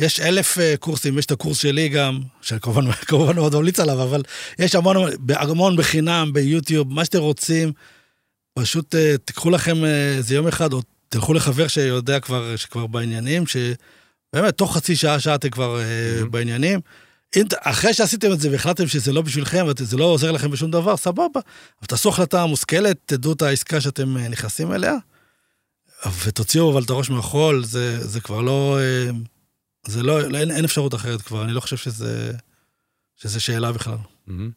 יש 0.00 0.20
אלף 0.20 0.58
אה, 0.58 0.74
קורסים, 0.80 1.18
יש 1.18 1.26
את 1.26 1.30
הקורס 1.30 1.58
שלי 1.58 1.88
גם, 1.88 2.20
שכמובן 2.42 2.92
כמובן 3.08 3.34
מאוד 3.36 3.54
ממליץ 3.54 3.80
עליו, 3.80 4.02
אבל 4.02 4.22
יש 4.58 4.74
המון, 4.74 4.96
המון 5.28 5.76
בחינם, 5.76 6.30
ביוטיוב, 6.32 6.92
מה 6.92 7.04
שאתם 7.04 7.18
רוצים. 7.18 7.72
פשוט 8.58 8.94
אה, 8.94 9.14
תיקחו 9.24 9.50
לכם 9.50 9.84
איזה 9.84 10.34
יום 10.34 10.48
אחד, 10.48 10.72
או 10.72 10.82
תלכו 11.08 11.34
לחבר 11.34 11.68
שיודע 11.68 12.20
כבר, 12.20 12.56
שכבר 12.56 12.86
בעניינים, 12.86 13.44
שבאמת, 13.46 14.54
תוך 14.58 14.76
חצי 14.76 14.96
שעה, 14.96 15.20
שעה 15.20 15.34
אתם 15.34 15.50
כבר 15.50 15.80
Mhm. 16.22 16.26
בעניינים. 16.28 16.80
אם, 17.36 17.44
אחרי 17.60 17.94
שעשיתם 17.94 18.32
את 18.32 18.40
זה 18.40 18.50
והחלטתם 18.50 18.86
שזה 18.86 19.12
לא 19.12 19.22
בשבילכם, 19.22 19.66
וזה 19.78 19.96
לא 19.96 20.04
עוזר 20.04 20.32
לכם 20.32 20.50
בשום 20.50 20.70
דבר, 20.70 20.96
סבבה. 20.96 21.40
אבל 21.80 21.86
תעשו 21.86 22.08
החלטה 22.08 22.46
מושכלת, 22.46 22.96
תדעו 23.06 23.32
את 23.32 23.42
העסקה 23.42 23.80
שאתם 23.80 24.16
אה, 24.16 24.28
נכנסים 24.28 24.72
אליה, 24.72 24.94
ותוציאו 26.24 26.72
אבל 26.72 26.82
את 26.82 26.90
הראש 26.90 27.10
מהחול, 27.10 27.64
זה, 27.64 28.06
זה 28.06 28.20
כבר 28.20 28.40
לא... 28.40 28.78
אה, 28.80 29.10
זה 29.86 30.02
לא, 30.02 30.20
אין, 30.20 30.50
אין 30.50 30.64
אפשרות 30.64 30.94
אחרת 30.94 31.22
כבר, 31.22 31.44
אני 31.44 31.52
לא 31.52 31.60
חושב 31.60 31.76
שזה, 31.76 32.32
שזה 33.16 33.40
שאלה 33.40 33.72
בכלל. 33.72 33.98
מהמם. 34.26 34.50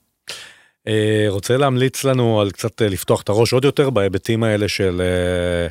אה, 0.88 1.25
רוצה 1.27 1.58
להמליץ 1.58 2.03
לנו 2.03 2.41
על 2.41 2.51
קצת 2.51 2.82
אה, 2.82 2.88
לפתוח 2.88 3.21
את 3.21 3.29
הראש 3.29 3.53
עוד 3.53 3.65
יותר 3.65 3.89
בהיבטים 3.89 4.43
האלה 4.43 4.67
של 4.67 5.01
אה, 5.01 5.67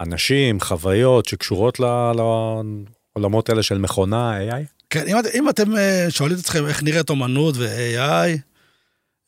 אנשים, 0.00 0.60
חוויות 0.60 1.26
שקשורות 1.26 1.80
לעולמות 1.80 3.48
האלה 3.48 3.62
של 3.62 3.78
מכונה, 3.78 4.38
AI? 4.38 4.75
כן, 4.90 5.08
אם, 5.08 5.16
אם 5.34 5.48
אתם 5.48 5.76
אה, 5.76 6.06
שואלים 6.10 6.38
את 6.38 6.42
עצמכם 6.42 6.66
איך 6.66 6.82
נראית 6.82 7.10
אומנות 7.10 7.54
ו-AI, 7.58 8.38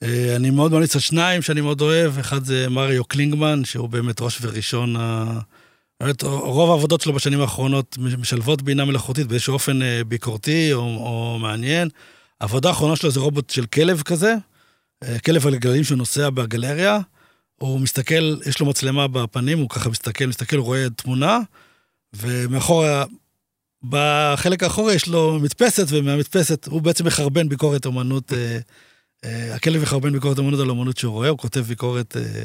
אה, 0.02 0.36
אני 0.36 0.50
מאוד 0.50 0.72
ממליץ 0.72 0.94
על 0.94 1.00
שניים 1.00 1.42
שאני 1.42 1.60
מאוד 1.60 1.80
אוהב, 1.80 2.18
אחד 2.18 2.44
זה 2.44 2.68
מריו 2.68 3.04
קלינגמן, 3.04 3.64
שהוא 3.64 3.88
באמת 3.88 4.20
ראש 4.20 4.38
וראשון, 4.42 4.96
באמת, 6.00 6.22
רוב 6.22 6.70
העבודות 6.70 7.00
שלו 7.00 7.12
בשנים 7.12 7.40
האחרונות 7.40 7.98
משלבות 7.98 8.62
בינה 8.62 8.84
מלאכותית 8.84 9.26
באיזשהו 9.26 9.54
אופן 9.54 9.82
אה, 9.82 10.04
ביקורתי 10.08 10.72
או, 10.72 10.80
או 10.80 11.38
מעניין. 11.38 11.88
העבודה 12.40 12.68
האחרונה 12.68 12.96
שלו 12.96 13.10
זה 13.10 13.20
רובוט 13.20 13.50
של 13.50 13.66
כלב 13.66 14.02
כזה, 14.02 14.34
כלב 15.24 15.46
על 15.46 15.56
גלגלים 15.56 15.84
שנוסע 15.84 16.30
בגלריה, 16.30 16.98
הוא 17.56 17.80
מסתכל, 17.80 18.36
יש 18.46 18.60
לו 18.60 18.66
מצלמה 18.66 19.08
בפנים, 19.08 19.58
הוא 19.58 19.68
ככה 19.68 19.90
מסתכל, 19.90 20.26
מסתכל, 20.26 20.56
רואה 20.56 20.86
תמונה, 20.96 21.38
ומאחורה 22.16 23.04
בחלק 23.82 24.62
האחורי 24.62 24.94
יש 24.94 25.08
לו 25.08 25.38
מדפסת, 25.42 25.86
ומהמדפסת 25.88 26.66
הוא 26.66 26.82
בעצם 26.82 27.06
מחרבן 27.06 27.48
ביקורת 27.48 27.86
אומנות, 27.86 28.32
אה, 28.32 28.58
אה, 29.24 29.54
הכלב 29.54 29.82
מחרבן 29.82 30.12
ביקורת 30.12 30.38
אומנות 30.38 30.60
על 30.60 30.70
אומנות 30.70 30.96
שהוא 30.96 31.12
רואה, 31.12 31.28
הוא 31.28 31.38
כותב 31.38 31.60
ביקורת 31.60 32.16
אה, 32.16 32.44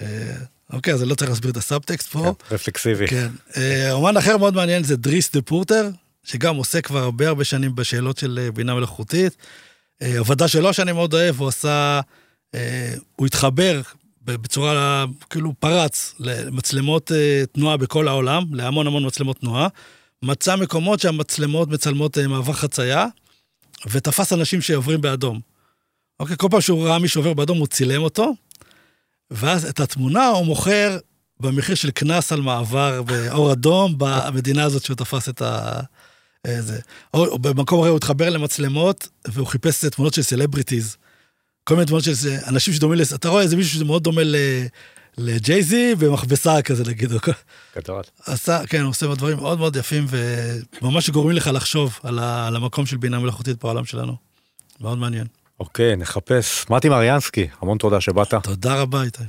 אה, 0.00 0.36
אוקיי, 0.72 0.94
אז 0.94 1.02
אני 1.02 1.10
לא 1.10 1.14
צריך 1.14 1.30
להסביר 1.30 1.50
את 1.50 1.56
הסאבטקסט 1.56 2.08
פה. 2.08 2.34
כן, 2.48 2.54
רפלקסיבי. 2.54 3.06
כן. 3.08 3.28
אה, 3.56 3.92
אומן 3.92 4.16
אחר 4.16 4.36
מאוד 4.36 4.54
מעניין 4.54 4.84
זה 4.84 4.96
דריס 4.96 5.32
דפורטר, 5.32 5.90
שגם 6.24 6.56
עוסק 6.56 6.86
כבר 6.86 6.98
הרבה 6.98 7.28
הרבה 7.28 7.44
שנים 7.44 7.74
בשאלות 7.74 8.18
של 8.18 8.38
אה, 8.42 8.52
בינה 8.52 8.74
מלאכותית. 8.74 9.36
אה, 10.02 10.18
עבודה 10.18 10.48
שלו 10.48 10.72
שאני 10.72 10.92
מאוד 10.92 11.14
אוהב, 11.14 11.40
הוא 11.40 11.48
עשה, 11.48 12.00
אה, 12.54 12.94
הוא 13.16 13.26
התחבר 13.26 13.80
בצורה, 14.24 15.04
כאילו 15.30 15.54
פרץ 15.60 16.14
למצלמות 16.18 17.12
אה, 17.12 17.42
תנועה 17.52 17.76
בכל 17.76 18.08
העולם, 18.08 18.44
להמון 18.52 18.86
המון 18.86 19.06
מצלמות 19.06 19.40
תנועה. 19.40 19.68
מצא 20.22 20.56
מקומות 20.56 21.00
שהמצלמות 21.00 21.68
מצלמות 21.68 22.18
אה, 22.18 22.28
מעבר 22.28 22.52
חצייה, 22.52 23.06
ותפס 23.90 24.32
אנשים 24.32 24.60
שעוברים 24.60 25.00
באדום. 25.00 25.40
אוקיי, 26.20 26.36
כל 26.36 26.48
פעם 26.50 26.60
שהוא 26.60 26.86
ראה 26.86 26.98
מישהו 26.98 27.20
עובר 27.20 27.34
באדום, 27.34 27.58
הוא 27.58 27.66
צילם 27.66 28.02
אותו, 28.02 28.34
ואז 29.30 29.64
את 29.64 29.80
התמונה 29.80 30.26
הוא 30.26 30.46
מוכר 30.46 30.98
במחיר 31.40 31.74
של 31.74 31.90
קנס 31.90 32.32
על 32.32 32.40
מעבר 32.40 33.02
באור 33.02 33.52
אדום 33.52 33.94
במדינה 33.98 34.64
הזאת 34.64 34.84
שהוא 34.84 34.96
תפס 34.96 35.28
את 35.28 35.42
ה... 35.42 35.80
אה, 36.46 36.62
זה. 36.62 36.80
או, 37.14 37.26
או 37.26 37.38
במקום 37.38 37.80
אחר 37.80 37.88
הוא 37.88 37.96
התחבר 37.96 38.30
למצלמות, 38.30 39.08
והוא 39.28 39.46
חיפש 39.46 39.84
תמונות 39.84 40.14
של 40.14 40.22
celebrities. 40.22 40.96
כל 41.64 41.74
מיני 41.74 41.86
תמונות 41.86 42.04
של 42.04 42.12
אנשים 42.46 42.74
שדומים 42.74 42.98
לזה, 42.98 43.14
אתה 43.14 43.28
רואה 43.28 43.42
איזה 43.42 43.56
מישהו 43.56 43.80
שמאוד 43.80 44.04
דומה 44.04 44.22
ל... 44.24 44.36
לג'יי 45.18 45.72
זי 45.72 45.94
במכבסה 45.94 46.62
כזה 46.62 46.84
נגיד. 46.90 47.12
גדול. 47.76 48.02
עשה, 48.26 48.66
כן, 48.66 48.80
הוא 48.80 48.90
עושה 48.90 49.06
דברים 49.06 49.36
מאוד 49.36 49.58
מאוד 49.58 49.76
יפים 49.76 50.06
וממש 50.82 51.10
גורמים 51.10 51.36
לך 51.36 51.50
לחשוב 51.54 51.98
על, 52.02 52.18
ה, 52.18 52.46
על 52.46 52.56
המקום 52.56 52.86
של 52.86 52.96
בינה 52.96 53.18
מלאכותית 53.18 53.64
בעולם 53.64 53.84
שלנו. 53.84 54.16
מאוד 54.80 54.98
מעניין. 54.98 55.26
אוקיי, 55.60 55.96
נחפש. 55.96 56.70
מתי 56.70 56.88
מריאנסקי, 56.88 57.46
המון 57.60 57.78
תודה 57.78 58.00
שבאת. 58.00 58.34
תודה 58.34 58.80
רבה, 58.80 59.02
איתי. 59.02 59.22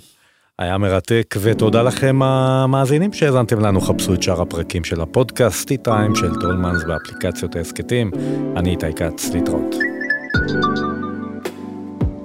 היה 0.59 0.77
מרתק, 0.77 1.35
ותודה 1.41 1.83
לכם 1.83 2.21
המאזינים 2.21 3.13
שהאזנתם 3.13 3.59
לנו. 3.59 3.81
חפשו 3.81 4.13
את 4.13 4.23
שאר 4.23 4.41
הפרקים 4.41 4.83
של 4.83 5.01
הפודקאסט, 5.01 5.67
טי-טיים 5.67 6.15
של 6.15 6.35
טולמנס 6.41 6.83
באפליקציות 6.83 7.55
ההסכתים. 7.55 8.11
אני 8.57 8.69
איתי 8.69 8.93
כץ, 8.95 9.29
להתראות. 9.33 9.75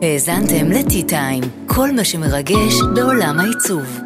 האזנתם 0.02 0.70
לטי-טיים, 0.70 1.42
כל 1.66 1.92
מה 1.92 2.04
שמרגש 2.04 2.74
בעולם 2.94 3.40
העיצוב. 3.40 4.00